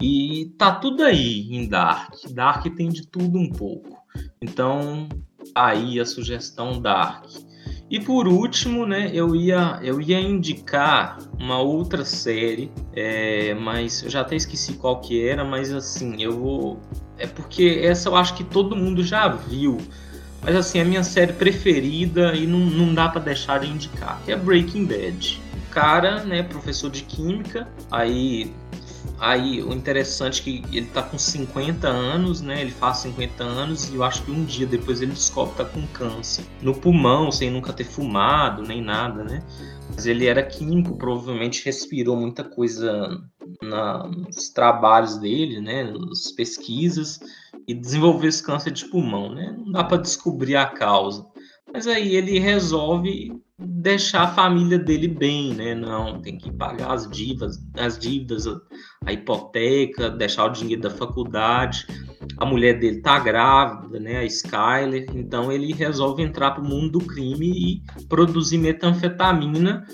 E 0.02 0.54
tá 0.58 0.74
tudo 0.74 1.04
aí 1.04 1.54
em 1.54 1.68
Dark. 1.68 2.14
Dark 2.32 2.66
tem 2.76 2.90
de 2.90 3.06
tudo 3.06 3.38
um 3.38 3.50
pouco. 3.50 3.98
Então, 4.42 5.10
aí 5.54 6.00
a 6.00 6.06
sugestão 6.06 6.82
Dark. 6.82 7.26
E 7.90 8.00
por 8.00 8.28
último, 8.28 8.86
né, 8.86 9.10
eu 9.14 9.36
ia, 9.36 9.80
eu 9.82 10.00
ia 10.00 10.20
indicar 10.20 11.18
uma 11.40 11.60
outra 11.60 12.06
série, 12.06 12.72
é, 12.94 13.56
mas 13.56 14.04
eu 14.04 14.10
já 14.12 14.22
até 14.22 14.36
esqueci 14.36 14.74
qual 14.74 15.02
que 15.02 15.28
era, 15.28 15.44
mas 15.44 15.74
assim, 15.74 16.22
eu 16.22 16.40
vou. 16.40 16.80
É 17.18 17.26
porque 17.26 17.82
essa 17.84 18.08
eu 18.08 18.16
acho 18.16 18.36
que 18.36 18.44
todo 18.44 18.76
mundo 18.76 19.04
já 19.04 19.28
viu, 19.28 19.78
Mas 20.42 20.56
assim, 20.56 20.80
a 20.80 20.86
minha 20.86 21.04
série 21.04 21.34
preferida 21.34 22.34
e 22.36 22.48
não, 22.48 22.60
não 22.60 22.94
dá 22.94 23.10
para 23.10 23.22
deixar 23.22 23.60
de 23.60 23.68
indicar, 23.68 24.22
que 24.26 24.32
é 24.32 24.36
Breaking 24.36 24.86
Bad. 24.86 25.42
O 25.54 25.70
cara, 25.72 26.24
né, 26.24 26.44
professor 26.44 26.90
de 26.90 27.04
química, 27.04 27.68
aí 27.92 28.54
Aí 29.20 29.62
o 29.62 29.74
interessante 29.74 30.40
é 30.40 30.44
que 30.44 30.78
ele 30.78 30.86
tá 30.88 31.04
com 31.04 31.18
50 31.18 31.88
anos, 31.88 32.40
né? 32.40 32.62
Ele 32.62 32.72
faz 32.72 33.00
50 33.00 33.44
anos 33.44 33.90
e 33.90 33.96
eu 33.96 34.04
acho 34.04 34.24
que 34.24 34.32
um 34.32 34.46
dia 34.46 34.66
depois 34.66 35.02
ele 35.02 35.12
descobre 35.12 35.52
que 35.52 35.58
tá 35.58 35.66
com 35.66 35.86
câncer 35.88 36.46
no 36.62 36.74
pulmão, 36.74 37.30
sem 37.30 37.52
nunca 37.52 37.74
ter 37.74 37.84
fumado, 37.84 38.64
nem 38.64 38.82
nada, 38.82 39.24
né? 39.24 39.44
Mas 39.94 40.06
ele 40.06 40.26
era 40.26 40.42
químico, 40.42 40.98
provavelmente 40.98 41.66
respirou 41.66 42.16
muita 42.16 42.46
coisa 42.46 43.22
na, 43.62 44.08
nos 44.08 44.50
trabalhos 44.50 45.18
dele, 45.18 45.60
né? 45.60 45.84
Nas 45.84 46.32
pesquisas 46.32 47.20
e 47.70 47.74
desenvolveu 47.76 48.28
esse 48.28 48.42
câncer 48.42 48.72
de 48.72 48.84
pulmão, 48.86 49.32
né? 49.32 49.56
Não 49.56 49.72
dá 49.72 49.84
para 49.84 50.02
descobrir 50.02 50.56
a 50.56 50.66
causa. 50.66 51.24
Mas 51.72 51.86
aí 51.86 52.16
ele 52.16 52.40
resolve 52.40 53.32
deixar 53.60 54.24
a 54.24 54.34
família 54.34 54.80
dele 54.80 55.08
bem, 55.08 55.54
né? 55.54 55.76
Não, 55.76 56.20
tem 56.20 56.36
que 56.36 56.52
pagar 56.52 56.94
as 56.94 57.08
dívidas, 57.08 57.60
as 57.78 58.00
dívidas, 58.00 58.48
a 59.06 59.14
hipoteca, 59.14 60.10
deixar 60.10 60.46
o 60.46 60.50
dinheiro 60.50 60.82
da 60.82 60.90
faculdade. 60.90 61.86
A 62.40 62.46
mulher 62.46 62.80
dele 62.80 63.02
tá 63.02 63.20
grávida, 63.20 64.00
né? 64.00 64.18
A 64.18 64.26
Skyler. 64.26 65.06
Então 65.14 65.52
ele 65.52 65.72
resolve 65.72 66.24
entrar 66.24 66.52
para 66.52 66.64
o 66.64 66.68
mundo 66.68 66.98
do 66.98 67.06
crime 67.06 67.52
e 67.52 68.06
produzir 68.08 68.58
metanfetamina 68.58 69.86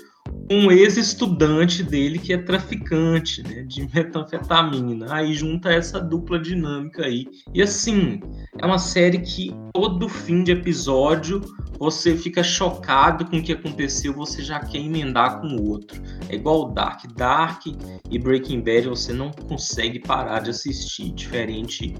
um 0.50 0.70
ex-estudante 0.70 1.82
dele 1.82 2.18
que 2.18 2.32
é 2.32 2.38
traficante 2.38 3.42
né, 3.42 3.62
de 3.62 3.88
metanfetamina. 3.92 5.12
Aí 5.12 5.34
junta 5.34 5.70
essa 5.70 6.00
dupla 6.00 6.38
dinâmica 6.38 7.04
aí. 7.04 7.26
E 7.52 7.62
assim, 7.62 8.20
é 8.58 8.64
uma 8.64 8.78
série 8.78 9.18
que 9.18 9.52
todo 9.72 10.08
fim 10.08 10.44
de 10.44 10.52
episódio 10.52 11.40
você 11.78 12.16
fica 12.16 12.42
chocado 12.42 13.26
com 13.26 13.38
o 13.38 13.42
que 13.42 13.52
aconteceu, 13.52 14.12
você 14.12 14.42
já 14.42 14.60
quer 14.60 14.78
emendar 14.78 15.40
com 15.40 15.48
o 15.48 15.68
outro. 15.68 16.00
É 16.28 16.34
igual 16.34 16.72
Dark. 16.72 17.02
Dark 17.14 17.66
e 17.66 18.18
Breaking 18.18 18.60
Bad 18.60 18.88
você 18.88 19.12
não 19.12 19.30
consegue 19.30 20.00
parar 20.00 20.40
de 20.40 20.50
assistir, 20.50 21.10
diferente 21.12 21.94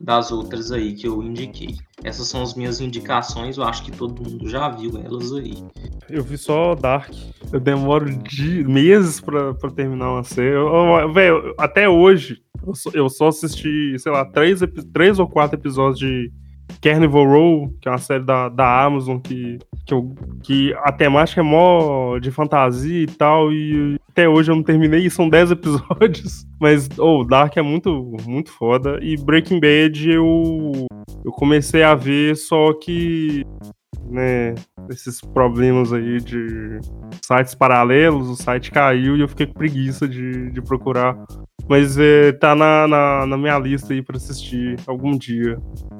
das 0.00 0.30
outras 0.30 0.72
aí 0.72 0.94
que 0.94 1.06
eu 1.06 1.22
indiquei. 1.22 1.76
Essas 2.04 2.28
são 2.28 2.42
as 2.42 2.54
minhas 2.54 2.80
indicações, 2.80 3.56
eu 3.56 3.64
acho 3.64 3.84
que 3.84 3.90
todo 3.90 4.22
mundo 4.22 4.48
já 4.48 4.68
viu 4.68 4.92
elas 5.02 5.32
aí. 5.32 5.54
Eu 6.08 6.22
vi 6.22 6.38
só 6.38 6.74
Dark. 6.74 7.12
Eu 7.52 7.60
demoro 7.60 8.10
de 8.18 8.64
meses 8.64 9.20
pra, 9.20 9.52
terminar 9.74 10.12
uma 10.12 10.24
série. 10.24 10.56
Velho, 11.12 11.54
até 11.58 11.88
hoje, 11.88 12.42
eu 12.66 12.74
só, 12.74 12.90
eu 12.92 13.08
só, 13.08 13.28
assisti, 13.28 13.98
sei 13.98 14.12
lá, 14.12 14.24
três, 14.24 14.60
três 14.92 15.18
ou 15.18 15.28
quatro 15.28 15.58
episódios 15.58 15.98
de 15.98 16.32
Carnival 16.80 17.24
Row, 17.24 17.74
que 17.80 17.88
é 17.88 17.92
uma 17.92 17.98
série 17.98 18.24
da, 18.24 18.48
da 18.48 18.84
Amazon 18.84 19.18
que, 19.18 19.58
que, 19.86 19.94
eu, 19.94 20.14
que 20.42 20.74
a 20.82 20.92
temática 20.92 21.40
é 21.40 21.44
mó 21.44 22.18
de 22.18 22.30
fantasia 22.30 23.02
e 23.02 23.06
tal, 23.06 23.52
e 23.52 23.96
até 24.10 24.28
hoje 24.28 24.50
eu 24.50 24.56
não 24.56 24.62
terminei, 24.62 25.06
e 25.06 25.10
são 25.10 25.28
10 25.30 25.52
episódios. 25.52 26.44
Mas, 26.60 26.88
oh, 26.98 27.24
Dark 27.24 27.56
é 27.56 27.62
muito, 27.62 28.16
muito 28.26 28.50
foda. 28.50 28.98
E 29.00 29.16
Breaking 29.16 29.60
Bad 29.60 30.10
eu, 30.10 30.86
eu 31.24 31.32
comecei 31.32 31.82
a 31.82 31.94
ver, 31.94 32.36
só 32.36 32.72
que 32.72 33.44
né, 34.10 34.54
esses 34.90 35.20
problemas 35.20 35.92
aí 35.92 36.20
de 36.20 36.78
sites 37.22 37.54
paralelos, 37.54 38.28
o 38.28 38.36
site 38.36 38.70
caiu 38.70 39.16
e 39.16 39.20
eu 39.20 39.28
fiquei 39.28 39.46
com 39.46 39.54
preguiça 39.54 40.08
de, 40.08 40.50
de 40.50 40.62
procurar. 40.62 41.16
Mas 41.68 41.98
é, 41.98 42.32
tá 42.32 42.54
na, 42.54 42.86
na, 42.86 43.26
na, 43.26 43.36
minha 43.36 43.58
lista 43.58 43.92
aí 43.92 44.00
pra 44.00 44.16
assistir 44.16 44.76
algum 44.86 45.16
dia. 45.18 45.58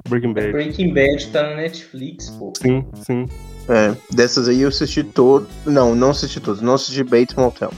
Breaking 0.09 0.33
Bad. 0.33 0.53
Breaking 0.53 0.95
Bad 0.95 1.27
tá 1.29 1.43
na 1.43 1.57
Netflix, 1.57 2.31
pô. 2.31 2.53
Sim, 2.57 2.87
sim. 2.95 3.27
É, 3.69 3.97
dessas 4.15 4.49
aí 4.49 4.63
eu 4.63 4.69
assisti 4.69 5.03
todo. 5.03 5.49
Não, 5.65 5.97
não 5.97 6.11
assisti 6.11 6.39
todos. 6.39 6.63
Não 6.63 6.75
assisti 6.75 7.03
Bates 7.03 7.35
Motel. 7.35 7.73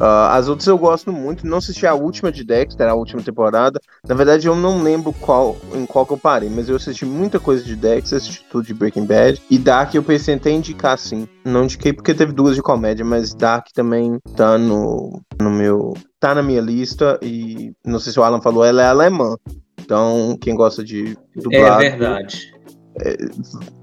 Uh, 0.00 0.30
as 0.30 0.48
outras 0.48 0.66
eu 0.66 0.78
gosto 0.78 1.12
muito. 1.12 1.46
Não 1.46 1.58
assisti 1.58 1.86
a 1.86 1.92
última 1.92 2.32
de 2.32 2.42
Dexter, 2.42 2.88
a 2.88 2.94
última 2.94 3.22
temporada. 3.22 3.78
Na 4.08 4.14
verdade, 4.14 4.46
eu 4.46 4.56
não 4.56 4.82
lembro 4.82 5.12
qual, 5.12 5.56
em 5.74 5.84
qual 5.84 6.06
que 6.06 6.12
eu 6.14 6.18
parei, 6.18 6.48
mas 6.48 6.68
eu 6.70 6.76
assisti 6.76 7.04
muita 7.04 7.38
coisa 7.38 7.62
de 7.62 7.76
Dexter, 7.76 8.16
assisti 8.16 8.44
tudo 8.50 8.64
de 8.64 8.72
Breaking 8.72 9.04
Bad. 9.04 9.42
E 9.50 9.58
Dark 9.58 9.94
eu 9.94 10.02
pensei 10.02 10.34
até 10.36 10.50
indicar 10.50 10.96
sim. 10.96 11.28
Não 11.44 11.64
indiquei 11.64 11.92
porque 11.92 12.14
teve 12.14 12.32
duas 12.32 12.56
de 12.56 12.62
comédia, 12.62 13.04
mas 13.04 13.34
Dark 13.34 13.66
também 13.74 14.18
tá 14.34 14.56
no, 14.56 15.20
no 15.38 15.50
meu. 15.50 15.94
tá 16.18 16.34
na 16.34 16.42
minha 16.42 16.62
lista. 16.62 17.18
E 17.20 17.72
não 17.84 17.98
sei 17.98 18.12
se 18.12 18.18
o 18.18 18.22
Alan 18.22 18.40
falou, 18.40 18.64
ela 18.64 18.82
é 18.82 18.86
alemã. 18.86 19.36
Então, 19.78 20.38
quem 20.40 20.54
gosta 20.54 20.84
de 20.84 21.16
dublado. 21.34 21.82
É 21.82 21.90
verdade. 21.90 22.54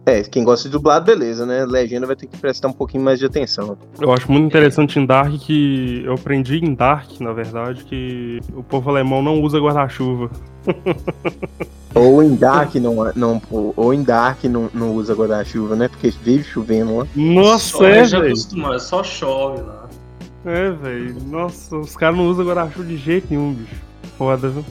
É, 0.06 0.22
quem 0.24 0.44
gosta 0.44 0.68
de 0.68 0.72
dublado, 0.74 1.06
beleza, 1.06 1.46
né? 1.46 1.66
Legenda 1.66 2.06
vai 2.06 2.16
ter 2.16 2.28
que 2.28 2.38
prestar 2.38 2.68
um 2.68 2.74
pouquinho 2.74 3.04
mais 3.04 3.20
de 3.20 3.26
atenção. 3.26 3.78
Eu 4.00 4.12
acho 4.12 4.32
muito 4.32 4.46
interessante 4.46 5.00
em 5.00 5.06
Dark 5.06 5.34
que 5.40 6.04
eu 6.06 6.14
aprendi 6.14 6.58
em 6.58 6.74
Dark, 6.74 7.20
na 7.20 7.32
verdade, 7.32 7.84
que 7.86 8.40
o 8.54 8.62
povo 8.62 8.90
alemão 8.90 9.22
não 9.22 9.42
usa 9.42 9.60
guarda-chuva. 9.60 10.30
ou 11.96 12.22
em 12.22 12.36
Dark 12.36 12.76
não, 12.76 12.96
não 13.16 13.42
ou 13.50 13.94
em 13.94 14.04
Dark 14.04 14.44
não, 14.44 14.70
não 14.74 14.94
usa 14.94 15.14
guarda-chuva, 15.14 15.76
né? 15.76 15.88
Porque 15.88 16.10
vive 16.10 16.44
chovendo 16.44 16.98
lá. 16.98 17.08
Nossa, 17.16 17.78
só, 17.78 17.88
é, 17.88 18.06
já 18.06 18.20
acostumou, 18.20 18.80
só 18.80 19.04
chove 19.04 19.62
lá. 19.62 19.88
É, 20.46 20.70
velho. 20.72 21.16
Nossa, 21.28 21.78
os 21.78 21.96
caras 21.96 22.18
não 22.18 22.28
usam 22.28 22.46
guarda-chuva 22.46 22.86
de 22.86 22.98
jeito 22.98 23.28
nenhum, 23.30 23.54
bicho. 23.54 23.76
Foda, 24.18 24.50
viu? 24.50 24.66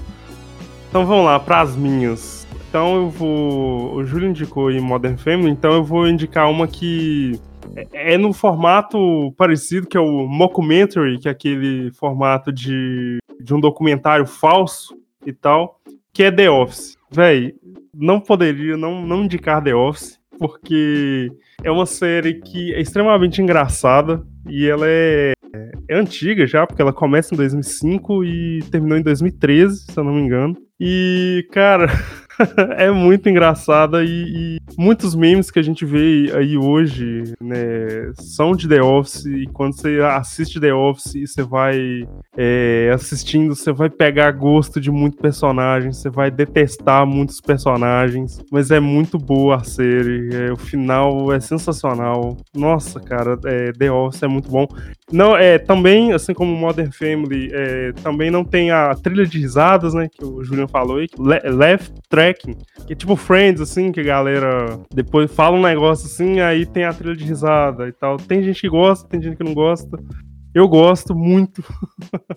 Então 0.88 1.06
vamos 1.06 1.24
lá, 1.24 1.40
pras 1.40 1.74
minhas. 1.74 2.35
Então 2.76 2.94
eu 2.94 3.08
vou. 3.08 3.94
O 3.94 4.04
Júlio 4.04 4.28
indicou 4.28 4.70
em 4.70 4.80
Modern 4.80 5.16
Family, 5.16 5.48
então 5.48 5.72
eu 5.72 5.82
vou 5.82 6.06
indicar 6.06 6.50
uma 6.50 6.68
que 6.68 7.40
é, 7.74 8.12
é 8.12 8.18
no 8.18 8.34
formato 8.34 9.32
parecido, 9.34 9.86
que 9.86 9.96
é 9.96 10.00
o 10.00 10.26
mockumentary, 10.26 11.18
que 11.18 11.26
é 11.26 11.30
aquele 11.30 11.90
formato 11.92 12.52
de, 12.52 13.16
de 13.40 13.54
um 13.54 13.60
documentário 13.60 14.26
falso 14.26 14.94
e 15.24 15.32
tal, 15.32 15.80
que 16.12 16.22
é 16.22 16.30
The 16.30 16.50
Office. 16.50 16.98
Véi, 17.10 17.54
não 17.94 18.20
poderia 18.20 18.76
não, 18.76 19.00
não 19.00 19.24
indicar 19.24 19.64
The 19.64 19.74
Office, 19.74 20.20
porque 20.38 21.32
é 21.64 21.70
uma 21.70 21.86
série 21.86 22.42
que 22.42 22.74
é 22.74 22.80
extremamente 22.82 23.40
engraçada 23.40 24.22
e 24.46 24.66
ela 24.66 24.84
é, 24.86 25.32
é 25.88 25.96
antiga 25.96 26.46
já, 26.46 26.66
porque 26.66 26.82
ela 26.82 26.92
começa 26.92 27.32
em 27.32 27.38
2005 27.38 28.22
e 28.22 28.62
terminou 28.70 28.98
em 28.98 29.02
2013, 29.02 29.86
se 29.90 29.98
eu 29.98 30.04
não 30.04 30.12
me 30.12 30.20
engano. 30.20 30.54
E, 30.78 31.48
cara. 31.50 31.86
é 32.76 32.90
muito 32.90 33.28
engraçada 33.28 34.04
e, 34.04 34.08
e, 34.08 34.58
muitos 34.78 35.14
memes 35.14 35.50
que 35.50 35.58
a 35.58 35.62
gente 35.62 35.84
vê 35.84 36.32
aí 36.34 36.56
hoje, 36.56 37.34
né, 37.40 38.12
são 38.14 38.54
de 38.54 38.68
The 38.68 38.82
Office 38.82 39.24
e 39.26 39.46
quando 39.46 39.74
você 39.74 40.00
assiste 40.00 40.60
The 40.60 40.74
Office 40.74 41.14
e 41.14 41.26
você 41.26 41.42
vai 41.42 42.06
é, 42.36 42.90
assistindo, 42.94 43.54
você 43.54 43.72
vai 43.72 43.88
pegar 43.88 44.32
gosto 44.32 44.80
de 44.80 44.90
muitos 44.90 45.20
personagens, 45.20 45.98
você 45.98 46.10
vai 46.10 46.30
detestar 46.30 47.06
muitos 47.06 47.40
personagens, 47.40 48.40
mas 48.50 48.70
é 48.70 48.80
muito 48.80 49.18
boa 49.18 49.56
a 49.56 49.64
série, 49.64 50.34
é, 50.34 50.52
o 50.52 50.56
final 50.56 51.32
é 51.32 51.40
sensacional. 51.40 52.36
Nossa, 52.54 53.00
cara, 53.00 53.38
é, 53.44 53.72
The 53.72 53.90
Office 53.90 54.22
é 54.22 54.28
muito 54.28 54.50
bom. 54.50 54.66
Não, 55.12 55.36
é 55.36 55.58
também, 55.58 56.12
assim 56.12 56.34
como 56.34 56.54
Modern 56.54 56.90
Family, 56.90 57.50
é, 57.52 57.92
também 58.02 58.30
não 58.30 58.44
tem 58.44 58.70
a 58.70 58.94
trilha 58.94 59.24
de 59.24 59.38
risadas, 59.38 59.94
né, 59.94 60.08
que 60.08 60.24
o 60.24 60.42
Julian 60.42 60.66
falou 60.66 60.98
aí, 60.98 61.06
Left 61.18 61.94
Track 62.08 62.26
tracking, 62.26 62.56
que 62.86 62.92
é 62.92 62.96
tipo 62.96 63.16
Friends, 63.16 63.60
assim, 63.60 63.92
que 63.92 64.00
a 64.00 64.04
galera 64.04 64.78
depois 64.92 65.32
fala 65.32 65.56
um 65.56 65.62
negócio 65.62 66.06
assim, 66.06 66.40
aí 66.40 66.66
tem 66.66 66.84
a 66.84 66.92
trilha 66.92 67.16
de 67.16 67.24
risada 67.24 67.88
e 67.88 67.92
tal. 67.92 68.16
Tem 68.16 68.42
gente 68.42 68.60
que 68.60 68.68
gosta, 68.68 69.08
tem 69.08 69.20
gente 69.20 69.36
que 69.36 69.44
não 69.44 69.54
gosta. 69.54 69.98
Eu 70.54 70.66
gosto 70.68 71.14
muito. 71.14 71.62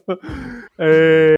é, 0.77 1.35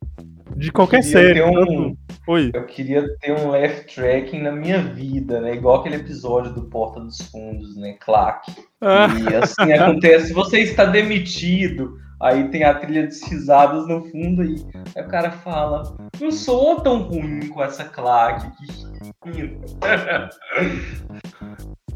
de 0.56 0.72
qualquer 0.72 1.04
série. 1.04 1.42
Um, 1.42 1.96
Oi. 2.28 2.52
Eu 2.54 2.66
queria 2.66 3.06
ter 3.18 3.32
um 3.32 3.52
left 3.52 3.94
tracking 3.94 4.42
na 4.42 4.52
minha 4.52 4.80
vida, 4.80 5.42
né? 5.42 5.56
Igual 5.56 5.80
aquele 5.80 5.96
episódio 5.96 6.54
do 6.54 6.64
Porta 6.64 7.00
dos 7.00 7.18
Fundos, 7.30 7.76
né? 7.76 7.96
Clack. 8.00 8.52
Ah. 8.82 9.08
E 9.30 9.36
assim 9.36 9.74
acontece, 9.74 10.34
você 10.34 10.60
está 10.60 10.86
demitido. 10.86 12.00
Aí 12.22 12.50
tem 12.50 12.64
a 12.64 12.76
trilha 12.76 13.08
de 13.08 13.20
risadas 13.26 13.88
no 13.88 14.06
fundo 14.12 14.44
e 14.44 14.64
aí 14.96 15.04
o 15.04 15.08
cara 15.08 15.32
fala: 15.32 15.96
Não 16.20 16.32
sou 16.32 16.80
tão 16.80 17.02
ruim 17.02 17.48
com 17.48 17.64
essa 17.64 17.84
claque. 17.84 18.48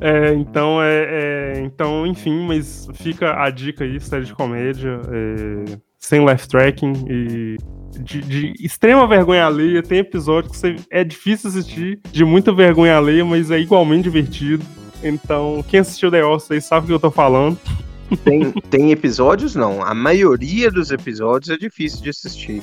É, 0.01 0.34
então 0.34 0.82
é, 0.82 1.06
é, 1.06 1.62
Então, 1.62 2.08
enfim, 2.08 2.45
mas 2.47 2.88
fica 2.95 3.39
a 3.39 3.49
dica 3.51 3.84
aí, 3.84 3.99
série 3.99 4.26
de 4.26 4.34
comédia, 4.34 4.99
é, 5.10 5.78
sem 6.06 6.24
left 6.24 6.47
tracking 6.47 6.93
e 7.10 7.58
de, 7.99 8.22
de, 8.22 8.53
extrema 8.60 9.08
vergonha 9.08 9.45
alheia. 9.45 9.82
Tem 9.82 9.99
episódio 9.99 10.51
que 10.51 10.58
você, 10.58 10.76
é 10.91 11.03
difícil 11.03 11.49
assistir, 11.49 11.99
de 12.12 12.24
muita 12.24 12.53
vergonha 12.53 12.97
alheia, 12.97 13.26
mas 13.26 13.49
é 13.49 13.60
igualmente 13.60 14.03
divertido. 14.03 14.64
Então, 15.01 15.64
quem 15.68 15.80
assistiu 15.80 16.12
The 16.12 16.24
Office 16.24 16.51
aí 16.51 16.62
sabe 16.62 16.86
o 16.86 16.88
que 16.88 16.93
eu 16.93 16.99
tô 16.99 17.12
falando. 17.12 17.58
Tem, 18.24 18.51
tem 18.70 18.91
episódios, 18.91 19.56
não. 19.56 19.84
A 19.84 19.93
maioria 19.93 20.70
dos 20.70 20.91
episódios 20.91 21.49
é 21.49 21.58
difícil 21.58 22.03
de 22.03 22.10
assistir. 22.12 22.62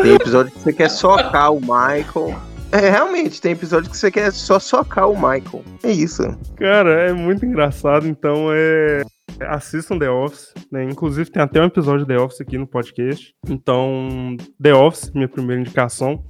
Tem 0.00 0.14
episódio 0.14 0.52
que 0.52 0.60
você 0.60 0.72
quer 0.72 0.90
socar 0.90 1.52
o 1.52 1.60
Michael 1.60 2.38
É, 2.70 2.88
realmente, 2.88 3.40
tem 3.40 3.52
episódio 3.52 3.90
que 3.90 3.96
você 3.96 4.12
quer 4.12 4.32
só 4.32 4.60
socar 4.60 5.10
o 5.10 5.14
Michael. 5.14 5.64
É 5.82 5.90
isso. 5.90 6.22
Cara, 6.56 7.08
é 7.08 7.12
muito 7.12 7.44
engraçado, 7.44 8.06
então 8.06 8.48
é. 8.52 9.02
Assistam 9.40 9.98
The 9.98 10.10
Office, 10.10 10.54
né? 10.70 10.84
Inclusive 10.84 11.30
tem 11.30 11.42
até 11.42 11.60
um 11.60 11.66
episódio 11.66 12.06
de 12.06 12.14
The 12.14 12.20
Office 12.20 12.40
aqui 12.40 12.56
no 12.56 12.66
podcast. 12.66 13.34
Então, 13.48 14.36
The 14.60 14.74
Office, 14.74 15.10
minha 15.12 15.28
primeira 15.28 15.60
indicação. 15.60 16.24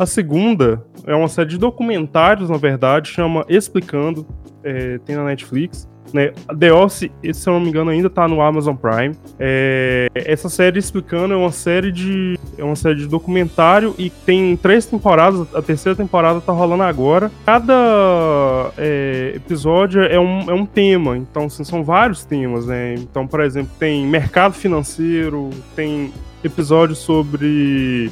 A 0.00 0.06
segunda 0.06 0.82
é 1.06 1.14
uma 1.14 1.28
série 1.28 1.50
de 1.50 1.58
documentários, 1.58 2.48
na 2.48 2.56
verdade, 2.56 3.10
chama 3.10 3.44
Explicando, 3.46 4.26
é, 4.64 4.96
tem 5.04 5.14
na 5.14 5.24
Netflix. 5.24 5.86
Né? 6.10 6.32
The 6.58 6.72
Office, 6.72 7.10
se 7.34 7.46
eu 7.46 7.52
não 7.52 7.60
me 7.60 7.68
engano, 7.68 7.90
ainda 7.90 8.08
tá 8.08 8.26
no 8.26 8.40
Amazon 8.40 8.74
Prime. 8.74 9.14
É, 9.38 10.08
essa 10.14 10.48
série 10.48 10.78
explicando 10.78 11.34
é 11.34 11.36
uma 11.36 11.52
série 11.52 11.92
de 11.92 12.38
é 12.56 12.64
uma 12.64 12.74
série 12.76 12.96
de 12.96 13.06
documentário 13.06 13.94
e 13.98 14.08
tem 14.08 14.56
três 14.56 14.86
temporadas. 14.86 15.54
A 15.54 15.60
terceira 15.60 15.94
temporada 15.94 16.40
tá 16.40 16.50
rolando 16.50 16.82
agora. 16.82 17.30
Cada 17.44 18.72
é, 18.78 19.34
episódio 19.36 20.02
é 20.02 20.18
um, 20.18 20.50
é 20.50 20.54
um 20.54 20.64
tema, 20.64 21.18
então 21.18 21.44
assim, 21.44 21.62
são 21.62 21.84
vários 21.84 22.24
temas, 22.24 22.64
né? 22.64 22.94
Então, 22.94 23.26
por 23.26 23.40
exemplo, 23.40 23.70
tem 23.78 24.06
mercado 24.06 24.54
financeiro, 24.54 25.50
tem 25.76 26.10
episódios 26.42 27.00
sobre 27.00 28.10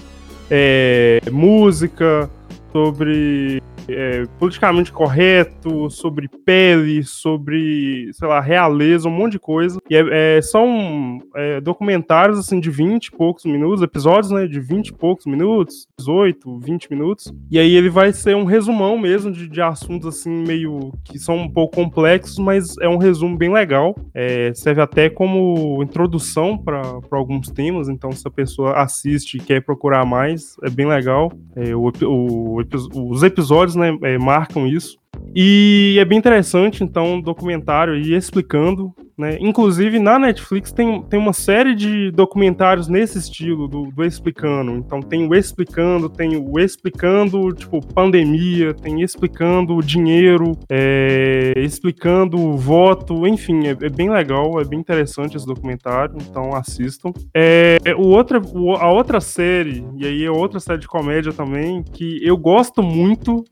é, 0.50 1.20
música, 1.30 2.28
sobre 2.72 3.62
é, 3.88 4.24
politicamente 4.38 4.92
correto, 4.92 5.90
sobre 5.90 6.28
pele, 6.28 7.02
sobre, 7.02 8.10
sei 8.12 8.28
lá, 8.28 8.40
realeza, 8.40 9.08
um 9.08 9.12
monte 9.12 9.32
de 9.32 9.38
coisa. 9.38 9.78
E 9.88 9.96
é, 9.96 10.36
é, 10.36 10.42
são 10.42 11.18
é, 11.34 11.60
documentários, 11.60 12.38
assim, 12.38 12.60
de 12.60 12.70
20 12.70 13.06
e 13.06 13.12
poucos 13.12 13.44
minutos, 13.44 13.82
episódios, 13.82 14.30
né, 14.30 14.46
de 14.46 14.60
20 14.60 14.88
e 14.88 14.92
poucos 14.92 15.26
minutos, 15.26 15.86
18, 15.98 16.58
20 16.58 16.90
minutos. 16.90 17.32
E 17.50 17.58
aí 17.58 17.74
ele 17.74 17.88
vai 17.88 18.12
ser 18.12 18.36
um 18.36 18.44
resumão 18.44 18.98
mesmo 18.98 19.32
de, 19.32 19.48
de 19.48 19.60
assuntos, 19.60 20.06
assim, 20.06 20.30
meio 20.30 20.92
que 21.04 21.18
são 21.18 21.36
um 21.36 21.48
pouco 21.48 21.76
complexos, 21.76 22.38
mas 22.38 22.76
é 22.78 22.88
um 22.88 22.98
resumo 22.98 23.36
bem 23.36 23.52
legal. 23.52 23.96
É, 24.14 24.52
serve 24.54 24.82
até 24.82 25.08
como 25.08 25.82
introdução 25.82 26.58
para 26.58 27.00
alguns 27.10 27.50
temas, 27.50 27.88
então 27.88 28.12
se 28.12 28.26
a 28.26 28.30
pessoa 28.30 28.72
assiste 28.72 29.36
e 29.36 29.40
quer 29.40 29.62
procurar 29.62 30.04
mais, 30.04 30.56
é 30.62 30.70
bem 30.70 30.86
legal. 30.86 31.32
O, 31.74 31.90
o, 32.06 32.62
os 33.10 33.22
episódios 33.22 33.77
né, 33.78 33.96
é, 34.02 34.18
marcam 34.18 34.66
isso. 34.66 34.98
E 35.34 35.96
é 35.98 36.04
bem 36.04 36.18
interessante, 36.18 36.82
então, 36.82 37.14
um 37.14 37.20
documentário 37.20 37.94
aí 37.94 38.12
explicando, 38.14 38.94
né? 39.18 39.36
Inclusive, 39.40 39.98
na 39.98 40.18
Netflix 40.18 40.70
tem, 40.70 41.02
tem 41.02 41.18
uma 41.18 41.32
série 41.32 41.74
de 41.74 42.10
documentários 42.12 42.86
nesse 42.86 43.18
estilo, 43.18 43.66
do, 43.66 43.90
do 43.90 44.04
explicando. 44.04 44.72
Então, 44.76 45.00
tem 45.00 45.26
o 45.26 45.34
explicando, 45.34 46.08
tem 46.08 46.36
o 46.36 46.58
explicando, 46.60 47.52
tipo, 47.52 47.84
pandemia, 47.84 48.72
tem 48.72 49.02
explicando 49.02 49.82
dinheiro, 49.82 50.56
é, 50.70 51.52
explicando 51.56 52.56
voto, 52.56 53.26
enfim, 53.26 53.66
é, 53.66 53.70
é, 53.70 53.88
bem 53.88 54.08
legal, 54.08 54.60
é 54.60 54.64
bem 54.64 54.78
interessante 54.78 55.36
esse 55.36 55.46
documentário, 55.46 56.16
então 56.20 56.54
assistam. 56.54 57.12
É, 57.34 57.78
o 57.96 58.08
outra, 58.08 58.38
a 58.38 58.90
outra 58.90 59.20
série, 59.20 59.84
e 59.96 60.06
aí 60.06 60.24
é 60.24 60.30
outra 60.30 60.60
série 60.60 60.78
de 60.78 60.86
comédia 60.86 61.32
também, 61.32 61.82
que 61.82 62.24
eu 62.24 62.36
gosto 62.36 62.82
muito, 62.82 63.44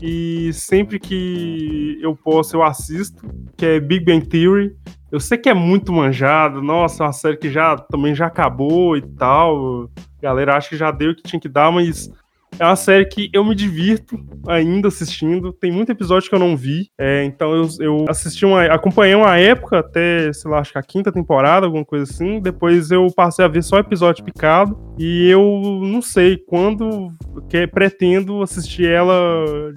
e 0.00 0.52
sempre 0.52 0.98
que 0.98 1.98
eu 2.00 2.14
posso 2.14 2.56
eu 2.56 2.62
assisto, 2.62 3.26
que 3.56 3.66
é 3.66 3.80
Big 3.80 4.04
Bang 4.04 4.26
Theory. 4.26 4.74
Eu 5.10 5.20
sei 5.20 5.38
que 5.38 5.48
é 5.48 5.54
muito 5.54 5.92
manjado, 5.92 6.62
nossa, 6.62 7.02
é 7.02 7.06
uma 7.06 7.12
série 7.12 7.36
que 7.36 7.50
já 7.50 7.76
também 7.76 8.14
já 8.14 8.26
acabou 8.26 8.96
e 8.96 9.02
tal. 9.02 9.90
Galera 10.20 10.56
acha 10.56 10.68
que 10.68 10.76
já 10.76 10.90
deu 10.90 11.12
o 11.12 11.14
que 11.14 11.22
tinha 11.22 11.40
que 11.40 11.48
dar, 11.48 11.72
mas 11.72 12.10
é 12.58 12.64
uma 12.64 12.76
série 12.76 13.06
que 13.06 13.30
eu 13.32 13.44
me 13.44 13.54
divirto 13.54 14.18
ainda 14.46 14.88
assistindo. 14.88 15.52
Tem 15.52 15.70
muito 15.70 15.92
episódio 15.92 16.28
que 16.28 16.34
eu 16.34 16.38
não 16.38 16.56
vi. 16.56 16.90
É, 16.98 17.24
então 17.24 17.54
eu, 17.54 17.68
eu 17.80 18.04
assisti 18.08 18.44
uma. 18.44 18.64
acompanhei 18.64 19.14
uma 19.14 19.36
época 19.36 19.78
até, 19.78 20.32
sei 20.32 20.50
lá, 20.50 20.58
acho 20.58 20.72
que 20.72 20.78
a 20.78 20.82
quinta 20.82 21.12
temporada, 21.12 21.66
alguma 21.66 21.84
coisa 21.84 22.04
assim. 22.04 22.40
Depois 22.40 22.90
eu 22.90 23.06
passei 23.14 23.44
a 23.44 23.48
ver 23.48 23.62
só 23.62 23.78
episódio 23.78 24.24
picado. 24.24 24.78
E 24.98 25.28
eu 25.28 25.42
não 25.82 26.02
sei 26.02 26.36
quando 26.36 27.12
que 27.48 27.66
pretendo 27.66 28.42
assistir 28.42 28.86
ela 28.86 29.14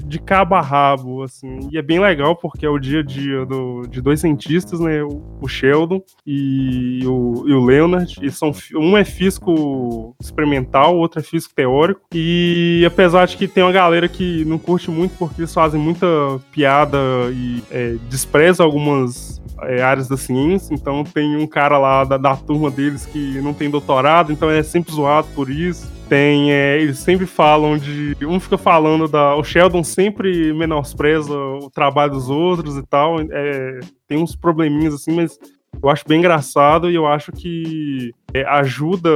de 0.04 0.20
cabo 0.20 0.56
a 0.56 0.62
rabo, 0.62 1.24
assim. 1.24 1.60
E 1.72 1.78
é 1.78 1.82
bem 1.82 2.00
legal 2.00 2.36
porque 2.36 2.66
é 2.66 2.70
o 2.70 2.80
dia 2.80 3.02
a 3.02 3.04
dia 3.04 3.46
do, 3.46 3.84
de 3.88 4.02
dois 4.02 4.20
cientistas, 4.20 4.80
né? 4.80 5.04
O, 5.04 5.48
Sheldon 5.48 6.02
e 6.26 7.06
o, 7.06 7.44
e 7.46 7.54
o 7.54 7.64
Leonard. 7.64 8.16
E 8.22 8.32
são, 8.32 8.52
um 8.76 8.98
é 8.98 9.04
físico 9.04 10.16
experimental, 10.20 10.96
o 10.96 11.00
outro 11.00 11.20
é 11.20 11.24
físico 11.24 11.54
teórico. 11.54 12.02
E 12.14 12.71
e 12.80 12.86
apesar 12.86 13.26
de 13.26 13.36
que 13.36 13.48
tem 13.48 13.64
uma 13.64 13.72
galera 13.72 14.08
que 14.08 14.46
não 14.46 14.58
curte 14.58 14.90
muito 14.90 15.18
porque 15.18 15.42
eles 15.42 15.54
fazem 15.54 15.80
muita 15.80 16.08
piada 16.52 16.98
e 17.34 17.62
é, 17.70 17.96
despreza 18.10 18.64
algumas 18.64 19.42
é, 19.64 19.82
áreas 19.82 20.08
da 20.08 20.18
ciência, 20.18 20.74
então 20.74 21.04
tem 21.04 21.36
um 21.36 21.46
cara 21.46 21.78
lá 21.78 22.04
da, 22.04 22.18
da, 22.18 22.36
turma 22.36 22.72
deles 22.72 23.06
que 23.06 23.40
não 23.42 23.54
tem 23.54 23.70
doutorado, 23.70 24.32
então 24.32 24.50
é 24.50 24.64
sempre 24.64 24.94
zoado 24.94 25.28
por 25.36 25.50
isso. 25.50 25.92
Tem, 26.08 26.52
é, 26.52 26.82
eles 26.82 27.00
sempre 27.00 27.26
falam 27.26 27.78
de. 27.78 28.18
Um 28.24 28.38
fica 28.40 28.58
falando 28.58 29.08
da. 29.08 29.36
O 29.36 29.44
Sheldon 29.44 29.82
sempre 29.82 30.52
menospreza 30.52 31.34
o 31.34 31.70
trabalho 31.70 32.12
dos 32.12 32.30
outros 32.30 32.76
e 32.76 32.84
tal. 32.86 33.22
É, 33.22 33.80
tem 34.10 34.18
uns 34.18 34.36
probleminhas 34.36 34.94
assim, 34.94 35.14
mas 35.14 35.40
eu 35.82 35.90
acho 35.90 36.04
bem 36.08 36.20
engraçado 36.20 36.90
e 36.90 36.96
eu 36.96 37.08
acho 37.08 37.32
que 37.32 38.14
é, 38.34 38.44
ajuda 38.46 39.10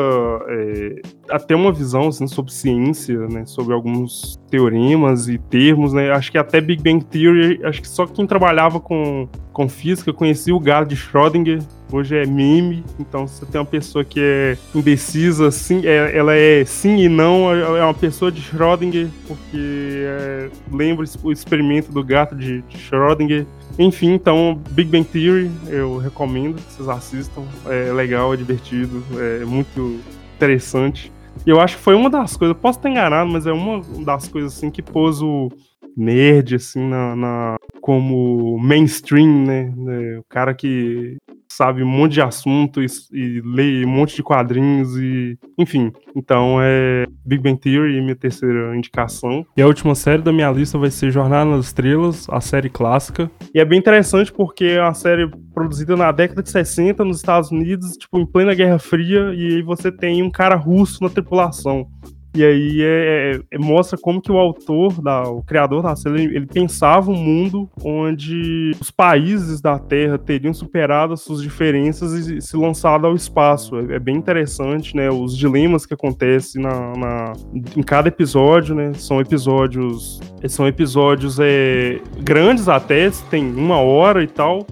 é, 0.47 1.01
a 1.29 1.39
ter 1.39 1.55
uma 1.55 1.71
visão 1.71 2.07
assim, 2.07 2.27
sobre 2.27 2.51
ciência, 2.51 3.17
né, 3.27 3.45
sobre 3.45 3.73
alguns 3.73 4.39
teoremas 4.49 5.27
e 5.27 5.37
termos, 5.37 5.93
né, 5.93 6.11
acho 6.11 6.31
que 6.31 6.37
até 6.37 6.59
Big 6.59 6.81
Bang 6.81 7.05
Theory, 7.05 7.63
acho 7.63 7.81
que 7.81 7.87
só 7.87 8.05
quem 8.05 8.25
trabalhava 8.25 8.79
com, 8.79 9.27
com 9.53 9.69
física 9.69 10.11
conhecia 10.11 10.55
o 10.55 10.59
gato 10.59 10.89
de 10.89 10.95
Schrödinger, 10.95 11.61
hoje 11.91 12.17
é 12.17 12.25
meme, 12.25 12.83
então 12.99 13.27
se 13.27 13.39
você 13.39 13.45
tem 13.45 13.61
uma 13.61 13.65
pessoa 13.65 14.03
que 14.03 14.19
é 14.19 14.57
indecisa, 14.73 15.51
sim, 15.51 15.85
é, 15.85 16.17
ela 16.17 16.35
é 16.35 16.65
sim 16.65 16.97
e 16.97 17.07
não, 17.07 17.53
é 17.53 17.83
uma 17.83 17.93
pessoa 17.93 18.31
de 18.31 18.41
Schrödinger, 18.41 19.07
porque 19.27 20.03
é, 20.03 20.49
lembra 20.71 21.05
o 21.23 21.31
experimento 21.31 21.91
do 21.91 22.03
gato 22.03 22.35
de, 22.35 22.61
de 22.63 22.77
Schrödinger, 22.77 23.45
enfim, 23.77 24.13
então, 24.13 24.61
Big 24.71 24.89
Bang 24.89 25.05
Theory, 25.05 25.51
eu 25.67 25.97
recomendo 25.97 26.55
que 26.55 26.73
vocês 26.73 26.87
assistam. 26.87 27.43
É 27.65 27.91
legal, 27.91 28.33
é 28.33 28.37
divertido, 28.37 29.03
é 29.41 29.43
muito 29.45 29.99
interessante. 30.35 31.11
E 31.45 31.49
eu 31.49 31.59
acho 31.59 31.75
que 31.77 31.83
foi 31.83 31.95
uma 31.95 32.09
das 32.09 32.37
coisas, 32.37 32.55
posso 32.57 32.79
estar 32.79 32.89
enganado, 32.89 33.29
mas 33.29 33.45
é 33.45 33.51
uma 33.51 33.81
das 34.03 34.27
coisas 34.27 34.55
assim 34.55 34.71
que 34.71 34.81
pôs 34.81 35.21
o 35.21 35.49
nerd 35.97 36.55
assim 36.55 36.87
na, 36.87 37.15
na 37.15 37.55
como 37.81 38.57
mainstream, 38.57 39.45
né? 39.45 39.73
O 40.19 40.23
cara 40.29 40.53
que 40.53 41.17
sabe 41.55 41.83
um 41.83 41.87
monte 41.87 42.13
de 42.13 42.21
assunto 42.21 42.81
e, 42.81 42.87
e, 43.13 43.41
lê 43.41 43.85
um 43.85 43.89
monte 43.89 44.15
de 44.15 44.23
quadrinhos 44.23 44.97
e. 44.97 45.37
Enfim. 45.57 45.91
Então 46.15 46.57
é 46.61 47.05
Big 47.25 47.41
Bang 47.41 47.59
Theory, 47.59 48.01
minha 48.01 48.15
terceira 48.15 48.75
indicação. 48.75 49.45
E 49.55 49.61
a 49.61 49.67
última 49.67 49.95
série 49.95 50.21
da 50.21 50.31
minha 50.31 50.51
lista 50.51 50.77
vai 50.77 50.91
ser 50.91 51.11
Jornada 51.11 51.49
nas 51.49 51.65
Estrelas, 51.67 52.27
a 52.29 52.41
série 52.41 52.69
clássica. 52.69 53.29
E 53.53 53.59
é 53.59 53.65
bem 53.65 53.79
interessante 53.79 54.31
porque 54.31 54.65
é 54.65 54.81
uma 54.81 54.93
série 54.93 55.29
produzida 55.53 55.95
na 55.95 56.11
década 56.11 56.43
de 56.43 56.49
60 56.49 57.03
nos 57.05 57.17
Estados 57.17 57.51
Unidos, 57.51 57.95
tipo, 57.97 58.19
em 58.19 58.25
plena 58.25 58.53
Guerra 58.53 58.77
Fria, 58.77 59.33
e 59.33 59.55
aí 59.55 59.61
você 59.61 59.91
tem 59.91 60.21
um 60.21 60.29
cara 60.29 60.55
russo 60.55 61.01
na 61.01 61.09
tripulação. 61.09 61.87
E 62.35 62.43
aí 62.43 62.81
é, 62.81 63.35
é, 63.35 63.39
é, 63.51 63.57
mostra 63.57 63.97
como 63.97 64.21
que 64.21 64.29
o 64.29 64.37
autor, 64.37 65.01
da, 65.01 65.23
o 65.23 65.41
criador 65.41 65.81
da 65.81 65.95
série, 65.95 66.23
ele, 66.23 66.35
ele, 66.35 66.45
pensava 66.45 67.09
um 67.09 67.15
mundo 67.15 67.69
onde 67.81 68.71
os 68.79 68.91
países 68.91 69.61
da 69.61 69.79
Terra 69.79 70.17
teriam 70.17 70.53
superado 70.53 71.13
as 71.13 71.21
suas 71.21 71.41
diferenças 71.41 72.27
e 72.27 72.41
se 72.41 72.57
lançado 72.57 73.07
ao 73.07 73.15
espaço. 73.15 73.77
É, 73.77 73.95
é 73.95 73.99
bem 73.99 74.17
interessante, 74.17 74.95
né? 74.97 75.09
Os 75.09 75.37
dilemas 75.37 75.85
que 75.85 75.93
acontecem 75.93 76.61
na, 76.61 76.93
na, 76.97 77.33
em 77.53 77.81
cada 77.81 78.09
episódio, 78.09 78.75
né? 78.75 78.91
São 78.95 79.21
episódios, 79.21 80.19
são 80.49 80.67
episódios 80.67 81.39
é, 81.39 82.01
grandes 82.21 82.67
até, 82.67 83.09
tem 83.29 83.45
uma 83.45 83.79
hora 83.79 84.21
e 84.21 84.27
tal 84.27 84.65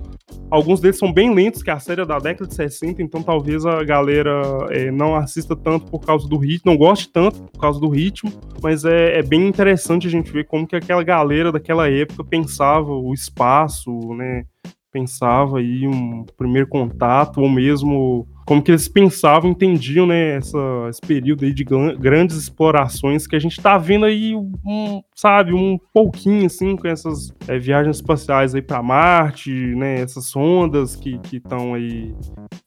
Alguns 0.54 0.80
deles 0.80 0.99
são 0.99 1.12
bem 1.12 1.34
lentos, 1.34 1.64
que 1.64 1.72
é 1.72 1.74
a 1.74 1.80
série 1.80 2.01
é 2.01 2.06
da 2.06 2.20
década 2.20 2.47
de 2.47 2.54
60, 2.54 3.01
então 3.01 3.24
talvez 3.24 3.66
a 3.66 3.84
galera 3.84 4.39
é, 4.70 4.91
não 4.91 5.16
assista 5.16 5.56
tanto 5.56 5.89
por 5.89 6.01
causa 6.01 6.28
do 6.28 6.38
ritmo, 6.38 6.72
não 6.72 6.78
goste 6.78 7.12
tanto 7.12 7.41
por 7.41 7.60
causa 7.60 7.80
do 7.80 7.89
ritmo, 7.89 8.32
mas 8.62 8.86
é, 8.86 9.18
é, 9.18 9.24
bem 9.24 9.47
interessante 9.47 10.06
a 10.06 10.12
gente 10.12 10.32
ver 10.32 10.45
como 10.45 10.68
que 10.68 10.76
aquela 10.76 11.01
galera 11.01 11.51
daquela 11.51 11.89
época 11.89 12.24
pensava 12.24 12.91
o 12.91 13.12
espaço, 13.16 13.89
né? 14.14 14.45
Pensava 14.91 15.58
aí 15.58 15.88
um 15.88 16.24
primeiro 16.38 16.68
contato, 16.68 17.41
ou 17.41 17.49
mesmo 17.49 18.28
como 18.46 18.62
que 18.62 18.72
eles 18.72 18.88
pensavam, 18.88 19.52
entendiam, 19.52 20.06
né, 20.06 20.36
essa, 20.36 20.58
esse 20.89 21.02
período 21.02 21.46
aí 21.46 21.54
de 21.54 21.64
grandes 21.64 22.36
explorações 22.36 23.28
que 23.28 23.36
a 23.36 23.39
gente 23.39 23.62
tá 23.62 23.78
vendo 23.78 24.06
aí, 24.06 24.36
um, 24.36 25.02
sabe, 25.16 25.54
um 25.54 25.78
pouquinho, 25.94 26.46
assim, 26.46 26.76
com 26.76 26.88
essas 26.88 27.34
é, 27.48 27.58
viagens 27.58 27.98
espaciais 27.98 28.54
aí 28.54 28.62
para 28.62 28.82
Marte, 28.82 29.52
né, 29.52 30.02
essas 30.02 30.26
sondas 30.26 30.96
que 30.96 31.20
estão 31.32 31.74
aí 31.74 32.14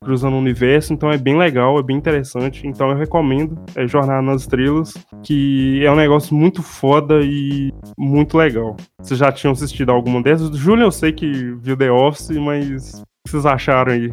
cruzando 0.02 0.34
o 0.34 0.38
universo, 0.38 0.92
então 0.92 1.10
é 1.10 1.18
bem 1.18 1.36
legal, 1.36 1.78
é 1.78 1.82
bem 1.82 1.96
interessante, 1.96 2.66
então 2.66 2.90
eu 2.90 2.96
recomendo 2.96 3.58
é 3.74 3.86
Jornada 3.86 4.22
nas 4.22 4.42
Estrelas, 4.42 4.94
que 5.22 5.84
é 5.84 5.90
um 5.90 5.96
negócio 5.96 6.34
muito 6.34 6.62
foda 6.62 7.20
e 7.22 7.72
muito 7.98 8.36
legal. 8.36 8.76
Vocês 9.00 9.18
já 9.18 9.32
tinham 9.32 9.52
assistido 9.52 9.90
alguma 9.90 10.22
dessas? 10.22 10.56
Julian, 10.56 10.84
eu 10.84 10.92
sei 10.92 11.12
que 11.12 11.54
viu 11.56 11.76
The 11.76 11.90
Office, 11.90 12.36
mas 12.38 13.00
o 13.00 13.04
que 13.24 13.30
vocês 13.30 13.46
acharam 13.46 13.92
aí? 13.92 14.12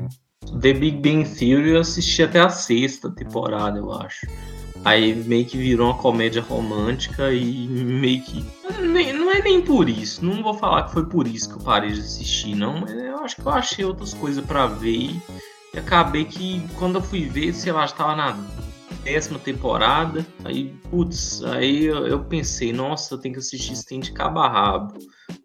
The 0.62 0.74
Big 0.74 0.98
Bang 0.98 1.28
Theory 1.28 1.72
eu 1.72 1.82
assisti 1.82 2.24
até 2.24 2.40
a 2.40 2.50
sexta 2.50 3.10
temporada, 3.10 3.78
eu 3.78 3.92
acho. 3.92 4.28
Aí 4.86 5.16
meio 5.16 5.46
que 5.46 5.58
virou 5.58 5.88
uma 5.88 5.98
comédia 5.98 6.42
romântica 6.42 7.32
e 7.32 7.68
meio 7.68 8.22
que. 8.22 8.46
Nem, 8.82 9.14
não 9.14 9.32
é 9.32 9.42
nem 9.42 9.62
por 9.62 9.88
isso. 9.88 10.24
Não 10.26 10.44
vou 10.44 10.54
falar 10.56 10.84
que 10.84 10.94
foi 10.94 11.06
por 11.06 11.26
isso 11.26 11.50
que 11.50 11.56
eu 11.56 11.62
parei 11.64 11.92
de 11.92 12.02
assistir, 12.02 12.56
não. 12.56 12.82
Mas 12.82 12.92
eu 12.92 13.18
acho 13.20 13.36
que 13.38 13.46
eu 13.46 13.52
achei 13.52 13.86
outras 13.86 14.14
coisas 14.14 14.44
para 14.44 14.68
ver 14.68 14.92
e, 14.92 15.22
acabei 15.78 16.26
que 16.26 16.62
quando 16.78 16.96
eu 16.96 17.02
fui 17.02 17.30
ver, 17.30 17.54
sei 17.54 17.72
lá, 17.72 17.86
estava 17.86 18.16
na 18.16 18.38
décima 19.04 19.40
temporada. 19.40 20.26
Aí, 20.44 20.76
putz, 20.90 21.42
aí 21.44 21.86
eu, 21.86 22.06
eu 22.06 22.20
pensei, 22.26 22.74
nossa, 22.74 23.14
eu 23.14 23.18
tenho 23.18 23.34
que 23.34 23.40
assistir 23.40 23.74
isso 23.74 23.86
tem 23.86 24.02
de 24.02 24.12
cabo 24.12 24.40
a 24.40 24.50
rabo. 24.50 25.00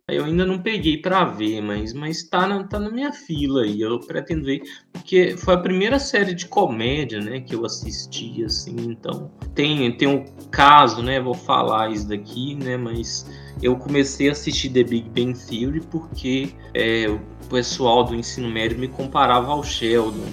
Eu 0.08 0.24
ainda 0.24 0.46
não 0.46 0.58
peguei 0.58 0.96
para 0.96 1.22
ver, 1.26 1.60
mas, 1.60 1.92
mas 1.92 2.22
tá, 2.22 2.46
na, 2.46 2.64
tá 2.64 2.78
na 2.80 2.90
minha 2.90 3.12
fila 3.12 3.62
aí. 3.62 3.78
Eu 3.82 4.00
pretendo 4.00 4.46
ver, 4.46 4.62
porque 4.90 5.36
foi 5.36 5.52
a 5.52 5.58
primeira 5.58 5.98
série 5.98 6.34
de 6.34 6.46
comédia, 6.46 7.20
né, 7.20 7.40
que 7.40 7.54
eu 7.54 7.66
assisti, 7.66 8.42
assim. 8.42 8.74
Então, 8.88 9.30
tem, 9.54 9.94
tem 9.98 10.08
um 10.08 10.24
caso, 10.50 11.02
né, 11.02 11.20
vou 11.20 11.34
falar 11.34 11.92
isso 11.92 12.08
daqui, 12.08 12.54
né, 12.54 12.78
mas 12.78 13.30
eu 13.62 13.76
comecei 13.76 14.30
a 14.30 14.32
assistir 14.32 14.70
The 14.70 14.82
Big 14.82 15.10
Bang 15.10 15.38
Theory 15.38 15.82
porque 15.90 16.54
é, 16.72 17.06
o 17.08 17.20
pessoal 17.50 18.02
do 18.02 18.14
ensino 18.14 18.48
médio 18.48 18.78
me 18.78 18.88
comparava 18.88 19.52
ao 19.52 19.62
Sheldon, 19.62 20.24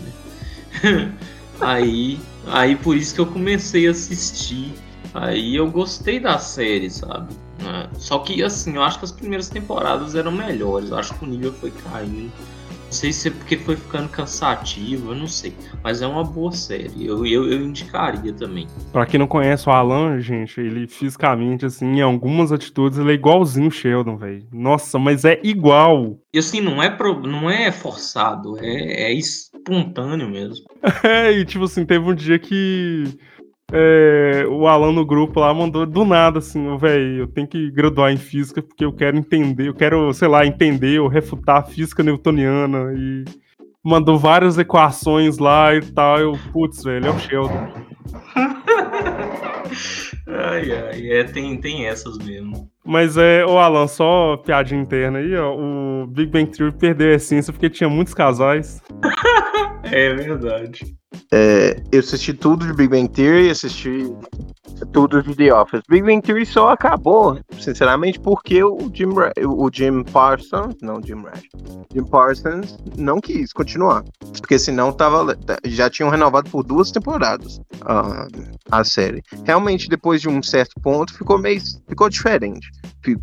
né. 0.83 1.13
aí, 1.59 2.17
aí 2.47 2.77
por 2.77 2.95
isso 2.95 3.13
que 3.13 3.19
eu 3.19 3.27
comecei 3.27 3.89
a 3.89 3.91
assistir. 3.91 4.73
Aí 5.13 5.55
eu 5.55 5.69
gostei 5.69 6.19
da 6.19 6.37
série, 6.37 6.89
sabe? 6.89 7.33
É, 7.59 7.87
só 7.97 8.19
que, 8.19 8.43
assim, 8.43 8.75
eu 8.75 8.83
acho 8.83 8.99
que 8.99 9.05
as 9.05 9.11
primeiras 9.11 9.49
temporadas 9.49 10.15
eram 10.15 10.31
melhores. 10.31 10.89
Eu 10.89 10.97
acho 10.97 11.13
que 11.13 11.23
o 11.23 11.27
nível 11.27 11.53
foi 11.53 11.71
caindo. 11.71 12.31
Não 12.85 12.91
sei 12.91 13.11
se 13.11 13.27
é 13.27 13.31
porque 13.31 13.57
foi 13.57 13.75
ficando 13.75 14.07
cansativo, 14.07 15.11
eu 15.11 15.15
não 15.15 15.27
sei. 15.27 15.53
Mas 15.83 16.01
é 16.01 16.07
uma 16.07 16.23
boa 16.23 16.51
série. 16.51 17.05
Eu, 17.05 17.25
eu, 17.25 17.51
eu 17.51 17.61
indicaria 17.61 18.31
também. 18.31 18.67
Pra 18.93 19.05
quem 19.05 19.19
não 19.19 19.27
conhece 19.27 19.67
o 19.67 19.71
Alan, 19.71 20.19
gente, 20.21 20.61
ele 20.61 20.87
fisicamente, 20.87 21.65
assim, 21.65 21.85
em 21.85 22.01
algumas 22.01 22.51
atitudes, 22.51 22.97
ele 22.97 23.11
é 23.11 23.15
igualzinho 23.15 23.67
o 23.67 23.71
Sheldon, 23.71 24.15
velho. 24.15 24.45
Nossa, 24.51 24.99
mas 24.99 25.25
é 25.25 25.39
igual. 25.43 26.17
E 26.33 26.37
assim, 26.37 26.61
não 26.61 26.81
é, 26.81 26.89
pro, 26.89 27.19
não 27.21 27.49
é 27.49 27.71
forçado, 27.71 28.57
é, 28.59 29.09
é 29.09 29.13
espontâneo 29.13 30.29
mesmo. 30.29 30.65
É, 31.03 31.31
e 31.31 31.45
tipo 31.45 31.65
assim, 31.65 31.85
teve 31.85 32.05
um 32.05 32.15
dia 32.15 32.39
que 32.39 33.17
é, 33.71 34.45
o 34.47 34.67
Alan 34.67 34.91
no 34.91 35.05
grupo 35.05 35.39
lá 35.39 35.53
mandou 35.53 35.85
do 35.85 36.05
nada 36.05 36.39
assim, 36.39 36.77
velho, 36.77 37.21
eu 37.21 37.27
tenho 37.27 37.47
que 37.47 37.71
graduar 37.71 38.11
em 38.11 38.17
física 38.17 38.61
porque 38.61 38.85
eu 38.85 38.93
quero 38.93 39.17
entender, 39.17 39.67
eu 39.67 39.73
quero, 39.73 40.13
sei 40.13 40.27
lá, 40.27 40.45
entender 40.45 40.99
ou 40.99 41.07
refutar 41.07 41.57
a 41.57 41.63
física 41.63 42.03
newtoniana 42.03 42.93
e 42.95 43.25
mandou 43.85 44.17
várias 44.17 44.57
equações 44.57 45.37
lá 45.37 45.75
e 45.75 45.81
tal. 45.81 46.19
Eu, 46.19 46.33
putz, 46.51 46.83
velho, 46.83 47.05
é 47.05 47.09
o 47.11 47.19
Sheldon. 47.19 47.71
ai, 50.27 50.71
ai, 50.71 51.11
é, 51.11 51.23
tem, 51.23 51.55
tem 51.61 51.85
essas 51.85 52.17
mesmo. 52.17 52.69
Mas 52.83 53.15
é, 53.17 53.45
o 53.45 53.57
Alan, 53.59 53.87
só 53.87 54.37
piadinha 54.37 54.81
interna 54.81 55.19
aí, 55.19 55.35
ó. 55.35 55.55
O 55.55 56.07
Big 56.07 56.31
Bang 56.31 56.49
Theory 56.49 56.75
perdeu 56.75 57.09
a 57.09 57.15
essência 57.15 57.53
porque 57.53 57.69
tinha 57.69 57.89
muitos 57.89 58.13
casais. 58.13 58.81
é 59.91 60.13
verdade. 60.13 60.95
É, 61.31 61.81
eu 61.91 61.99
assisti 61.99 62.33
tudo 62.33 62.65
de 62.65 62.73
Big 62.73 62.89
Bang 62.89 63.09
Theory, 63.09 63.49
assisti 63.49 64.07
tudo 64.91 65.21
de 65.23 65.35
The 65.35 65.53
Office. 65.53 65.81
Big 65.89 66.03
Bang 66.03 66.21
Theory 66.21 66.45
só 66.45 66.69
acabou, 66.69 67.39
sinceramente, 67.59 68.19
porque 68.19 68.63
o 68.63 68.89
Jim, 68.93 69.09
o 69.45 69.69
Jim 69.71 70.03
Parsons, 70.03 70.75
não 70.81 71.01
Jim 71.01 71.23
Rash, 71.23 71.43
Jim 71.93 72.03
Parsons 72.03 72.77
não 72.97 73.19
quis 73.19 73.53
continuar, 73.53 74.03
porque 74.39 74.59
senão 74.59 74.91
tava, 74.91 75.37
já 75.65 75.89
tinham 75.89 76.09
renovado 76.09 76.49
por 76.49 76.63
duas 76.63 76.91
temporadas 76.91 77.57
uh, 77.81 78.55
a 78.71 78.83
série. 78.83 79.21
Realmente, 79.45 79.89
depois 79.89 80.21
de 80.21 80.29
um 80.29 80.41
certo 80.43 80.79
ponto, 80.81 81.13
ficou 81.13 81.37
meio, 81.37 81.61
ficou 81.87 82.09
diferente. 82.09 82.69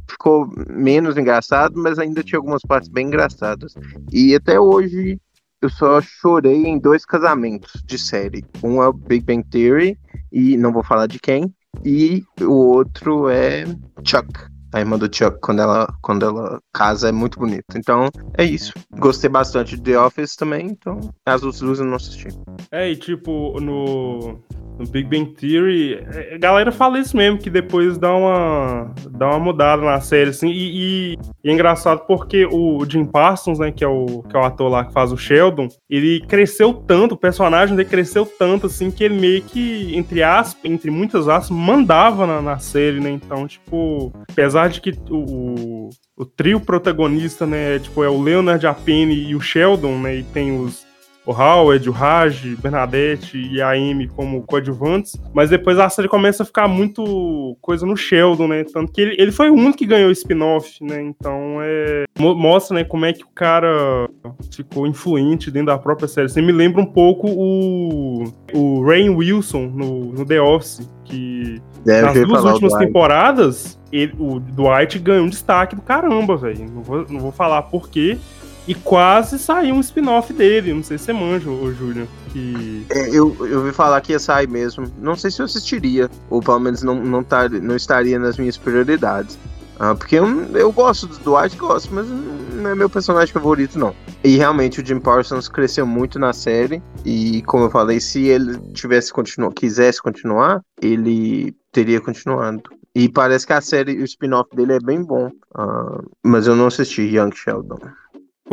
Ficou 0.09 0.49
menos 0.71 1.17
engraçado, 1.17 1.75
mas 1.77 1.99
ainda 1.99 2.23
tinha 2.23 2.39
algumas 2.39 2.63
partes 2.63 2.89
bem 2.89 3.09
engraçadas. 3.09 3.75
E 4.13 4.35
até 4.35 4.59
hoje 4.59 5.19
eu 5.63 5.71
só 5.71 6.01
chorei 6.01 6.67
em 6.67 6.77
dois 6.77 7.07
casamentos 7.07 7.83
de 7.85 7.97
série. 7.97 8.45
Um 8.63 8.83
é 8.83 8.89
o 8.89 8.93
Big 8.93 9.25
Bang 9.25 9.45
Theory, 9.49 9.97
e 10.33 10.57
não 10.57 10.73
vou 10.73 10.83
falar 10.83 11.07
de 11.07 11.21
quem, 11.21 11.55
e 11.85 12.25
o 12.41 12.53
outro 12.53 13.31
é 13.31 13.65
Chuck. 14.05 14.52
A 14.73 14.81
irmã 14.81 14.99
do 14.99 15.15
Chuck, 15.15 15.39
quando 15.41 15.61
ela, 15.61 15.93
quando 16.01 16.25
ela 16.25 16.61
casa, 16.73 17.09
é 17.09 17.13
muito 17.13 17.39
bonita. 17.39 17.77
Então, 17.77 18.09
é 18.37 18.45
isso. 18.45 18.73
Gostei 18.99 19.29
bastante 19.29 19.77
de 19.77 19.83
The 19.83 19.99
Office 19.99 20.37
também, 20.37 20.67
então 20.67 21.01
as 21.27 21.43
outras 21.43 21.61
duas 21.61 21.79
eu 21.79 21.87
não 21.87 21.97
assisti. 21.97 22.29
É, 22.71 22.91
e 22.91 22.97
tipo, 22.97 23.59
no, 23.61 24.41
no 24.79 24.87
Big 24.87 25.09
Bang 25.09 25.33
Theory, 25.35 25.95
é, 25.95 26.35
a 26.35 26.39
galera 26.39 26.73
fala 26.73 26.99
isso 26.99 27.17
mesmo, 27.17 27.39
que 27.39 27.51
depois 27.51 27.99
dá 27.99 28.15
uma, 28.15 28.95
dá 29.11 29.29
uma 29.29 29.39
mudada 29.39 29.83
na 29.83 30.01
série, 30.01 30.31
assim, 30.31 30.49
e, 30.49 31.13
e, 31.13 31.19
e, 31.45 31.51
é 31.51 31.53
engraçado 31.53 32.05
porque 32.07 32.47
o 32.47 32.85
Jim 32.89 33.05
Parsons, 33.05 33.59
né, 33.59 33.71
que 33.71 33.85
é, 33.85 33.89
o, 33.89 34.23
que 34.29 34.37
é 34.37 34.41
o 34.41 34.45
ator 34.45 34.71
lá 34.71 34.85
que 34.85 34.93
faz 34.93 35.13
o 35.13 35.17
Sheldon, 35.17 35.69
ele 35.89 36.21
cresceu 36.27 36.73
tanto, 36.73 37.13
o 37.13 37.19
personagem 37.19 37.77
dele 37.77 37.89
cresceu 37.89 38.27
tanto, 38.27 38.67
assim, 38.67 38.91
que 38.91 39.05
ele 39.05 39.19
meio 39.19 39.43
que, 39.43 39.95
entre 39.97 40.23
aspas, 40.23 40.65
entre 40.65 40.91
muitas 40.91 41.29
aspas, 41.29 41.57
mandava 41.57 42.27
na, 42.27 42.41
na 42.41 42.59
série, 42.59 43.01
né, 43.01 43.11
então, 43.11 43.47
tipo, 43.47 44.13
apesar 44.31 44.62
de 44.69 44.81
que 44.81 44.93
o, 45.11 45.91
o 46.17 46.25
trio 46.25 46.61
protagonista, 46.61 47.47
né, 47.47 47.79
tipo, 47.79 48.03
é 48.03 48.09
o 48.09 48.21
Leonard, 48.21 48.67
a 48.67 48.75
Penny 48.75 49.31
e 49.31 49.35
o 49.35 49.41
Sheldon, 49.41 49.99
né, 49.99 50.17
e 50.17 50.23
tem 50.25 50.59
os 50.59 50.87
o 51.25 51.33
Howard, 51.33 51.89
o 51.89 51.93
Raj, 51.93 52.57
Bernadette 52.57 53.39
e 53.39 53.61
a 53.63 53.71
Amy 53.71 54.09
como 54.09 54.43
coadjuvantes, 54.43 55.21
mas 55.33 55.51
depois 55.51 55.79
a 55.79 55.89
série 55.89 56.09
começa 56.09 56.43
a 56.43 56.47
ficar 56.47 56.67
muito 56.67 57.57
coisa 57.61 57.87
no 57.87 57.97
Sheldon, 57.97 58.49
né? 58.49 58.65
Tanto 58.65 58.93
que 58.93 59.01
ele, 59.01 59.17
ele 59.19 59.33
foi 59.33 59.49
o 59.49 59.55
único 59.55 59.79
que 59.79 59.87
ganhou 59.87 60.09
o 60.09 60.13
spin-off, 60.13 60.83
né? 60.83 61.01
Então 61.01 61.59
é. 61.63 62.05
Mostra, 62.19 62.77
né, 62.77 62.85
como 62.85 63.05
é 63.05 63.13
que 63.13 63.25
o 63.25 63.29
cara 63.35 64.09
ficou 64.55 64.87
influente 64.87 65.51
dentro 65.51 65.67
da 65.69 65.79
própria 65.79 66.09
série. 66.09 66.29
Você 66.29 66.43
me 66.43 66.53
lembra 66.53 66.81
um 66.81 66.87
pouco 66.87 67.29
o, 67.29 68.25
o 68.53 68.85
Rain 68.85 69.11
Wilson 69.11 69.67
no, 69.67 70.13
no 70.13 70.27
The 70.27 70.41
Office, 70.41 70.89
que 71.13 71.63
Deve 71.85 72.21
nas 72.21 72.27
duas 72.27 72.45
últimas 72.45 72.75
temporadas, 72.75 73.79
ele, 73.93 74.15
o 74.19 74.41
Dwight 74.41 74.99
ganhou 74.99 75.27
um 75.27 75.29
destaque 75.29 75.77
do 75.77 75.83
caramba, 75.83 76.37
velho. 76.37 76.71
Não 76.71 76.83
vou, 76.83 77.07
não 77.09 77.21
vou 77.21 77.33
falar 77.33 77.63
por 77.63 77.91
quê, 77.91 78.19
e 78.67 78.75
quase 78.75 79.39
saiu 79.39 79.75
um 79.75 79.81
spin-off 79.81 80.33
dele. 80.33 80.73
Não 80.73 80.83
sei 80.83 80.97
se 80.97 81.05
você 81.05 81.13
manja, 81.13 81.51
ô 81.51 81.71
Júlio. 81.73 82.09
Que... 82.33 82.87
É, 82.91 83.09
eu, 83.09 83.37
eu 83.41 83.59
ouvi 83.59 83.73
falar 83.73 84.01
que 84.01 84.13
ia 84.13 84.19
sair 84.19 84.49
mesmo. 84.49 84.87
Não 84.99 85.17
sei 85.17 85.31
se 85.31 85.43
eu 85.43 85.47
assistiria. 85.47 86.09
Ou 86.31 86.41
pelo 86.41 86.61
menos 86.61 86.83
não, 86.83 86.95
não, 86.95 87.23
tar, 87.23 87.51
não 87.51 87.77
estaria 87.77 88.19
nas 88.19 88.39
minhas 88.39 88.57
prioridades. 88.57 89.39
Ah, 89.79 89.95
porque 89.95 90.17
eu, 90.17 90.27
eu 90.55 90.71
gosto 90.73 91.07
do 91.07 91.19
Dwight, 91.19 91.57
gosto, 91.57 91.93
mas 91.93 92.07
não 92.09 92.71
é 92.71 92.75
meu 92.75 92.89
personagem 92.89 93.33
favorito, 93.33 93.79
não. 93.79 93.95
E 94.23 94.37
realmente 94.37 94.81
o 94.81 94.87
Jim 94.87 95.01
Parsons 95.01 95.49
cresceu 95.49 95.87
muito 95.87 96.19
na 96.19 96.33
série. 96.33 96.83
E 97.05 97.43
como 97.43 97.65
eu 97.65 97.71
falei, 97.71 97.99
se 97.99 98.23
ele 98.27 98.59
tivesse 98.73 99.13
continu 99.13 99.51
quisesse 99.51 100.01
continuar, 100.01 100.63
ele 100.81 101.57
teria 101.73 102.01
continuado. 102.01 102.63
E 102.95 103.09
parece 103.09 103.47
que 103.47 103.53
a 103.53 103.61
série, 103.61 103.99
o 103.99 104.05
spin-off 104.05 104.55
dele 104.55 104.75
é 104.75 104.81
bem 104.81 105.03
bom. 105.03 105.29
Uh, 105.57 106.09
mas 106.23 106.47
eu 106.47 106.55
não 106.55 106.67
assisti 106.67 107.03
Young 107.03 107.33
Sheldon. 107.35 107.79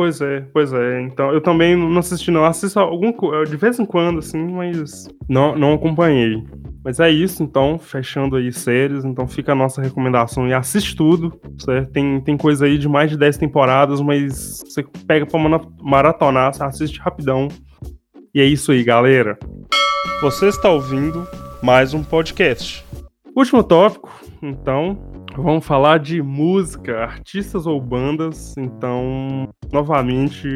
Pois 0.00 0.18
é, 0.22 0.40
pois 0.50 0.72
é. 0.72 1.02
Então, 1.02 1.30
eu 1.30 1.42
também 1.42 1.76
não 1.76 1.98
assisti, 1.98 2.30
não. 2.30 2.42
Assisto 2.42 2.80
algum, 2.80 3.12
de 3.44 3.54
vez 3.54 3.78
em 3.78 3.84
quando, 3.84 4.20
assim, 4.20 4.38
mas 4.38 5.06
não, 5.28 5.54
não 5.54 5.74
acompanhei. 5.74 6.42
Mas 6.82 6.98
é 7.00 7.10
isso, 7.10 7.42
então, 7.42 7.78
fechando 7.78 8.36
aí 8.36 8.50
séries, 8.50 9.04
então 9.04 9.28
fica 9.28 9.52
a 9.52 9.54
nossa 9.54 9.82
recomendação 9.82 10.48
e 10.48 10.54
assiste 10.54 10.96
tudo, 10.96 11.38
certo? 11.58 11.92
Tem, 11.92 12.18
tem 12.22 12.34
coisa 12.38 12.64
aí 12.64 12.78
de 12.78 12.88
mais 12.88 13.10
de 13.10 13.18
10 13.18 13.36
temporadas, 13.36 14.00
mas 14.00 14.62
você 14.64 14.82
pega 15.06 15.26
pra 15.26 15.38
maratonar, 15.82 16.54
você 16.54 16.64
assiste 16.64 16.98
rapidão. 16.98 17.48
E 18.34 18.40
é 18.40 18.44
isso 18.46 18.72
aí, 18.72 18.82
galera. 18.82 19.38
Você 20.22 20.48
está 20.48 20.70
ouvindo 20.70 21.28
mais 21.62 21.92
um 21.92 22.02
podcast. 22.02 22.82
Último 23.36 23.62
tópico, 23.62 24.10
então, 24.40 25.09
Vamos 25.36 25.64
falar 25.64 25.98
de 25.98 26.20
música, 26.20 26.98
artistas 26.98 27.66
ou 27.66 27.80
bandas. 27.80 28.54
Então, 28.58 29.48
novamente, 29.72 30.48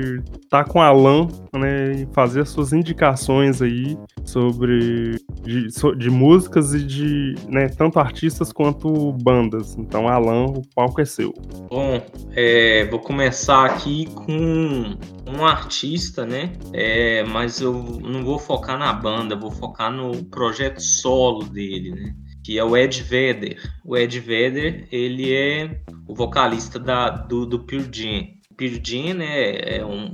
tá 0.50 0.64
com 0.64 0.80
Alan, 0.80 1.28
né, 1.54 2.06
fazer 2.12 2.46
suas 2.46 2.72
indicações 2.72 3.62
aí 3.62 3.96
sobre 4.24 5.16
de, 5.42 5.68
de 5.96 6.10
músicas 6.10 6.74
e 6.74 6.84
de, 6.84 7.34
né, 7.48 7.68
tanto 7.68 7.98
artistas 7.98 8.52
quanto 8.52 9.12
bandas. 9.12 9.76
Então, 9.78 10.08
Alan, 10.08 10.46
o 10.46 10.62
palco 10.74 11.00
é 11.00 11.04
seu. 11.04 11.32
Bom, 11.70 12.04
é, 12.34 12.86
vou 12.90 12.98
começar 12.98 13.64
aqui 13.64 14.06
com 14.06 14.96
um 15.26 15.44
artista, 15.44 16.26
né? 16.26 16.52
É, 16.72 17.24
mas 17.24 17.60
eu 17.60 17.72
não 18.02 18.24
vou 18.24 18.38
focar 18.38 18.78
na 18.78 18.92
banda, 18.92 19.36
vou 19.36 19.50
focar 19.50 19.90
no 19.90 20.24
projeto 20.24 20.80
solo 20.80 21.44
dele, 21.44 21.92
né? 21.92 22.14
Que 22.45 22.59
é 22.59 22.64
o 22.64 22.76
Ed 22.76 23.03
Vedder. 23.03 23.59
O 23.84 23.97
Ed 23.97 24.20
Vedder, 24.20 24.86
ele 24.92 25.34
é 25.34 25.80
o 26.07 26.14
vocalista 26.14 26.78
da, 26.78 27.11
do, 27.11 27.47
do 27.47 27.61
Pure 27.61 27.88
Jam. 27.90 28.28
Pure 28.57 28.80
Jam 28.84 29.14
né, 29.14 29.78
é 29.78 29.84
um 29.84 30.12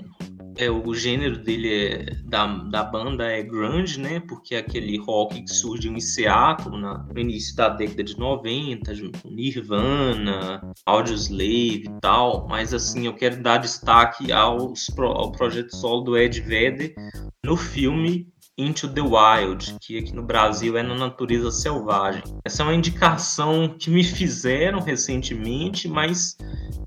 é, 0.56 0.70
o 0.70 0.94
gênero 0.94 1.38
dele 1.38 1.72
é, 1.72 2.14
da, 2.24 2.46
da 2.46 2.84
banda 2.84 3.24
é 3.24 3.42
grunge, 3.42 3.98
né? 3.98 4.20
Porque 4.20 4.54
é 4.54 4.58
aquele 4.58 4.98
rock 4.98 5.42
que 5.42 5.50
surgiu 5.50 5.92
em 5.92 6.00
Seattle 6.00 6.78
na, 6.78 6.98
no 6.98 7.18
início 7.18 7.56
da 7.56 7.70
década 7.70 8.04
de 8.04 8.18
90, 8.18 8.94
junto 8.94 9.18
com 9.20 9.30
Nirvana, 9.30 10.60
Audioslave 10.84 11.84
e 11.86 12.00
tal. 12.02 12.46
Mas 12.46 12.74
assim, 12.74 13.06
eu 13.06 13.14
quero 13.14 13.42
dar 13.42 13.58
destaque 13.58 14.30
aos, 14.32 14.86
ao 14.98 15.32
projeto 15.32 15.74
solo 15.74 16.02
do 16.02 16.18
Ed 16.18 16.40
Vedder 16.40 16.94
no 17.42 17.56
filme 17.56 18.28
Into 18.60 18.88
the 18.88 19.00
Wild, 19.00 19.76
que 19.80 19.98
aqui 19.98 20.14
no 20.14 20.22
Brasil 20.22 20.76
é 20.76 20.82
na 20.82 20.94
natureza 20.94 21.50
selvagem. 21.50 22.22
Essa 22.44 22.62
é 22.62 22.66
uma 22.66 22.74
indicação 22.74 23.74
que 23.78 23.88
me 23.90 24.04
fizeram 24.04 24.80
recentemente, 24.80 25.88
mas 25.88 26.36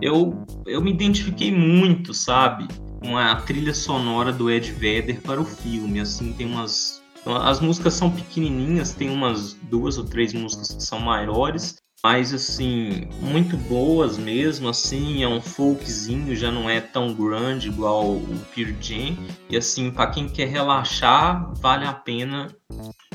eu, 0.01 0.45
eu 0.65 0.81
me 0.81 0.91
identifiquei 0.91 1.51
muito, 1.51 2.13
sabe? 2.13 2.67
Com 3.01 3.17
a 3.17 3.35
trilha 3.37 3.73
sonora 3.73 4.31
do 4.31 4.51
Ed 4.51 4.71
Vedder 4.71 5.21
para 5.21 5.41
o 5.41 5.45
filme. 5.45 5.99
Assim, 5.99 6.31
tem 6.33 6.45
umas. 6.45 7.01
As 7.25 7.59
músicas 7.59 7.93
são 7.93 8.11
pequenininhas, 8.11 8.93
tem 8.93 9.09
umas 9.09 9.53
duas 9.63 9.97
ou 9.97 10.03
três 10.03 10.33
músicas 10.33 10.73
que 10.73 10.83
são 10.83 10.99
maiores, 10.99 11.77
mas 12.03 12.33
assim, 12.33 13.07
muito 13.21 13.55
boas 13.55 14.17
mesmo, 14.17 14.67
assim, 14.67 15.23
é 15.23 15.27
um 15.27 15.39
folkzinho, 15.39 16.35
já 16.35 16.51
não 16.51 16.69
é 16.69 16.81
tão 16.81 17.13
grande 17.13 17.69
igual 17.69 18.11
o 18.11 18.39
Pearl 18.53 18.73
Jam, 18.81 19.17
e 19.49 19.55
assim, 19.55 19.89
para 19.89 20.07
quem 20.07 20.27
quer 20.27 20.49
relaxar, 20.49 21.53
vale 21.61 21.85
a 21.85 21.93
pena 21.93 22.53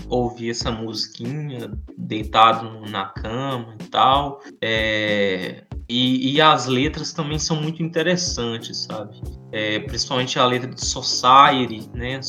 ouvir 0.09 0.51
essa 0.51 0.71
musiquinha 0.71 1.71
deitado 1.99 2.81
na 2.89 3.05
cama 3.07 3.77
e 3.79 3.85
tal. 3.85 4.41
É... 4.61 5.65
E, 5.89 6.35
e, 6.35 6.41
as 6.41 6.67
letras 6.67 7.15
também 7.15 7.39
são 7.39 7.57
muito 7.57 7.83
interessantes, 7.83 8.85
sabe? 8.85 9.23
É, 9.51 9.81
principalmente 9.81 10.39
a 10.39 10.45
letra 10.45 10.69
de 10.69 10.85
Society, 10.85 11.89
né? 11.95 12.21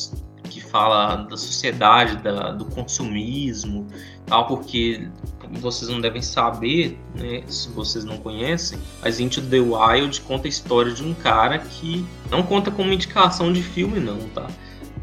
Que 0.49 0.62
fala 0.62 1.18
da 1.18 1.36
sociedade, 1.36 2.24
da, 2.24 2.51
do 2.51 2.64
consumismo, 2.66 3.86
tal, 4.26 4.47
porque 4.47 5.10
vocês 5.52 5.89
não 5.89 6.00
devem 6.00 6.22
saber, 6.22 7.00
né, 7.16 7.43
se 7.47 7.70
vocês 7.70 8.06
não 8.06 8.18
conhecem, 8.18 8.80
mas 9.02 9.20
Into 9.20 9.41
the 9.41 9.60
Wild 9.60 10.22
conta 10.22 10.47
a 10.47 10.50
história 10.50 10.91
de 10.91 11.04
um 11.04 11.14
cara 11.14 11.60
que 11.60 12.06
não 12.30 12.43
conta 12.43 12.70
como 12.72 12.93
indicação 12.93 13.52
de 13.52 13.62
filme 13.62 14.00
não, 14.00 14.20
tá? 14.30 14.47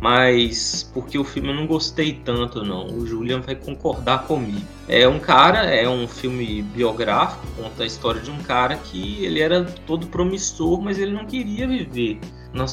Mas 0.00 0.90
porque 0.92 1.18
o 1.18 1.24
filme 1.24 1.48
eu 1.48 1.54
não 1.54 1.66
gostei 1.66 2.12
tanto 2.12 2.62
não, 2.62 2.86
o 2.86 3.06
Julian 3.06 3.40
vai 3.40 3.54
concordar 3.54 4.24
comigo. 4.24 4.66
É 4.86 5.08
um 5.08 5.18
cara, 5.18 5.64
é 5.64 5.88
um 5.88 6.06
filme 6.06 6.62
biográfico, 6.62 7.46
conta 7.56 7.82
a 7.82 7.86
história 7.86 8.20
de 8.20 8.30
um 8.30 8.38
cara 8.42 8.76
que 8.76 9.24
ele 9.24 9.40
era 9.40 9.64
todo 9.64 10.06
promissor, 10.06 10.80
mas 10.82 10.98
ele 10.98 11.12
não 11.12 11.24
queria 11.24 11.66
viver 11.66 12.20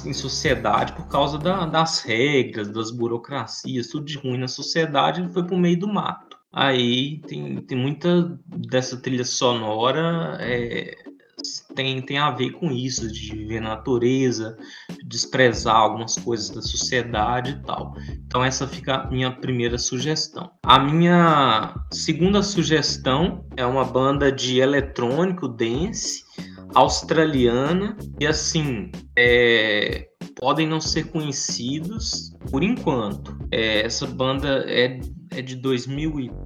em 0.05 0.13
sociedade 0.13 0.93
por 0.93 1.07
causa 1.07 1.37
da, 1.37 1.65
das 1.65 2.01
regras, 2.01 2.69
das 2.69 2.89
burocracias, 2.89 3.87
tudo 3.87 4.05
de 4.05 4.17
ruim 4.17 4.37
na 4.37 4.47
sociedade, 4.47 5.21
ele 5.21 5.29
foi 5.29 5.43
pro 5.43 5.57
meio 5.57 5.77
do 5.77 5.87
mato. 5.87 6.22
Aí 6.53 7.19
tem, 7.27 7.57
tem 7.57 7.77
muita 7.77 8.39
dessa 8.45 8.95
trilha 8.97 9.25
sonora 9.25 10.37
é, 10.39 10.95
tem, 11.75 12.01
tem 12.01 12.17
a 12.17 12.31
ver 12.31 12.51
com 12.51 12.71
isso, 12.71 13.11
de 13.11 13.35
viver 13.35 13.59
na 13.59 13.69
natureza, 13.69 14.57
desprezar 15.05 15.75
algumas 15.75 16.15
coisas 16.15 16.49
da 16.49 16.61
sociedade 16.61 17.51
e 17.51 17.65
tal. 17.65 17.95
Então 18.25 18.43
essa 18.43 18.67
fica 18.67 18.95
a 18.95 19.11
minha 19.11 19.31
primeira 19.31 19.77
sugestão. 19.77 20.51
A 20.63 20.79
minha 20.79 21.75
segunda 21.91 22.41
sugestão 22.43 23.45
é 23.57 23.65
uma 23.65 23.83
banda 23.83 24.31
de 24.31 24.59
eletrônico 24.59 25.47
dance 25.47 26.23
australiana 26.75 27.95
e 28.19 28.25
assim 28.25 28.91
é, 29.17 30.07
podem 30.35 30.67
não 30.67 30.79
ser 30.79 31.05
conhecidos 31.05 32.35
por 32.49 32.63
enquanto. 32.63 33.37
É, 33.51 33.85
essa 33.85 34.07
banda 34.07 34.63
é 34.67 34.99
é 35.35 35.41
de 35.41 35.55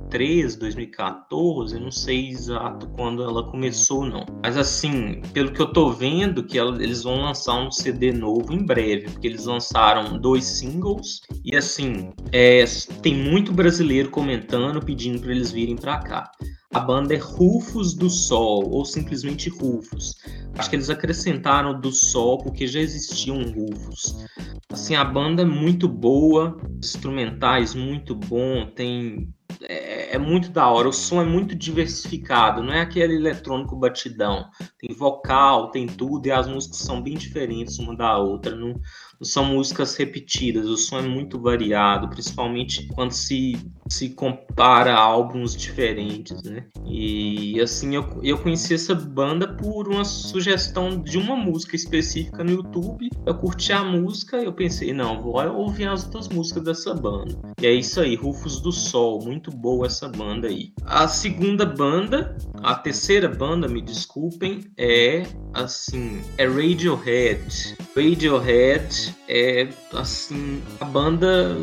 2013, 0.08 0.60
2014, 0.60 1.76
eu 1.76 1.82
não 1.82 1.92
sei 1.92 2.30
exato 2.30 2.88
quando 2.96 3.24
ela 3.24 3.44
começou 3.50 4.06
não. 4.06 4.26
Mas 4.42 4.58
assim, 4.58 5.22
pelo 5.34 5.52
que 5.52 5.62
eu 5.62 5.72
tô 5.72 5.92
vendo, 5.92 6.44
que 6.44 6.58
ela, 6.58 6.82
eles 6.82 7.04
vão 7.04 7.22
lançar 7.22 7.56
um 7.56 7.72
CD 7.72 8.12
novo 8.12 8.54
em 8.54 8.66
breve, 8.66 9.10
porque 9.12 9.28
eles 9.28 9.46
lançaram 9.46 10.18
dois 10.18 10.46
singles 10.46 11.22
e 11.44 11.56
assim, 11.56 12.12
é, 12.32 12.64
tem 13.02 13.16
muito 13.16 13.52
brasileiro 13.52 14.10
comentando, 14.10 14.84
pedindo 14.84 15.20
para 15.20 15.32
eles 15.32 15.52
virem 15.52 15.76
para 15.76 16.00
cá. 16.00 16.32
A 16.74 16.82
banda 16.82 17.14
é 17.14 17.18
Rufus 17.18 17.94
do 17.96 18.10
Sol, 18.10 18.70
ou 18.70 18.84
simplesmente 18.84 19.50
Rufus. 19.50 20.16
Acho 20.58 20.70
que 20.70 20.76
eles 20.76 20.90
acrescentaram 20.90 21.80
do 21.80 21.92
Sol 21.92 22.40
porque 22.40 22.68
já 22.68 22.80
existiam 22.80 23.42
Rufus. 23.52 24.26
Assim, 24.70 24.96
a 24.96 25.04
banda 25.04 25.44
é 25.44 25.46
muito 25.46 25.88
boa, 25.88 26.60
instrumentais 26.78 27.74
muito 27.74 28.14
bom, 28.14 28.68
tem 28.76 29.34
é, 29.62 30.16
é, 30.16 30.18
muito 30.18 30.50
da 30.50 30.70
hora. 30.70 30.90
O 30.90 30.94
som 30.94 31.22
é 31.22 31.26
muito 31.26 31.56
diversificado, 31.56 32.62
não 32.62 32.74
é 32.74 32.82
aquele 32.82 33.16
eletrônico 33.16 33.76
batidão. 33.76 34.50
Tem 34.78 34.96
vocal, 34.96 35.72
tem 35.72 35.88
tudo, 35.88 36.28
e 36.28 36.32
as 36.32 36.48
músicas 36.48 36.80
são 36.80 37.02
bem 37.02 37.16
diferentes 37.16 37.80
uma 37.80 37.96
da 37.96 38.18
outra. 38.18 38.56
Não 38.56 38.80
são 39.22 39.46
músicas 39.46 39.96
repetidas, 39.96 40.68
o 40.68 40.78
som 40.78 41.00
é 41.00 41.08
muito 41.08 41.40
variado, 41.40 42.10
principalmente 42.10 42.88
quando 42.88 43.12
se, 43.12 43.58
se 43.88 44.10
compara 44.10 44.96
álbuns 44.96 45.56
diferentes, 45.56 46.42
né? 46.44 46.66
E 46.86 47.60
assim, 47.62 47.96
eu, 47.96 48.20
eu 48.24 48.38
conheci 48.38 48.74
essa 48.74 48.96
banda 48.96 49.48
por 49.48 49.88
uma 49.88 50.06
sugestão 50.06 51.02
de 51.02 51.18
uma 51.18 51.36
música 51.36 51.76
específica 51.76 52.44
no 52.44 52.52
YouTube. 52.52 53.10
Eu 53.26 53.36
curti 53.36 53.72
a 53.72 53.84
música 53.84 54.38
eu 54.38 54.54
pensei, 54.54 54.94
não, 54.94 55.22
vou 55.22 55.38
ouvir 55.54 55.88
as 55.88 56.06
outras 56.06 56.30
músicas 56.30 56.64
dessa 56.64 56.94
banda. 56.94 57.38
E 57.62 57.66
é 57.66 57.74
isso 57.74 58.00
aí, 58.00 58.16
Rufus 58.16 58.62
do 58.62 58.72
Sol, 58.72 59.24
muito 59.24 59.52
boa 59.52 59.88
essa 59.88 60.08
banda 60.08 60.48
aí. 60.48 60.74
A 60.86 61.08
segunda 61.08 61.66
banda, 61.66 62.38
a 62.62 62.76
terceira 62.76 63.28
banda, 63.28 63.68
me 63.68 63.82
desculpem, 63.82 64.62
é 64.78 65.24
assim, 65.54 66.22
é 66.38 66.46
Radiohead. 66.46 67.76
Radiohead 67.96 69.07
é 69.28 69.70
assim 69.94 70.62
a 70.80 70.86
banda 70.86 71.58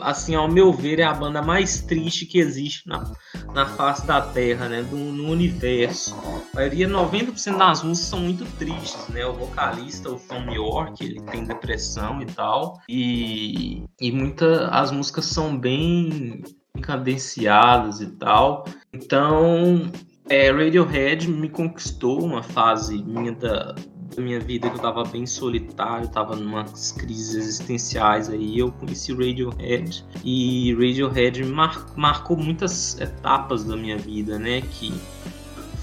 assim 0.00 0.34
ao 0.34 0.48
meu 0.48 0.72
ver 0.72 0.98
é 0.98 1.04
a 1.04 1.14
banda 1.14 1.42
mais 1.42 1.80
triste 1.82 2.26
que 2.26 2.38
existe 2.38 2.86
na, 2.88 3.12
na 3.54 3.66
face 3.66 4.06
da 4.06 4.20
Terra 4.20 4.68
né 4.68 4.82
do, 4.82 4.96
no 4.96 5.30
universo. 5.30 6.14
A 6.52 6.56
maioria 6.56 6.88
90% 6.88 7.58
das 7.58 7.82
músicas 7.82 8.08
são 8.08 8.20
muito 8.20 8.44
tristes 8.58 9.08
né 9.08 9.24
o 9.26 9.32
vocalista 9.32 10.10
o 10.10 10.18
Tom 10.20 10.50
York 10.50 11.04
ele 11.04 11.20
tem 11.22 11.44
depressão 11.44 12.20
e 12.22 12.26
tal 12.26 12.80
e 12.88 13.84
e 14.00 14.12
muitas 14.12 14.68
as 14.70 14.90
músicas 14.90 15.26
são 15.26 15.56
bem 15.56 16.42
cadenciadas 16.82 18.00
e 18.00 18.06
tal. 18.12 18.64
Então 18.92 19.90
é, 20.28 20.50
Radiohead 20.50 21.30
me 21.30 21.48
conquistou 21.48 22.24
uma 22.24 22.42
fase 22.42 23.02
minha 23.02 23.32
da, 23.32 23.74
da 24.14 24.22
minha 24.22 24.40
vida 24.40 24.68
que 24.70 24.76
eu 24.76 24.80
tava 24.80 25.04
bem 25.04 25.26
solitário, 25.26 26.08
tava 26.08 26.36
numas 26.36 26.92
crises 26.92 27.34
existenciais 27.34 28.28
aí, 28.28 28.58
eu 28.58 28.70
conheci 28.72 29.12
Radiohead 29.12 30.04
e 30.24 30.74
Radiohead 30.74 31.44
mar 31.44 31.86
marcou 31.96 32.36
muitas 32.36 33.00
etapas 33.00 33.64
da 33.64 33.76
minha 33.76 33.98
vida, 33.98 34.38
né, 34.38 34.60
que 34.60 34.92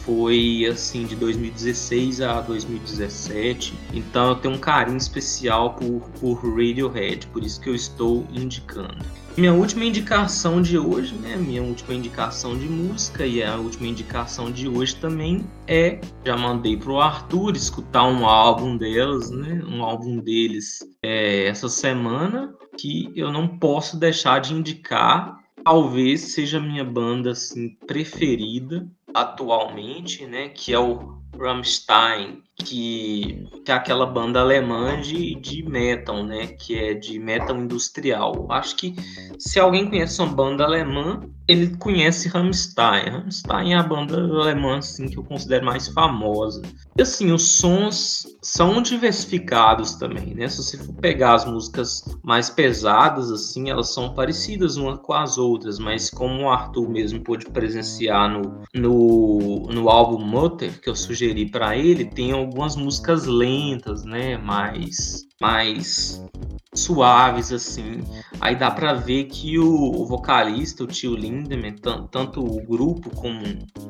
foi 0.05 0.65
assim 0.69 1.05
de 1.05 1.15
2016 1.15 2.21
a 2.21 2.41
2017. 2.41 3.73
Então 3.93 4.29
eu 4.29 4.35
tenho 4.35 4.55
um 4.55 4.59
carinho 4.59 4.97
especial 4.97 5.73
por, 5.73 6.09
por 6.19 6.35
Radiohead, 6.35 7.27
por 7.27 7.43
isso 7.43 7.59
que 7.59 7.69
eu 7.69 7.75
estou 7.75 8.27
indicando. 8.31 9.03
Minha 9.35 9.53
última 9.53 9.83
indicação 9.83 10.61
de 10.61 10.77
hoje, 10.77 11.15
né? 11.15 11.35
Minha 11.35 11.63
última 11.63 11.95
indicação 11.95 12.55
de 12.55 12.67
música 12.67 13.25
e 13.25 13.41
a 13.41 13.55
última 13.55 13.87
indicação 13.87 14.51
de 14.51 14.67
hoje 14.67 14.95
também 14.95 15.43
é, 15.67 15.99
já 16.23 16.37
mandei 16.37 16.77
pro 16.77 16.99
Arthur 16.99 17.55
escutar 17.55 18.05
um 18.05 18.27
álbum 18.27 18.77
delas, 18.77 19.31
né? 19.31 19.63
Um 19.67 19.81
álbum 19.83 20.19
deles 20.19 20.79
é, 21.01 21.47
essa 21.47 21.67
semana 21.67 22.53
que 22.77 23.11
eu 23.15 23.31
não 23.31 23.47
posso 23.47 23.97
deixar 23.97 24.39
de 24.39 24.53
indicar. 24.53 25.41
Talvez 25.63 26.33
seja 26.33 26.57
a 26.57 26.61
minha 26.61 26.83
banda 26.83 27.31
assim 27.31 27.69
preferida 27.87 28.85
atualmente, 29.13 30.25
né, 30.25 30.49
que 30.49 30.73
é 30.73 30.79
o 30.79 31.21
Rammstein, 31.37 32.43
que, 32.57 33.47
é 33.67 33.71
aquela 33.71 34.05
banda 34.05 34.39
alemã 34.39 34.99
de, 34.99 35.35
de 35.35 35.63
metal, 35.63 36.23
né? 36.23 36.47
Que 36.47 36.75
é 36.75 36.93
de 36.93 37.17
metal 37.19 37.57
industrial. 37.57 38.47
Acho 38.49 38.75
que 38.75 38.95
se 39.39 39.59
alguém 39.59 39.89
conhece 39.89 40.21
uma 40.21 40.31
banda 40.31 40.63
alemã, 40.63 41.21
ele 41.47 41.75
conhece 41.77 42.29
Rammstein. 42.29 43.09
Rammstein 43.09 43.73
é 43.73 43.77
a 43.77 43.83
banda 43.83 44.17
alemã 44.17 44.77
assim, 44.77 45.07
que 45.07 45.17
eu 45.17 45.23
considero 45.23 45.65
mais 45.65 45.87
famosa. 45.87 46.61
E 46.97 47.01
assim, 47.01 47.31
os 47.31 47.57
sons 47.57 48.25
são 48.41 48.81
diversificados 48.81 49.95
também, 49.95 50.35
né? 50.35 50.47
Se 50.47 50.57
você 50.57 50.77
for 50.77 50.93
pegar 50.95 51.33
as 51.33 51.45
músicas 51.45 52.03
mais 52.23 52.49
pesadas, 52.49 53.31
assim, 53.31 53.69
elas 53.69 53.93
são 53.93 54.13
parecidas 54.13 54.77
umas 54.77 54.99
com 54.99 55.13
as 55.13 55.37
outras, 55.37 55.79
mas 55.79 56.09
como 56.09 56.43
o 56.43 56.49
Arthur 56.49 56.89
mesmo 56.89 57.21
pôde 57.21 57.45
presenciar 57.47 58.29
no, 58.29 58.63
no, 58.73 59.67
no 59.71 59.89
álbum 59.89 60.23
Mutter, 60.23 60.79
que 60.79 60.89
eu 60.89 60.95
sugeri 60.95 61.49
para 61.49 61.75
ele, 61.75 62.05
tem 62.05 62.33
algumas 62.43 62.75
músicas 62.75 63.25
lentas, 63.25 64.03
né? 64.03 64.37
Mais, 64.37 65.25
mais 65.41 66.23
suaves 66.73 67.51
assim. 67.51 68.03
Aí 68.41 68.55
dá 68.55 68.71
para 68.71 68.93
ver 68.93 69.25
que 69.25 69.57
o, 69.59 69.67
o, 69.67 70.05
vocalista, 70.05 70.83
o 70.83 70.87
tio 70.87 71.15
Lindemann, 71.15 71.75
tanto 72.11 72.43
o 72.43 72.61
grupo 72.65 73.09
como, 73.11 73.43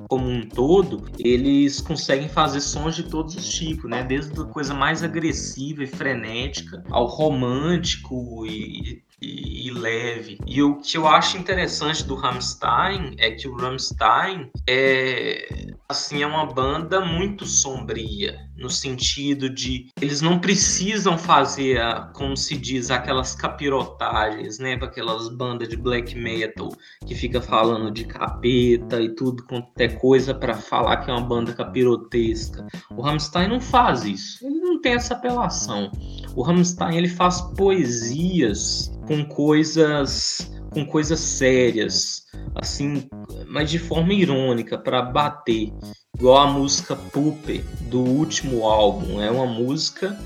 como 0.08 0.30
um 0.30 0.48
todo, 0.48 1.06
eles 1.20 1.82
conseguem 1.82 2.30
fazer 2.30 2.62
sons 2.62 2.96
de 2.96 3.04
todos 3.04 3.36
os 3.36 3.50
tipos, 3.50 3.90
né? 3.90 4.04
Desde 4.04 4.40
a 4.40 4.46
coisa 4.46 4.74
mais 4.74 5.04
agressiva 5.04 5.84
e 5.84 5.88
frenética 5.88 6.84
ao 6.90 7.06
romântico 7.06 8.46
e 8.46 9.04
e, 9.24 9.72
leve. 9.72 10.38
E 10.46 10.62
o 10.62 10.76
que 10.76 10.98
eu 10.98 11.08
acho 11.08 11.38
interessante 11.38 12.04
do 12.04 12.16
Rammstein 12.16 13.16
é 13.18 13.32
que 13.32 13.48
o 13.48 13.56
Rammstein 13.56 14.50
é 14.68 15.74
assim 15.88 16.24
é 16.24 16.28
uma 16.28 16.46
banda 16.46 17.02
muito 17.02 17.46
sombria 17.46 18.40
no 18.58 18.70
sentido 18.70 19.50
de 19.50 19.90
eles 20.02 20.22
não 20.22 20.40
precisam 20.40 21.18
fazer 21.18 21.80
como 22.14 22.36
se 22.36 22.58
diz 22.58 22.90
aquelas 22.90 23.36
capirotagens, 23.36 24.58
né, 24.58 24.78
para 24.78 24.88
aquelas 24.88 25.28
bandas 25.30 25.68
de 25.68 25.76
black 25.76 26.16
metal 26.16 26.70
que 27.06 27.14
fica 27.14 27.42
falando 27.42 27.92
de 27.92 28.06
capeta 28.06 29.02
e 29.02 29.14
tudo 29.14 29.44
quanto 29.44 29.70
é 29.78 29.88
coisa 29.88 30.34
para 30.34 30.56
falar 30.56 30.98
que 30.98 31.12
é 31.12 31.14
uma 31.14 31.26
banda 31.26 31.54
capirotesca. 31.54 32.66
O 32.92 33.02
Rammstein 33.02 33.50
não 33.50 33.60
faz 33.60 34.04
isso. 34.04 34.46
Ele 34.46 34.60
não 34.60 34.82
tem 34.82 34.94
essa 34.94 35.14
apelação. 35.14 35.92
O 36.36 36.42
Rammstein 36.42 36.98
ele 36.98 37.10
faz 37.10 37.42
poesias 37.56 38.93
com 39.06 39.26
coisas 39.26 40.52
com 40.74 40.86
coisas 40.86 41.20
sérias, 41.20 42.24
assim, 42.56 43.08
mas 43.48 43.70
de 43.70 43.78
forma 43.78 44.14
irônica 44.14 44.78
para 44.78 45.02
bater, 45.02 45.72
igual 46.18 46.38
a 46.38 46.52
música 46.52 46.96
Pooper 46.96 47.64
do 47.90 48.02
último 48.02 48.66
álbum. 48.66 49.22
É 49.22 49.30
uma 49.30 49.46
música, 49.46 50.20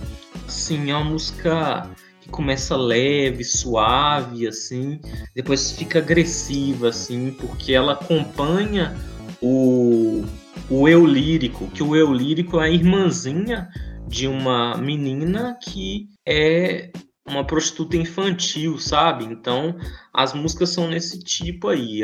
assim, 0.48 0.90
é 0.90 0.96
uma 0.96 1.04
música 1.04 1.90
que 2.22 2.30
começa 2.30 2.78
leve, 2.78 3.44
suave, 3.44 4.48
assim, 4.48 5.00
depois 5.36 5.72
fica 5.72 6.00
agressiva, 6.00 6.90
assim, 6.90 7.32
porque 7.32 7.74
ela 7.74 7.94
acompanha 7.94 8.96
o, 9.42 10.24
o 10.70 10.88
eu 10.88 11.06
lírico, 11.06 11.68
que 11.68 11.84
o 11.84 11.96
eu 11.96 12.14
lírico 12.14 12.60
é 12.60 12.68
a 12.68 12.70
irmãzinha 12.70 13.68
de 14.08 14.28
uma 14.28 14.78
menina 14.78 15.58
que 15.62 16.08
é 16.26 16.90
uma 17.28 17.44
prostituta 17.44 17.98
infantil, 17.98 18.78
sabe? 18.80 19.26
Então 19.26 19.76
as 20.14 20.34
músicas 20.34 20.70
são 20.70 20.88
nesse 20.88 21.20
tipo 21.20 21.68
aí, 21.68 22.02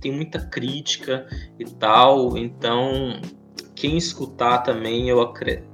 tem 0.00 0.12
muita 0.12 0.38
crítica 0.38 1.26
e 1.58 1.64
tal. 1.64 2.36
Então 2.36 3.20
quem 3.74 3.96
escutar 3.96 4.58
também 4.58 5.08
eu 5.08 5.20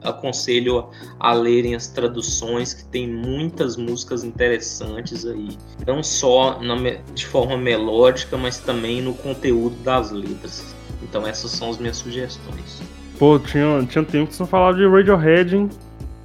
aconselho 0.03 0.89
a 1.21 1.35
lerem 1.35 1.75
as 1.75 1.89
traduções 1.89 2.73
que 2.73 2.85
tem 2.87 3.07
muitas 3.07 3.77
músicas 3.77 4.25
interessantes 4.25 5.27
aí, 5.27 5.59
não 5.87 6.03
só 6.03 6.59
na, 6.59 6.75
de 7.13 7.27
forma 7.27 7.59
melódica, 7.59 8.39
mas 8.39 8.59
também 8.59 9.03
no 9.03 9.13
conteúdo 9.13 9.77
das 9.83 10.11
letras. 10.11 10.75
Então 11.03 11.27
essas 11.27 11.51
são 11.51 11.69
as 11.69 11.77
minhas 11.77 11.99
sugestões. 11.99 12.81
Pô, 13.19 13.39
tinha, 13.39 13.85
tinha 13.85 14.05
tempo 14.05 14.31
que 14.31 14.37
você 14.37 14.47
falava 14.47 14.79
de 14.79 14.87
Radiohead, 14.87 15.55
hein? 15.55 15.69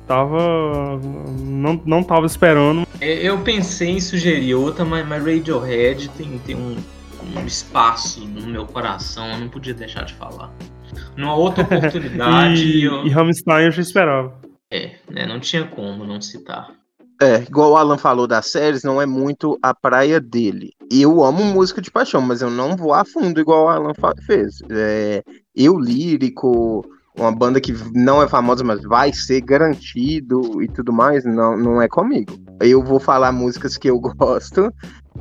Tava. 0.08 1.00
Não, 1.40 1.82
não 1.86 2.04
tava 2.04 2.26
esperando. 2.26 2.86
É, 3.00 3.14
eu 3.14 3.40
pensei 3.42 3.90
em 3.90 4.02
sugerir 4.02 4.56
outra, 4.56 4.84
mas, 4.84 5.08
mas 5.08 5.24
Radiohead 5.24 6.10
tem, 6.10 6.38
tem 6.40 6.56
um, 6.56 6.76
um 7.36 7.46
espaço 7.46 8.26
no 8.26 8.48
meu 8.48 8.66
coração, 8.66 9.32
eu 9.32 9.40
não 9.40 9.50
podia 9.50 9.74
deixar 9.74 10.04
de 10.04 10.14
falar. 10.14 10.52
Numa 11.16 11.36
outra 11.36 11.64
oportunidade. 11.64 12.64
e, 12.64 12.84
eu... 12.84 13.06
e 13.06 13.10
Rammstein 13.10 13.66
eu 13.66 13.72
já 13.72 13.82
esperava. 13.82 14.34
É, 14.72 14.96
né, 15.10 15.26
não 15.26 15.40
tinha 15.40 15.66
como 15.66 16.06
não 16.06 16.20
citar. 16.20 16.72
É, 17.22 17.44
igual 17.44 17.72
o 17.72 17.78
Alan 17.78 17.98
falou 17.98 18.28
das 18.28 18.48
séries, 18.48 18.84
não 18.84 19.02
é 19.02 19.06
muito 19.06 19.58
a 19.62 19.74
praia 19.74 20.20
dele. 20.20 20.74
Eu 20.92 21.24
amo 21.24 21.44
música 21.44 21.82
de 21.82 21.92
paixão, 21.92 22.22
mas 22.22 22.42
eu 22.42 22.50
não 22.50 22.76
vou 22.76 22.94
a 22.94 23.06
fundo 23.06 23.40
igual 23.40 23.66
o 23.66 23.70
Alan 23.70 23.94
fez. 24.26 24.62
É, 24.70 25.24
eu 25.56 25.80
lírico, 25.80 26.86
uma 27.18 27.32
banda 27.32 27.62
que 27.62 27.74
não 27.94 28.22
é 28.22 28.28
famosa, 28.28 28.64
mas 28.64 28.82
vai 28.84 29.14
ser 29.14 29.42
garantido 29.42 30.62
e 30.62 30.68
tudo 30.68 30.92
mais, 30.92 31.24
não, 31.24 31.58
não 31.58 31.82
é 31.82 31.88
comigo. 31.88 32.34
Eu 32.60 32.84
vou 32.84 33.00
falar 33.00 33.32
músicas 33.32 33.78
que 33.78 33.90
eu 33.90 34.00
gosto, 34.18 34.74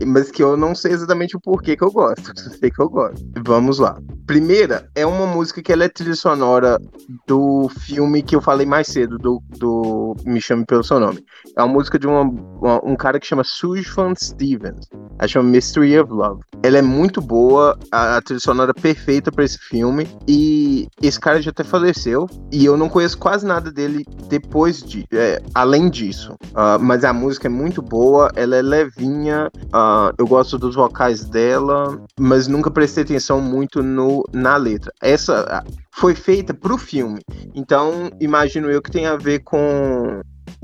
mas 0.06 0.30
que 0.30 0.42
eu 0.42 0.56
não 0.56 0.74
sei 0.74 0.92
exatamente 0.92 1.36
o 1.36 1.40
porquê 1.40 1.76
que 1.76 1.84
eu 1.84 1.90
gosto. 1.90 2.32
Só 2.38 2.50
sei 2.50 2.70
que 2.70 2.80
eu 2.80 2.88
gosto. 2.88 3.24
Vamos 3.44 3.78
lá. 3.78 3.98
Primeira 4.26 4.88
é 4.94 5.04
uma 5.04 5.26
música 5.26 5.62
que 5.62 5.72
ela 5.72 5.84
é 5.84 5.88
trilha 5.88 6.14
sonora 6.14 6.80
do 7.26 7.68
filme 7.80 8.22
que 8.22 8.34
eu 8.34 8.40
falei 8.40 8.66
mais 8.66 8.86
cedo, 8.86 9.18
do, 9.18 9.42
do 9.58 10.16
Me 10.24 10.40
Chame 10.40 10.64
Pelo 10.64 10.82
Seu 10.84 10.98
Nome. 10.98 11.24
É 11.56 11.62
uma 11.62 11.72
música 11.72 11.98
de 11.98 12.06
uma, 12.06 12.22
uma, 12.22 12.84
um 12.84 12.96
cara 12.96 13.18
que 13.20 13.26
chama 13.26 13.44
Sujfan 13.44 14.14
Stevens. 14.14 14.88
Ela 15.18 15.28
chama 15.28 15.50
Mystery 15.50 15.98
of 15.98 16.12
Love. 16.12 16.40
Ela 16.62 16.78
é 16.78 16.82
muito 16.82 17.20
boa, 17.20 17.78
a, 17.90 18.16
a 18.16 18.22
trilha 18.22 18.40
sonora 18.40 18.72
perfeita 18.72 19.30
para 19.30 19.44
esse 19.44 19.58
filme. 19.58 20.08
E 20.26 20.88
esse 21.02 21.18
cara 21.20 21.42
já 21.42 21.50
até 21.50 21.64
faleceu. 21.64 22.26
E 22.50 22.64
eu 22.64 22.76
não 22.76 22.88
conheço 22.88 23.18
quase 23.18 23.44
nada 23.44 23.70
dele 23.70 24.04
depois 24.28 24.82
de. 24.82 25.04
É, 25.12 25.42
além 25.54 25.90
disso. 25.90 26.34
Uh, 26.52 26.78
mas 26.80 27.04
a 27.04 27.12
música 27.12 27.48
é 27.48 27.50
muito 27.50 27.82
boa, 27.82 28.30
ela 28.34 28.56
é 28.56 28.62
levinha. 28.62 29.50
Uh, 29.66 29.81
eu 30.18 30.26
gosto 30.26 30.58
dos 30.58 30.74
vocais 30.74 31.24
dela, 31.24 32.00
mas 32.18 32.48
nunca 32.48 32.70
prestei 32.70 33.04
atenção 33.04 33.40
muito 33.40 33.82
no, 33.82 34.24
na 34.32 34.56
letra. 34.56 34.92
Essa 35.00 35.64
foi 35.90 36.14
feita 36.14 36.54
pro 36.54 36.78
filme. 36.78 37.20
Então, 37.54 38.10
imagino 38.20 38.70
eu 38.70 38.82
que 38.82 38.90
tem 38.90 39.06
a 39.06 39.16
ver 39.16 39.40
com 39.40 40.20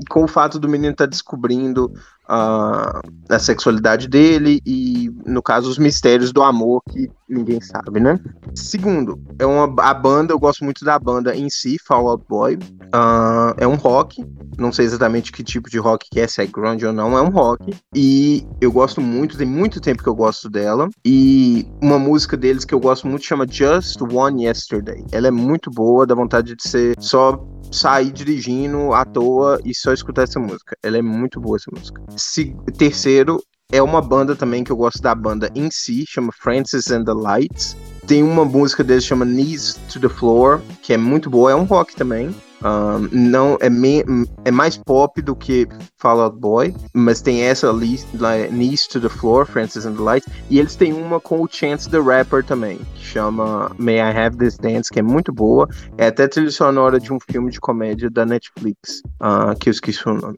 com 0.09 0.23
o 0.23 0.27
fato 0.27 0.59
do 0.59 0.69
menino 0.69 0.91
estar 0.91 1.05
tá 1.05 1.09
descobrindo 1.09 1.91
a 2.29 3.39
sexualidade 3.39 4.07
dele 4.07 4.61
e, 4.65 5.11
no 5.25 5.41
caso, 5.41 5.69
os 5.69 5.79
mistérios 5.79 6.31
do 6.31 6.43
amor 6.43 6.81
que 6.89 7.09
ninguém 7.27 7.59
sabe, 7.59 7.99
né? 7.99 8.19
Segundo, 8.55 9.19
é 9.37 9.45
uma, 9.45 9.71
a 9.83 9.93
banda, 9.93 10.33
eu 10.33 10.39
gosto 10.39 10.63
muito 10.63 10.85
da 10.85 10.97
banda 10.97 11.35
em 11.35 11.49
si, 11.49 11.77
Fall 11.85 12.07
Out 12.07 12.25
Boy. 12.27 12.55
Uh, 12.55 13.53
é 13.57 13.67
um 13.67 13.75
rock, 13.75 14.25
não 14.57 14.71
sei 14.71 14.85
exatamente 14.85 15.31
que 15.31 15.43
tipo 15.43 15.69
de 15.69 15.77
rock 15.77 16.07
que 16.11 16.19
é, 16.19 16.27
se 16.27 16.41
é 16.41 16.45
grunge 16.45 16.85
ou 16.85 16.93
não, 16.93 17.17
é 17.17 17.21
um 17.21 17.29
rock. 17.29 17.75
E 17.95 18.47
eu 18.61 18.71
gosto 18.71 18.99
muito, 19.01 19.37
tem 19.37 19.47
muito 19.47 19.79
tempo 19.79 20.03
que 20.03 20.09
eu 20.09 20.15
gosto 20.15 20.49
dela. 20.49 20.89
E 21.05 21.67
uma 21.81 21.99
música 21.99 22.35
deles 22.35 22.65
que 22.65 22.73
eu 22.73 22.79
gosto 22.79 23.07
muito 23.07 23.25
chama 23.25 23.45
Just 23.49 24.01
One 24.01 24.45
Yesterday. 24.45 25.05
Ela 25.11 25.27
é 25.27 25.31
muito 25.31 25.69
boa, 25.71 26.05
dá 26.05 26.15
vontade 26.15 26.55
de 26.55 26.67
ser 26.67 26.95
só 26.99 27.43
sair 27.71 28.11
dirigindo 28.11 28.93
à 28.93 29.05
toa 29.05 29.59
e 29.63 29.75
só 29.75 29.93
escutar 29.93 30.23
essa 30.23 30.39
música. 30.39 30.75
Ela 30.81 30.97
é 30.97 31.01
muito 31.01 31.39
boa 31.39 31.57
essa 31.57 31.69
música. 31.71 32.01
Se, 32.19 32.53
terceiro, 32.77 33.41
é 33.71 33.81
uma 33.81 34.01
banda 34.01 34.35
também 34.35 34.63
que 34.63 34.71
eu 34.71 34.75
gosto 34.75 35.01
da 35.01 35.15
banda 35.15 35.49
em 35.55 35.71
si, 35.71 36.03
chama 36.07 36.31
Francis 36.37 36.91
and 36.91 37.05
the 37.05 37.13
Lights. 37.13 37.77
Tem 38.05 38.21
uma 38.23 38.43
música 38.43 38.83
deles 38.83 39.05
chama 39.05 39.23
Knees 39.23 39.79
to 39.91 39.99
the 39.99 40.09
Floor, 40.09 40.59
que 40.81 40.93
é 40.93 40.97
muito 40.97 41.29
boa, 41.29 41.51
é 41.51 41.55
um 41.55 41.63
rock 41.63 41.95
também. 41.95 42.35
Um, 42.61 43.07
não 43.13 43.57
é, 43.61 43.69
me, 43.69 44.03
é 44.43 44.51
mais 44.51 44.75
pop 44.75 45.21
do 45.21 45.33
que 45.33 45.65
Fall 45.97 46.19
Out 46.19 46.39
Boy, 46.39 46.75
mas 46.93 47.21
tem 47.21 47.43
essa 47.43 47.71
like, 47.71 48.51
Knees 48.51 48.85
to 48.87 48.99
the 48.99 49.07
Floor, 49.07 49.45
Francis 49.45 49.85
and 49.85 49.93
the 49.93 50.01
Lights, 50.01 50.27
e 50.49 50.59
eles 50.59 50.75
têm 50.75 50.91
uma 50.91 51.21
com 51.21 51.41
o 51.41 51.47
Chance 51.49 51.89
the 51.89 51.99
Rapper 51.99 52.43
também, 52.43 52.79
que 52.95 53.05
chama 53.05 53.73
May 53.77 53.99
I 53.99 54.17
Have 54.17 54.37
This 54.37 54.57
Dance, 54.57 54.91
que 54.91 54.99
é 54.99 55.03
muito 55.03 55.31
boa. 55.31 55.69
É 55.97 56.07
até 56.07 56.27
trilha 56.27 56.51
sonora 56.51 56.99
de 56.99 57.13
um 57.13 57.17
filme 57.31 57.49
de 57.49 57.61
comédia 57.61 58.09
da 58.09 58.25
Netflix, 58.25 59.01
uh, 59.21 59.57
que 59.57 59.69
eu 59.69 59.71
esqueci 59.71 60.09
o 60.09 60.15
nome. 60.15 60.37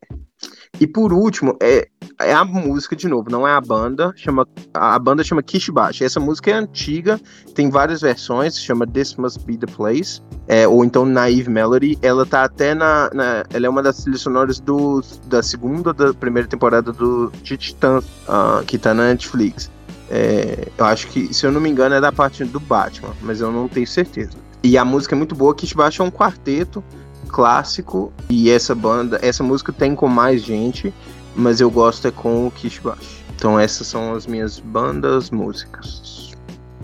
E 0.80 0.88
por 0.88 1.14
último, 1.14 1.56
é, 1.62 1.88
é 2.20 2.34
a 2.34 2.44
música 2.44 2.96
de 2.96 3.08
novo, 3.08 3.30
não 3.30 3.48
é 3.48 3.54
a 3.54 3.62
banda. 3.62 4.12
Chama, 4.16 4.48
a 4.74 4.98
banda 4.98 5.24
chama 5.24 5.44
Kishibashi. 5.44 6.04
Essa 6.04 6.20
música 6.20 6.50
é 6.50 6.54
antiga, 6.54 7.20
tem 7.54 7.70
várias 7.70 8.02
versões, 8.02 8.60
chama 8.60 8.88
This 8.88 9.16
Must 9.16 9.46
Be 9.46 9.58
the 9.58 9.68
Place, 9.68 10.22
é, 10.48 10.68
ou 10.68 10.84
então 10.84 11.06
Naive 11.06 11.50
Melody. 11.50 11.98
Ela 12.02 12.26
tá 12.26 12.44
até 12.44 12.74
na. 12.74 13.10
na 13.14 13.44
ela 13.54 13.66
é 13.66 13.70
uma 13.70 13.84
das 13.84 13.98
trilhas 13.98 14.22
sonoras 14.22 14.60
do, 14.60 15.02
da 15.28 15.44
segunda 15.44 15.94
da 15.94 16.14
primeira 16.14 16.48
temporada 16.48 16.92
do 16.92 17.32
Titãs, 17.44 18.06
uh, 18.28 18.66
que 18.66 18.78
tá 18.78 18.94
na 18.94 19.10
Netflix. 19.10 19.70
É, 20.10 20.68
eu 20.78 20.86
acho 20.86 21.08
que, 21.08 21.34
se 21.34 21.46
eu 21.46 21.52
não 21.52 21.62
me 21.62 21.70
engano, 21.70 21.96
é 21.96 22.02
da 22.02 22.12
parte 22.12 22.44
do 22.44 22.60
Batman, 22.60 23.14
mas 23.22 23.40
eu 23.40 23.52
não 23.52 23.68
tenho 23.68 23.88
certeza. 23.88 24.32
E 24.64 24.78
a 24.78 24.84
música 24.84 25.16
é 25.16 25.18
muito 25.18 25.34
boa, 25.36 25.56
Baixo 25.76 26.02
é 26.02 26.06
um 26.06 26.12
quarteto 26.12 26.84
clássico 27.32 28.12
e 28.30 28.50
essa 28.50 28.76
banda, 28.76 29.20
essa 29.22 29.44
música 29.44 29.72
tem 29.72 29.96
com 29.96 30.08
mais 30.08 30.42
gente, 30.44 30.94
mas 31.36 31.62
eu 31.62 31.72
gosto 31.72 32.08
é 32.08 32.12
com 32.12 32.48
o 32.48 32.52
Kish 32.52 32.80
Bash. 32.80 33.24
Então 33.36 33.60
essas 33.60 33.88
são 33.88 34.14
as 34.14 34.28
minhas 34.28 34.60
bandas 34.60 35.32
músicas. 35.32 36.32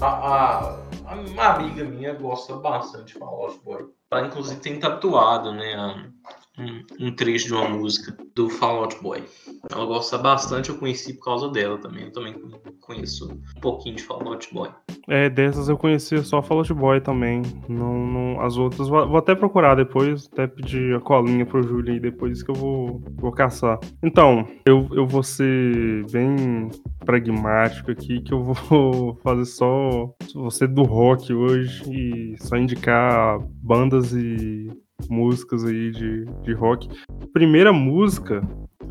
A, 0.01 0.07
a, 0.07 1.15
uma 1.15 1.43
amiga 1.43 1.83
minha 1.83 2.13
gosta 2.13 2.55
bastante 2.55 3.13
de 3.13 3.19
Fall 3.19 3.43
Out 3.43 3.59
Boy. 3.63 3.85
Ela 4.11 4.27
inclusive 4.27 4.59
tem 4.61 4.79
tatuado, 4.79 5.51
né? 5.51 6.11
um, 6.57 7.07
um, 7.07 7.15
trecho 7.15 7.47
de 7.47 7.53
uma 7.53 7.69
música 7.69 8.15
do 8.35 8.49
Fall 8.49 8.83
Out 8.83 9.01
Boy. 9.01 9.23
Ela 9.71 9.85
gosta 9.85 10.17
bastante, 10.17 10.69
eu 10.69 10.77
conheci 10.77 11.13
por 11.13 11.25
causa 11.25 11.49
dela 11.49 11.77
também. 11.77 12.05
Eu 12.05 12.11
também 12.11 12.35
conheço 12.81 13.31
um 13.31 13.59
pouquinho 13.61 13.95
de 13.95 14.03
Fall 14.03 14.27
Out 14.27 14.51
Boy. 14.53 14.69
É, 15.07 15.29
dessas 15.29 15.69
eu 15.69 15.77
conhecia 15.77 16.23
só 16.23 16.41
Fall 16.41 16.59
Out 16.59 16.73
Boy 16.73 16.99
também. 16.99 17.43
Não, 17.69 18.07
não, 18.07 18.41
as 18.41 18.57
outras, 18.57 18.89
vou, 18.89 19.07
vou, 19.07 19.17
até 19.17 19.35
procurar 19.35 19.75
depois, 19.75 20.27
até 20.31 20.47
pedir 20.47 20.95
a 20.95 20.99
colinha 20.99 21.45
pro 21.45 21.61
Júlio 21.61 21.93
aí 21.93 21.99
depois 21.99 22.41
que 22.41 22.49
eu 22.49 22.55
vou, 22.55 23.01
vou 23.15 23.31
caçar. 23.31 23.79
Então, 24.01 24.47
eu, 24.65 24.87
eu 24.91 25.05
vou 25.05 25.23
ser 25.23 26.05
bem 26.11 26.69
pragmático 27.05 27.91
aqui, 27.91 28.19
que 28.21 28.33
eu 28.33 28.43
vou 28.43 29.15
fazer 29.23 29.45
só 29.45 30.13
você 30.33 30.67
do 30.67 30.83
rock 30.83 31.33
hoje 31.33 31.83
e 31.89 32.35
só 32.43 32.57
indicar 32.57 33.39
bandas 33.61 33.96
e 34.13 34.69
músicas 35.09 35.63
aí 35.63 35.91
de, 35.91 36.25
de 36.43 36.53
rock. 36.53 36.89
Primeira 37.33 37.71
música, 37.71 38.41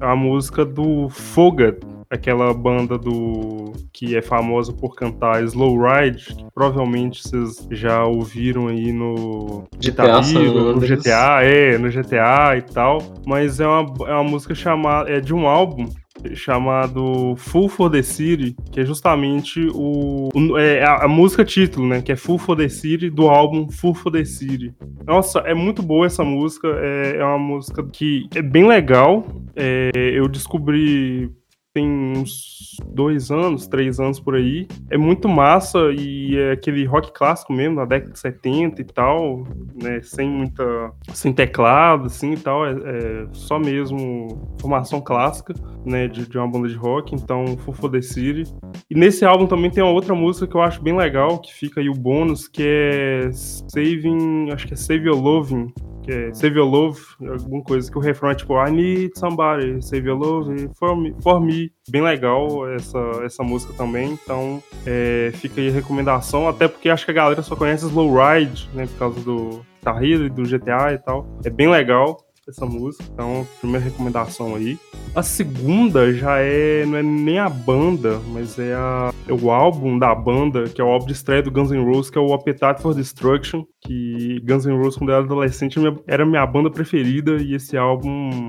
a 0.01 0.15
música 0.15 0.65
do 0.65 1.09
Fogat, 1.09 1.81
aquela 2.11 2.53
banda 2.55 2.97
do 2.97 3.73
que 3.93 4.17
é 4.17 4.23
famosa 4.23 4.73
por 4.73 4.95
cantar 4.95 5.43
Slow 5.45 5.77
Ride, 5.81 6.35
que 6.35 6.47
provavelmente 6.55 7.23
vocês 7.23 7.67
já 7.71 8.05
ouviram 8.05 8.69
aí 8.69 8.93
no 8.93 9.65
GTA, 9.79 10.21
no 10.21 10.81
GTA, 10.81 11.43
é, 11.43 11.79
no 11.79 11.91
GTA 11.91 12.57
e 12.57 12.63
tal, 12.63 12.99
mas 13.27 13.59
é 13.59 13.67
uma, 13.67 14.09
é 14.09 14.13
uma 14.13 14.25
música 14.25 14.55
chamada 14.55 15.11
é 15.11 15.21
de 15.21 15.35
um 15.35 15.47
álbum 15.47 15.89
chamado 16.35 17.35
Full 17.37 17.69
for 17.69 17.91
the 17.91 18.03
City, 18.03 18.57
que 18.71 18.81
é 18.81 18.85
justamente 18.85 19.69
o, 19.75 20.29
o 20.35 20.59
é 20.59 20.83
a, 20.85 21.05
a, 21.05 21.09
música 21.09 21.45
título, 21.45 21.87
né? 21.87 22.03
Que 22.03 22.13
é 22.13 22.17
Full 22.17 22.39
for 22.39 22.57
the 22.57 22.69
City 22.69 23.11
do 23.11 23.29
álbum 23.29 23.71
Full 23.71 23.95
for 23.95 24.13
the 24.13 24.25
City. 24.25 24.75
Nossa, 25.07 25.41
é 25.41 25.55
muito 25.55 25.83
boa 25.83 26.07
essa 26.07 26.25
música. 26.25 26.69
É, 26.69 27.17
é 27.19 27.25
uma 27.25 27.39
música 27.39 27.83
que 27.93 28.29
é 28.35 28.43
bem 28.43 28.67
legal. 28.67 29.27
É, 29.55 29.91
eu 29.95 30.29
descobri 30.29 31.31
tem 31.77 31.87
uns 31.87 32.79
dois 32.89 33.31
anos, 33.31 33.67
três 33.67 34.01
anos 34.01 34.19
por 34.19 34.35
aí. 34.35 34.67
É 34.89 34.97
muito 34.97 35.29
massa 35.29 35.79
e 35.93 36.35
é 36.35 36.53
aquele 36.53 36.87
rock 36.87 37.13
clássico 37.13 37.53
mesmo, 37.53 37.77
da 37.77 37.85
década 37.85 38.13
de 38.15 38.19
70 38.19 38.81
e 38.81 38.85
tal, 38.85 39.47
né? 39.75 40.01
Sem 40.03 40.27
muita. 40.27 40.65
sem 41.13 41.35
teclado, 41.35 42.07
assim 42.07 42.33
e 42.33 42.37
tal. 42.39 42.65
É, 42.65 42.71
é 42.71 43.27
só 43.33 43.59
mesmo 43.59 44.57
formação 44.59 45.03
clássica, 45.03 45.53
né? 45.85 46.09
De, 46.09 46.27
de, 46.27 46.39
uma 46.39 46.49
banda 46.49 46.67
de 46.67 46.77
rock, 46.77 47.15
então 47.15 47.59
Fufu 47.59 47.91
the 47.91 48.01
City. 48.01 48.45
E 48.91 48.95
nesse 48.95 49.27
álbum 49.27 49.47
também 49.47 49.71
tem 49.71 49.85
uma 49.85 49.93
outra 49.93 50.15
música 50.15 50.47
que 50.47 50.57
eu 50.57 50.63
acho 50.63 50.83
bem 50.83 50.97
legal, 50.97 51.39
que 51.41 51.53
fica 51.53 51.83
aí 51.83 51.91
o 51.91 51.95
bônus, 51.95 52.49
que 52.49 52.63
é 52.65 53.31
Saving. 53.33 54.51
acho 54.51 54.67
que 54.67 54.73
é 54.73 54.77
Save 54.77 55.09
Your 55.09 55.23
Loving 55.23 55.71
que 56.07 56.13
é 56.13 56.33
Save 56.33 56.59
Your 56.59 56.71
Love, 56.71 57.01
alguma 57.29 57.63
coisa 57.63 57.91
que 57.91 57.99
o 57.99 58.01
refrão 58.01 58.31
é 58.31 58.35
tipo 58.35 58.55
I 58.55 58.71
need 58.71 59.19
somebody, 59.19 59.85
save 59.85 60.07
your 60.07 60.17
love 60.17 60.71
for 60.75 60.97
me. 60.97 61.15
For 61.21 61.41
me. 61.41 61.73
Bem 61.91 62.03
legal 62.03 62.69
essa, 62.71 62.99
essa 63.25 63.43
música 63.43 63.73
também, 63.75 64.13
então 64.13 64.63
é, 64.87 65.33
fica 65.35 65.61
aí 65.61 65.69
a 65.69 65.73
recomendação, 65.73 66.49
até 66.49 66.69
porque 66.69 66.89
acho 66.89 67.05
que 67.05 67.11
a 67.11 67.15
galera 67.15 67.43
só 67.43 67.57
conhece 67.57 67.87
Slow 67.87 68.15
Ride, 68.15 68.69
né, 68.73 68.87
por 68.87 68.99
causa 68.99 69.21
do 69.21 69.65
Guitar 69.87 70.03
e 70.03 70.29
do 70.29 70.43
GTA 70.43 70.93
e 70.93 70.99
tal. 70.99 71.27
É 71.45 71.51
bem 71.51 71.69
legal 71.69 72.26
essa 72.49 72.65
música, 72.65 73.05
então 73.13 73.47
primeira 73.61 73.85
recomendação 73.85 74.55
aí. 74.55 74.79
A 75.15 75.23
segunda 75.23 76.13
já 76.13 76.39
é, 76.39 76.85
não 76.87 76.99
é 76.99 77.03
nem 77.03 77.39
a 77.39 77.49
banda, 77.49 78.21
mas 78.29 78.59
é, 78.59 78.75
a, 78.75 79.13
é 79.27 79.33
o 79.33 79.51
álbum 79.51 79.99
da 79.99 80.15
banda, 80.15 80.65
que 80.65 80.81
é 80.81 80.85
o 80.85 80.89
álbum 80.89 81.07
de 81.07 81.13
estreia 81.13 81.43
do 81.43 81.51
Guns 81.51 81.71
N' 81.71 81.85
Roses, 81.85 82.11
que 82.11 82.19
é 82.19 82.21
o 82.21 82.33
Appetite 82.33 82.81
for 82.81 82.95
Destruction, 82.95 83.65
que 83.81 84.41
Guns 84.47 84.65
N' 84.65 84.77
Roses 84.77 84.97
quando 84.97 85.11
eu 85.11 85.17
era 85.17 85.25
adolescente 85.25 85.79
era 86.07 86.25
minha 86.25 86.47
banda 86.47 86.71
preferida 86.71 87.37
e 87.37 87.55
esse 87.55 87.77
álbum 87.77 88.47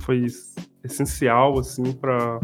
foi 0.00 0.26
essencial 0.82 1.58
assim 1.58 1.92
para 1.92 2.40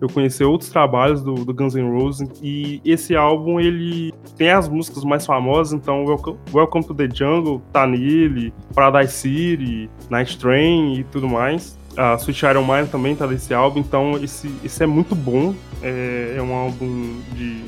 eu 0.00 0.08
conhecer 0.08 0.44
outros 0.44 0.70
trabalhos 0.70 1.22
do, 1.22 1.34
do, 1.44 1.54
Guns 1.54 1.74
N' 1.74 1.90
Roses 1.90 2.28
e 2.42 2.80
esse 2.84 3.14
álbum 3.14 3.60
ele 3.60 4.12
tem 4.36 4.50
as 4.50 4.68
músicas 4.68 5.04
mais 5.04 5.26
famosas, 5.26 5.72
então 5.72 6.04
Welcome, 6.04 6.38
Welcome 6.52 6.86
to 6.86 6.94
the 6.94 7.08
Jungle 7.12 7.62
tá 7.72 7.86
nele, 7.86 8.52
Paradise 8.74 9.12
City, 9.12 9.90
Night 10.08 10.38
Train 10.38 10.94
e 10.94 11.04
tudo 11.04 11.28
mais. 11.28 11.78
A 11.96 12.14
Sweet 12.14 12.46
Iron 12.46 12.64
Mine 12.64 12.88
também 12.88 13.16
tá 13.16 13.26
nesse 13.26 13.52
álbum, 13.52 13.80
então 13.80 14.16
esse, 14.22 14.50
esse 14.64 14.82
é 14.82 14.86
muito 14.86 15.14
bom. 15.14 15.54
É, 15.82 16.34
é 16.36 16.42
um 16.42 16.54
álbum 16.54 17.20
de 17.34 17.62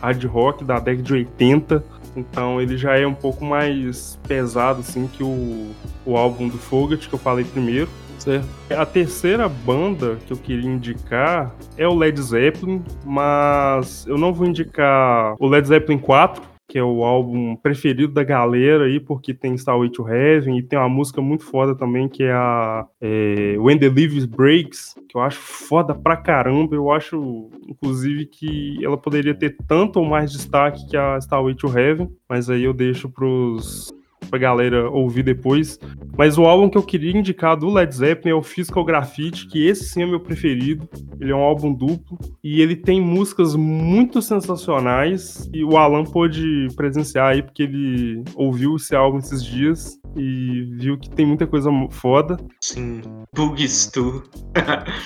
hard 0.00 0.24
rock 0.24 0.64
da 0.64 0.78
década 0.78 1.02
de 1.02 1.12
80. 1.12 1.84
Então 2.14 2.60
ele 2.60 2.76
já 2.76 2.98
é 2.98 3.06
um 3.06 3.14
pouco 3.14 3.44
mais 3.44 4.18
pesado 4.28 4.80
assim 4.80 5.06
que 5.06 5.22
o, 5.22 5.70
o 6.04 6.16
álbum 6.16 6.48
do 6.48 6.58
Fogat 6.58 7.08
que 7.08 7.14
eu 7.14 7.18
falei 7.18 7.44
primeiro. 7.44 7.88
Certo. 8.22 8.46
A 8.70 8.86
terceira 8.86 9.48
banda 9.48 10.16
que 10.24 10.32
eu 10.32 10.36
queria 10.36 10.70
indicar 10.70 11.52
é 11.76 11.88
o 11.88 11.94
Led 11.94 12.22
Zeppelin, 12.22 12.80
mas 13.04 14.06
eu 14.06 14.16
não 14.16 14.32
vou 14.32 14.46
indicar 14.46 15.34
o 15.40 15.48
Led 15.48 15.66
Zeppelin 15.66 15.98
4, 15.98 16.40
que 16.68 16.78
é 16.78 16.84
o 16.84 17.02
álbum 17.02 17.56
preferido 17.56 18.12
da 18.12 18.22
galera 18.22 18.84
aí, 18.84 19.00
porque 19.00 19.34
tem 19.34 19.54
Starway 19.54 19.90
to 19.90 20.08
Heaven 20.08 20.56
e 20.56 20.62
tem 20.62 20.78
uma 20.78 20.88
música 20.88 21.20
muito 21.20 21.44
foda 21.44 21.74
também, 21.74 22.08
que 22.08 22.22
é 22.22 22.32
a 22.32 22.86
é, 23.00 23.56
When 23.58 23.76
the 23.76 23.88
Leaves 23.88 24.24
Breaks, 24.24 24.94
que 25.08 25.16
eu 25.16 25.20
acho 25.20 25.40
foda 25.40 25.92
pra 25.92 26.16
caramba. 26.16 26.76
Eu 26.76 26.92
acho, 26.92 27.50
inclusive, 27.68 28.26
que 28.26 28.78
ela 28.84 28.96
poderia 28.96 29.34
ter 29.34 29.56
tanto 29.66 29.98
ou 29.98 30.06
mais 30.06 30.30
destaque 30.30 30.86
que 30.88 30.96
a 30.96 31.18
Starway 31.18 31.56
to 31.56 31.66
Heaven, 31.76 32.08
mas 32.28 32.48
aí 32.48 32.62
eu 32.62 32.72
deixo 32.72 33.08
pros 33.08 33.92
pra 34.32 34.38
galera 34.38 34.88
ouvir 34.88 35.22
depois. 35.22 35.78
Mas 36.16 36.38
o 36.38 36.44
álbum 36.44 36.70
que 36.70 36.78
eu 36.78 36.82
queria 36.82 37.14
indicar 37.14 37.54
do 37.54 37.68
Led 37.68 37.94
Zeppelin 37.94 38.32
é 38.32 38.34
o 38.34 38.42
Physical 38.42 38.82
Graffiti, 38.82 39.46
que 39.46 39.66
esse 39.66 39.84
sim 39.84 40.02
é 40.02 40.06
meu 40.06 40.20
preferido. 40.20 40.88
Ele 41.20 41.32
é 41.32 41.36
um 41.36 41.42
álbum 41.42 41.70
duplo 41.70 42.18
e 42.42 42.62
ele 42.62 42.74
tem 42.74 42.98
músicas 42.98 43.54
muito 43.54 44.22
sensacionais. 44.22 45.50
E 45.52 45.62
o 45.62 45.76
Alan 45.76 46.04
pôde 46.04 46.68
presenciar 46.74 47.32
aí, 47.32 47.42
porque 47.42 47.64
ele 47.64 48.24
ouviu 48.34 48.76
esse 48.76 48.96
álbum 48.96 49.18
esses 49.18 49.44
dias 49.44 50.00
e 50.16 50.64
viu 50.78 50.98
que 50.98 51.08
tem 51.10 51.26
muita 51.26 51.46
coisa 51.46 51.70
foda. 51.90 52.36
Sim, 52.60 53.00
Too. 53.34 54.22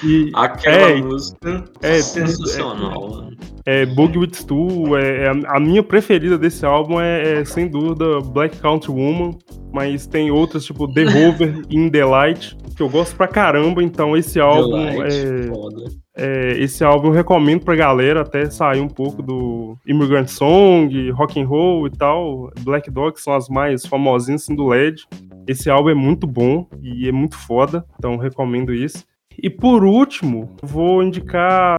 E, 0.05 0.31
Aquela 0.35 0.91
é, 0.91 0.97
música 0.97 1.65
é, 1.83 2.01
sensacional. 2.01 3.31
É, 3.65 3.83
é 3.83 3.87
Boogie 3.87 4.19
With 4.19 4.35
Stu, 4.35 4.97
é, 4.97 5.27
é, 5.27 5.31
a 5.47 5.61
minha 5.61 5.83
preferida 5.83 6.37
desse 6.39 6.65
álbum 6.65 7.01
é, 7.01 7.41
é, 7.41 7.45
sem 7.45 7.69
dúvida 7.69 8.21
Black 8.21 8.59
Country 8.59 8.91
Woman, 8.91 9.37
mas 9.73 10.07
tem 10.07 10.31
outras 10.31 10.65
tipo 10.65 10.93
The 10.93 11.05
Rover 11.11 11.63
In 11.71 11.91
The 11.91 12.05
Light, 12.05 12.57
que 12.77 12.83
eu 12.83 12.89
gosto 12.89 13.17
pra 13.17 13.29
caramba, 13.29 13.83
então 13.83 14.17
esse 14.17 14.41
álbum 14.41 15.03
é, 15.03 15.51
é, 16.17 16.53
esse 16.59 16.83
álbum 16.83 17.09
eu 17.09 17.13
recomendo 17.13 17.63
pra 17.63 17.77
galera 17.77 18.23
até 18.23 18.49
sair 18.49 18.81
um 18.81 18.89
pouco 18.89 19.23
do 19.23 19.77
Immigrant 19.87 20.29
Song, 20.29 21.11
Rock 21.11 21.39
and 21.39 21.47
Roll 21.47 21.87
e 21.87 21.91
tal. 21.91 22.51
Black 22.61 22.91
Dog 22.91 23.21
são 23.21 23.35
as 23.35 23.51
mais 23.51 23.85
famosinhas 23.85 24.43
assim, 24.43 24.57
do 24.57 24.69
LED. 24.69 25.05
Esse 25.47 25.69
álbum 25.69 25.91
é 25.91 25.95
muito 25.95 26.27
bom 26.27 26.67
e 26.83 27.07
é 27.07 27.13
muito 27.13 27.37
foda, 27.37 27.85
então 27.99 28.17
recomendo 28.17 28.73
isso. 28.73 29.05
E 29.39 29.51
por 29.51 29.85
último, 29.85 30.57
vou 30.63 31.03
indicar, 31.03 31.77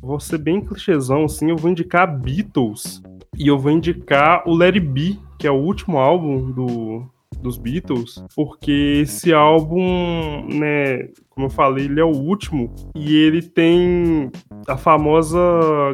vou 0.00 0.18
ser 0.18 0.38
bem 0.38 0.62
clichêzão 0.62 1.24
assim, 1.24 1.50
eu 1.50 1.56
vou 1.56 1.70
indicar 1.70 2.10
Beatles 2.18 3.02
e 3.36 3.46
eu 3.46 3.58
vou 3.58 3.70
indicar 3.70 4.42
o 4.48 4.54
Let 4.54 4.76
It 4.76 4.80
Be, 4.80 5.18
que 5.38 5.46
é 5.46 5.50
o 5.50 5.62
último 5.62 5.98
álbum 5.98 6.50
do 6.50 7.06
dos 7.40 7.56
Beatles, 7.56 8.22
porque 8.34 9.00
esse 9.02 9.32
álbum, 9.32 10.46
né, 10.48 11.08
como 11.30 11.46
eu 11.46 11.50
falei, 11.50 11.84
ele 11.84 12.00
é 12.00 12.04
o 12.04 12.08
último 12.08 12.74
e 12.96 13.14
ele 13.14 13.42
tem 13.42 14.30
a 14.66 14.76
famosa 14.76 15.38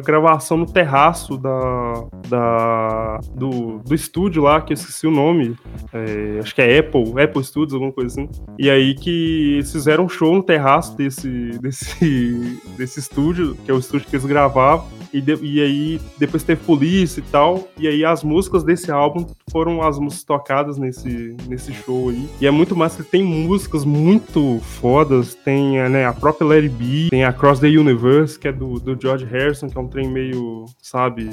gravação 0.03 0.57
no 0.57 0.65
terraço 0.65 1.37
da, 1.37 1.93
da 2.27 3.19
do, 3.33 3.79
do 3.79 3.93
estúdio 3.93 4.41
lá, 4.43 4.59
que 4.61 4.73
eu 4.73 4.75
esqueci 4.75 5.05
o 5.05 5.11
nome, 5.11 5.55
é, 5.93 6.39
acho 6.39 6.55
que 6.55 6.61
é 6.61 6.79
Apple, 6.79 7.21
Apple 7.21 7.43
Studios, 7.43 7.73
alguma 7.73 7.91
coisa 7.91 8.07
assim. 8.07 8.29
E 8.57 8.69
aí 8.69 8.95
que 8.95 9.53
eles 9.55 9.71
fizeram 9.71 10.05
um 10.05 10.09
show 10.09 10.33
no 10.33 10.41
terraço 10.41 10.97
desse, 10.97 11.51
desse, 11.61 12.59
desse 12.77 12.99
estúdio, 12.99 13.55
que 13.63 13.69
é 13.69 13.73
o 13.73 13.79
estúdio 13.79 14.07
que 14.07 14.15
eles 14.15 14.25
gravavam, 14.25 14.87
E, 15.15 15.21
de, 15.21 15.33
e 15.41 15.61
aí 15.61 16.01
depois 16.17 16.43
teve 16.43 16.61
Polícia 16.65 17.21
e 17.21 17.23
tal. 17.23 17.69
E 17.77 17.87
aí 17.87 18.03
as 18.03 18.21
músicas 18.21 18.65
desse 18.65 18.91
álbum 18.91 19.25
foram 19.49 19.81
as 19.81 19.97
músicas 19.97 20.25
tocadas 20.25 20.77
nesse, 20.77 21.37
nesse 21.47 21.73
show 21.73 22.09
aí. 22.09 22.27
E 22.41 22.45
é 22.45 22.51
muito 22.51 22.75
massa 22.75 23.01
que 23.01 23.09
tem 23.09 23.23
músicas 23.23 23.85
muito 23.85 24.59
fodas. 24.59 25.33
Tem 25.33 25.79
né, 25.89 26.05
a 26.05 26.11
própria 26.11 26.45
Larry 26.45 26.67
B, 26.67 27.07
tem 27.09 27.23
a 27.23 27.31
Cross 27.31 27.61
the 27.61 27.67
Universe, 27.67 28.37
que 28.37 28.49
é 28.49 28.51
do, 28.51 28.77
do 28.77 28.99
George 29.01 29.23
Harrison, 29.23 29.69
que 29.69 29.77
é 29.77 29.81
um 29.81 29.87
trem 29.87 30.09
meio, 30.09 30.65
sabe, 30.81 31.29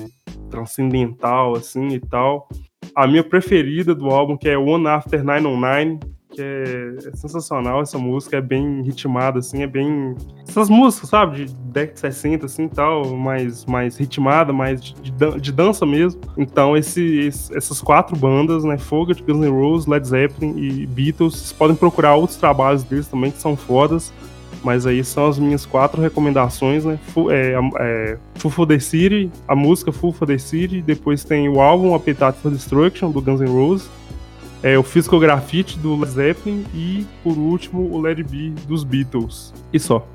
transcendental 0.48 1.56
assim 1.56 1.88
e 1.88 1.98
tal. 1.98 2.48
A 2.94 3.08
minha 3.08 3.24
preferida 3.24 3.96
do 3.96 4.10
álbum, 4.10 4.36
que 4.36 4.48
é 4.48 4.56
One 4.56 4.86
After 4.86 5.24
909, 5.24 5.98
que 6.32 6.40
é, 6.40 7.08
é, 7.08 7.16
sensacional 7.16 7.82
essa 7.82 7.98
música, 7.98 8.38
é 8.38 8.40
bem 8.40 8.82
ritmada, 8.82 9.38
assim, 9.38 9.62
é 9.62 9.66
bem. 9.66 10.14
Essas 10.48 10.68
músicas, 10.68 11.10
sabe, 11.10 11.44
de 11.44 11.54
década 11.54 11.94
de 11.94 12.00
60, 12.00 12.46
assim 12.46 12.68
tal, 12.68 13.04
mais, 13.16 13.64
mais 13.66 13.96
ritmada, 13.96 14.52
mais 14.52 14.82
de, 14.82 14.94
de, 14.94 15.40
de 15.40 15.52
dança 15.52 15.84
mesmo. 15.84 16.20
Então, 16.36 16.76
esse, 16.76 17.02
esse, 17.20 17.56
essas 17.56 17.80
quatro 17.80 18.16
bandas, 18.16 18.64
né, 18.64 18.78
Fogo, 18.78 19.12
Guns 19.14 19.38
N' 19.38 19.50
Roses, 19.50 19.86
Led 19.86 20.06
Zeppelin 20.06 20.58
e 20.58 20.86
Beatles, 20.86 21.34
vocês 21.34 21.52
podem 21.52 21.76
procurar 21.76 22.14
outros 22.14 22.38
trabalhos 22.38 22.82
deles 22.82 23.06
também 23.06 23.30
que 23.30 23.38
são 23.38 23.56
fodas. 23.56 24.12
Mas 24.64 24.86
aí 24.86 25.02
são 25.02 25.26
as 25.26 25.40
minhas 25.40 25.66
quatro 25.66 26.00
recomendações, 26.00 26.84
né? 26.84 26.96
É, 27.30 27.54
é, 27.80 28.18
Full 28.36 28.50
for 28.50 28.66
the 28.66 28.78
City, 28.78 29.28
a 29.48 29.56
música 29.56 29.90
Full 29.90 30.12
for 30.12 30.24
the 30.26 30.38
City, 30.38 30.80
depois 30.80 31.24
tem 31.24 31.48
o 31.48 31.60
álbum 31.60 31.96
Appetite 31.96 32.38
for 32.40 32.50
Destruction, 32.52 33.10
do 33.10 33.20
Guns 33.20 33.40
N' 33.40 33.48
Roses, 33.48 33.90
é, 34.62 34.78
o 34.78 34.82
Physical 34.82 35.18
Graffiti 35.18 35.78
do 35.78 35.96
Led 35.96 36.12
Zeppelin 36.12 36.64
e, 36.74 37.04
por 37.22 37.36
último, 37.36 37.90
o 37.92 38.00
Led 38.00 38.22
B 38.22 38.50
dos 38.66 38.84
Beatles. 38.84 39.52
E 39.72 39.78
só. 39.78 40.06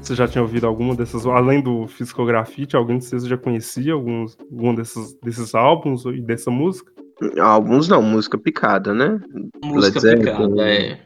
Você 0.00 0.14
já 0.14 0.28
tinha 0.28 0.42
ouvido 0.42 0.66
alguma 0.66 0.94
dessas, 0.94 1.26
além 1.26 1.60
do 1.60 1.88
Physical 1.88 2.26
Graffiti, 2.26 2.76
alguém 2.76 2.98
de 2.98 3.04
vocês 3.04 3.26
já 3.26 3.36
conhecia 3.36 3.92
alguns, 3.92 4.38
algum 4.38 4.72
desses, 4.72 5.18
desses 5.20 5.52
álbuns 5.54 6.04
e 6.04 6.20
dessa 6.20 6.50
música? 6.50 6.92
Alguns 7.40 7.88
não, 7.88 8.00
música 8.02 8.38
picada, 8.38 8.94
né? 8.94 9.20
Música 9.64 10.00
Led 10.00 10.18
picada, 10.20 10.62
é. 10.62 11.00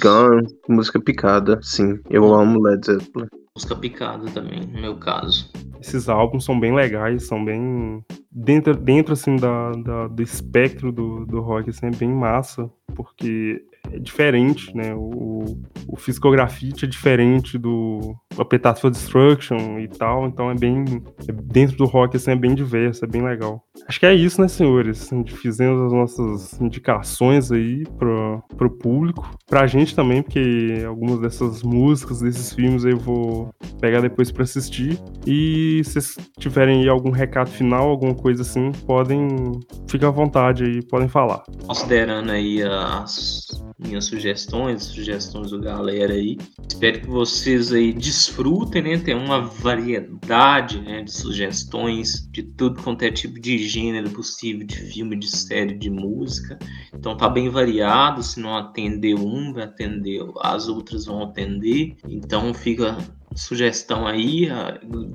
Gun, 0.00 0.42
música 0.68 1.00
picada, 1.00 1.60
sim. 1.62 2.00
Eu 2.10 2.24
hum. 2.24 2.34
amo 2.34 2.60
Led 2.60 2.84
Zeppelin. 2.84 3.28
Música 3.54 3.76
picada 3.76 4.30
também, 4.30 4.60
no 4.60 4.80
meu 4.80 4.96
caso. 4.96 5.50
Esses 5.78 6.08
álbuns 6.08 6.44
são 6.44 6.58
bem 6.58 6.74
legais, 6.74 7.26
são 7.26 7.44
bem 7.44 8.02
dentro, 8.30 8.74
dentro 8.74 9.12
assim, 9.12 9.36
da, 9.36 9.72
da, 9.72 10.08
do 10.08 10.22
espectro 10.22 10.90
do, 10.90 11.26
do 11.26 11.40
rock, 11.40 11.68
assim, 11.68 11.86
é 11.86 11.90
bem 11.90 12.08
massa, 12.08 12.70
porque 12.94 13.62
é 13.92 13.98
diferente, 13.98 14.74
né? 14.74 14.94
O, 14.94 15.60
o 15.86 15.96
Physical 15.96 16.32
Graffiti 16.32 16.84
é 16.84 16.88
diferente 16.88 17.58
do 17.58 18.14
Appetite 18.38 18.80
for 18.80 18.90
Destruction 18.90 19.78
e 19.78 19.88
tal, 19.88 20.26
então 20.26 20.50
é 20.50 20.54
bem. 20.54 20.84
É, 21.28 21.32
dentro 21.32 21.76
do 21.76 21.84
rock, 21.84 22.16
assim, 22.16 22.30
é 22.30 22.36
bem 22.36 22.54
diverso, 22.54 23.04
é 23.04 23.08
bem 23.08 23.22
legal. 23.22 23.62
Acho 23.86 24.00
que 24.00 24.06
é 24.06 24.14
isso, 24.14 24.40
né, 24.40 24.48
senhores? 24.48 25.10
Fizemos 25.26 25.86
as 25.86 25.92
nossas 25.92 26.60
indicações 26.60 27.52
aí 27.52 27.84
pro, 27.98 28.42
pro 28.56 28.70
público, 28.70 29.30
pra 29.46 29.66
gente 29.66 29.94
também, 29.94 30.22
porque 30.22 30.82
algumas 30.86 31.20
dessas 31.20 31.62
músicas, 31.62 32.20
desses 32.20 32.52
filmes 32.52 32.84
eu 32.84 32.98
vou 32.98 33.50
pegar 33.80 34.00
depois 34.00 34.30
para 34.30 34.44
assistir. 34.44 34.98
E 35.26 35.82
se 35.84 36.00
vocês 36.00 36.16
tiverem 36.38 36.82
aí 36.82 36.88
algum 36.88 37.10
recado 37.10 37.50
final, 37.50 37.88
alguma 37.88 38.14
coisa 38.14 38.42
assim, 38.42 38.72
podem. 38.86 39.28
Fica 39.88 40.08
à 40.08 40.10
vontade 40.10 40.64
aí, 40.64 40.82
podem 40.86 41.08
falar. 41.08 41.42
Considerando 41.66 42.30
aí 42.30 42.62
as 42.62 43.62
minhas 43.86 44.06
sugestões, 44.06 44.84
sugestões 44.84 45.50
do 45.50 45.60
galera 45.60 46.14
aí. 46.14 46.38
Espero 46.68 47.00
que 47.00 47.06
vocês 47.06 47.72
aí 47.72 47.92
desfrutem, 47.92 48.82
né? 48.82 48.98
Tem 48.98 49.14
uma 49.14 49.40
variedade 49.40 50.80
né, 50.80 51.02
de 51.02 51.12
sugestões 51.12 52.28
de 52.30 52.42
tudo 52.42 52.82
quanto 52.82 53.02
é 53.02 53.10
tipo 53.10 53.40
de 53.40 53.58
gênero 53.58 54.10
possível, 54.10 54.66
de 54.66 54.76
filme, 54.76 55.16
de 55.16 55.28
série, 55.28 55.74
de 55.74 55.90
música. 55.90 56.58
Então 56.94 57.16
tá 57.16 57.28
bem 57.28 57.48
variado. 57.48 58.22
Se 58.22 58.40
não 58.40 58.56
atender 58.56 59.14
um, 59.14 59.52
vai 59.52 59.64
atender, 59.64 60.22
as 60.40 60.68
outras 60.68 61.06
vão 61.06 61.22
atender. 61.22 61.96
Então 62.08 62.52
fica 62.54 62.96
sugestão 63.34 64.06
aí, 64.06 64.48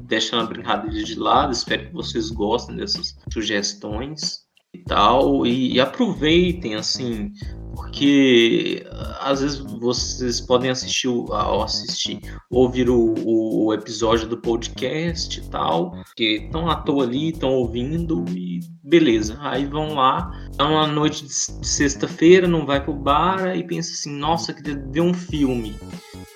deixando 0.04 0.44
a 0.44 0.48
brincadeira 0.48 1.04
de 1.04 1.16
lado. 1.16 1.54
Espero 1.54 1.88
que 1.88 1.94
vocês 1.94 2.30
gostem 2.30 2.76
dessas 2.76 3.18
sugestões 3.32 4.48
e 4.74 4.80
tal. 4.80 5.46
E, 5.46 5.74
e 5.74 5.80
aproveitem, 5.80 6.76
assim, 6.76 7.32
porque 7.78 8.86
às 9.20 9.42
vezes 9.42 9.60
vocês 9.60 10.42
podem 10.42 10.72
assistir 10.72 11.08
ao 11.08 11.62
assistir 11.62 12.20
ouvir 12.50 12.90
o, 12.90 13.14
o, 13.24 13.74
episódio 13.74 14.28
do 14.28 14.38
podcast 14.38 15.40
e 15.40 15.44
tal 15.44 15.94
que 16.16 16.44
estão 16.46 16.70
à 16.70 16.76
toa 16.76 17.04
ali 17.04 17.30
estão 17.30 17.50
ouvindo 17.50 18.26
e 18.30 18.60
beleza 18.84 19.38
aí 19.42 19.66
vão 19.66 19.94
lá 19.94 20.32
é 20.58 20.64
uma 20.64 20.88
noite 20.88 21.24
de 21.26 21.34
sexta-feira 21.34 22.48
não 22.48 22.66
vai 22.66 22.84
pro 22.84 22.94
bar 22.94 23.56
e 23.56 23.64
pensa 23.64 23.94
assim 23.94 24.18
nossa 24.18 24.54
queria 24.54 24.76
ver 24.90 25.02
um 25.02 25.14
filme 25.14 25.76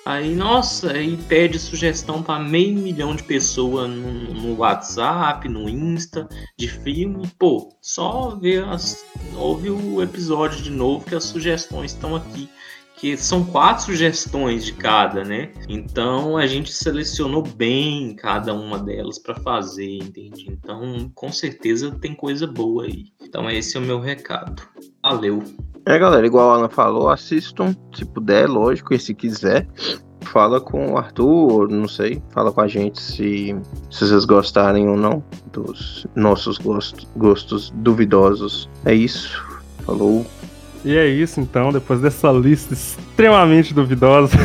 Aí, 0.04 0.34
nossa, 0.34 0.90
aí 0.90 1.16
pede 1.28 1.60
sugestão 1.60 2.24
para 2.24 2.42
meio 2.42 2.76
milhão 2.76 3.14
de 3.14 3.22
pessoas 3.22 3.88
no, 3.88 4.34
no, 4.34 4.56
WhatsApp, 4.58 5.48
no 5.48 5.68
Insta, 5.68 6.28
de 6.58 6.66
filme. 6.66 7.30
Pô, 7.38 7.68
só 7.80 8.30
ver 8.34 8.64
as. 8.64 9.04
Ouve 9.36 9.70
o 9.70 10.02
episódio 10.02 10.60
de 10.60 10.70
novo 10.70 11.04
que 11.04 11.14
as 11.14 11.24
sugestões 11.32 11.92
estão 11.92 12.14
aqui. 12.16 12.48
Que 12.96 13.16
são 13.16 13.44
quatro 13.44 13.86
sugestões 13.86 14.64
de 14.64 14.74
cada, 14.74 15.24
né? 15.24 15.50
Então 15.68 16.36
a 16.36 16.46
gente 16.46 16.72
selecionou 16.72 17.42
bem 17.42 18.14
cada 18.14 18.54
uma 18.54 18.78
delas 18.78 19.18
para 19.18 19.34
fazer, 19.34 19.96
entende? 19.96 20.46
Então, 20.48 21.10
com 21.12 21.32
certeza 21.32 21.90
tem 22.00 22.14
coisa 22.14 22.46
boa 22.46 22.84
aí. 22.84 23.06
Então, 23.20 23.50
esse 23.50 23.76
é 23.76 23.80
o 23.80 23.82
meu 23.82 23.98
recado. 23.98 24.62
Valeu! 25.02 25.42
É, 25.84 25.98
galera, 25.98 26.24
igual 26.24 26.52
a 26.52 26.58
Ana 26.58 26.68
falou, 26.68 27.08
assistam, 27.08 27.74
se 27.92 28.04
puder, 28.04 28.48
lógico, 28.48 28.94
e 28.94 29.00
se 29.00 29.12
quiser. 29.12 29.66
Fala 30.20 30.60
com 30.60 30.92
o 30.92 30.96
Arthur, 30.96 31.68
não 31.68 31.88
sei, 31.88 32.22
fala 32.30 32.52
com 32.52 32.60
a 32.60 32.68
gente 32.68 33.02
se, 33.02 33.56
se 33.90 34.06
vocês 34.06 34.24
gostarem 34.24 34.88
ou 34.88 34.96
não 34.96 35.24
dos 35.50 36.06
nossos 36.14 36.56
gostos, 36.58 37.06
gostos 37.16 37.70
duvidosos. 37.76 38.70
É 38.84 38.94
isso. 38.94 39.42
Falou. 39.84 40.24
E 40.84 40.96
é 40.96 41.06
isso 41.06 41.40
então, 41.40 41.70
depois 41.70 42.00
dessa 42.00 42.30
lista 42.32 42.74
extremamente 42.74 43.72
duvidosa, 43.72 44.36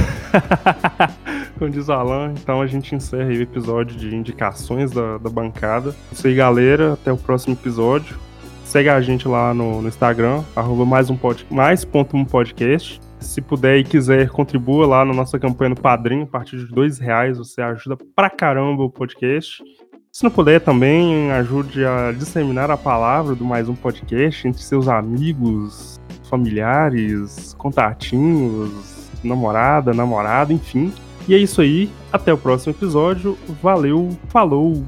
como 1.57 1.71
diz 1.71 1.89
o 1.89 1.93
Alan, 1.93 2.33
então 2.39 2.61
a 2.61 2.67
gente 2.67 2.93
encerra 2.93 3.29
o 3.29 3.41
episódio 3.41 3.97
de 3.97 4.15
indicações 4.15 4.91
da, 4.91 5.17
da 5.17 5.31
bancada. 5.31 5.95
Isso 6.11 6.27
aí, 6.27 6.35
galera, 6.35 6.93
até 6.93 7.11
o 7.11 7.17
próximo 7.17 7.55
episódio. 7.55 8.19
Segue 8.63 8.89
a 8.89 9.01
gente 9.01 9.27
lá 9.27 9.51
no, 9.51 9.81
no 9.81 9.87
Instagram, 9.87 10.43
arroba 10.55 10.85
mais, 10.85 11.09
um 11.09 11.15
pod, 11.15 11.43
mais 11.49 11.83
ponto 11.83 12.15
um 12.15 12.23
podcast. 12.23 12.99
Se 13.19 13.41
puder 13.41 13.77
e 13.77 13.83
quiser, 13.83 14.29
contribua 14.29 14.85
lá 14.85 15.03
na 15.03 15.13
nossa 15.13 15.39
campanha 15.39 15.69
no 15.69 15.79
Padrinho. 15.79 16.23
A 16.23 16.27
partir 16.27 16.57
de 16.57 16.67
dois 16.67 16.99
reais 16.99 17.39
você 17.39 17.61
ajuda 17.61 17.97
pra 18.15 18.29
caramba 18.29 18.83
o 18.83 18.89
podcast. 18.91 19.63
Se 20.11 20.23
não 20.23 20.29
puder 20.29 20.59
também, 20.61 21.31
ajude 21.31 21.85
a 21.85 22.11
disseminar 22.11 22.69
a 22.69 22.77
palavra 22.77 23.33
do 23.33 23.45
mais 23.45 23.69
um 23.69 23.75
podcast 23.75 24.47
entre 24.47 24.61
seus 24.61 24.87
amigos, 24.87 25.99
familiares, 26.27 27.55
contatinhos, 27.57 29.09
namorada, 29.23 29.93
namorado, 29.93 30.53
enfim. 30.53 30.93
E 31.27 31.33
é 31.33 31.37
isso 31.37 31.61
aí. 31.61 31.89
Até 32.11 32.33
o 32.33 32.37
próximo 32.37 32.73
episódio. 32.73 33.37
Valeu, 33.61 34.09
falou! 34.29 34.83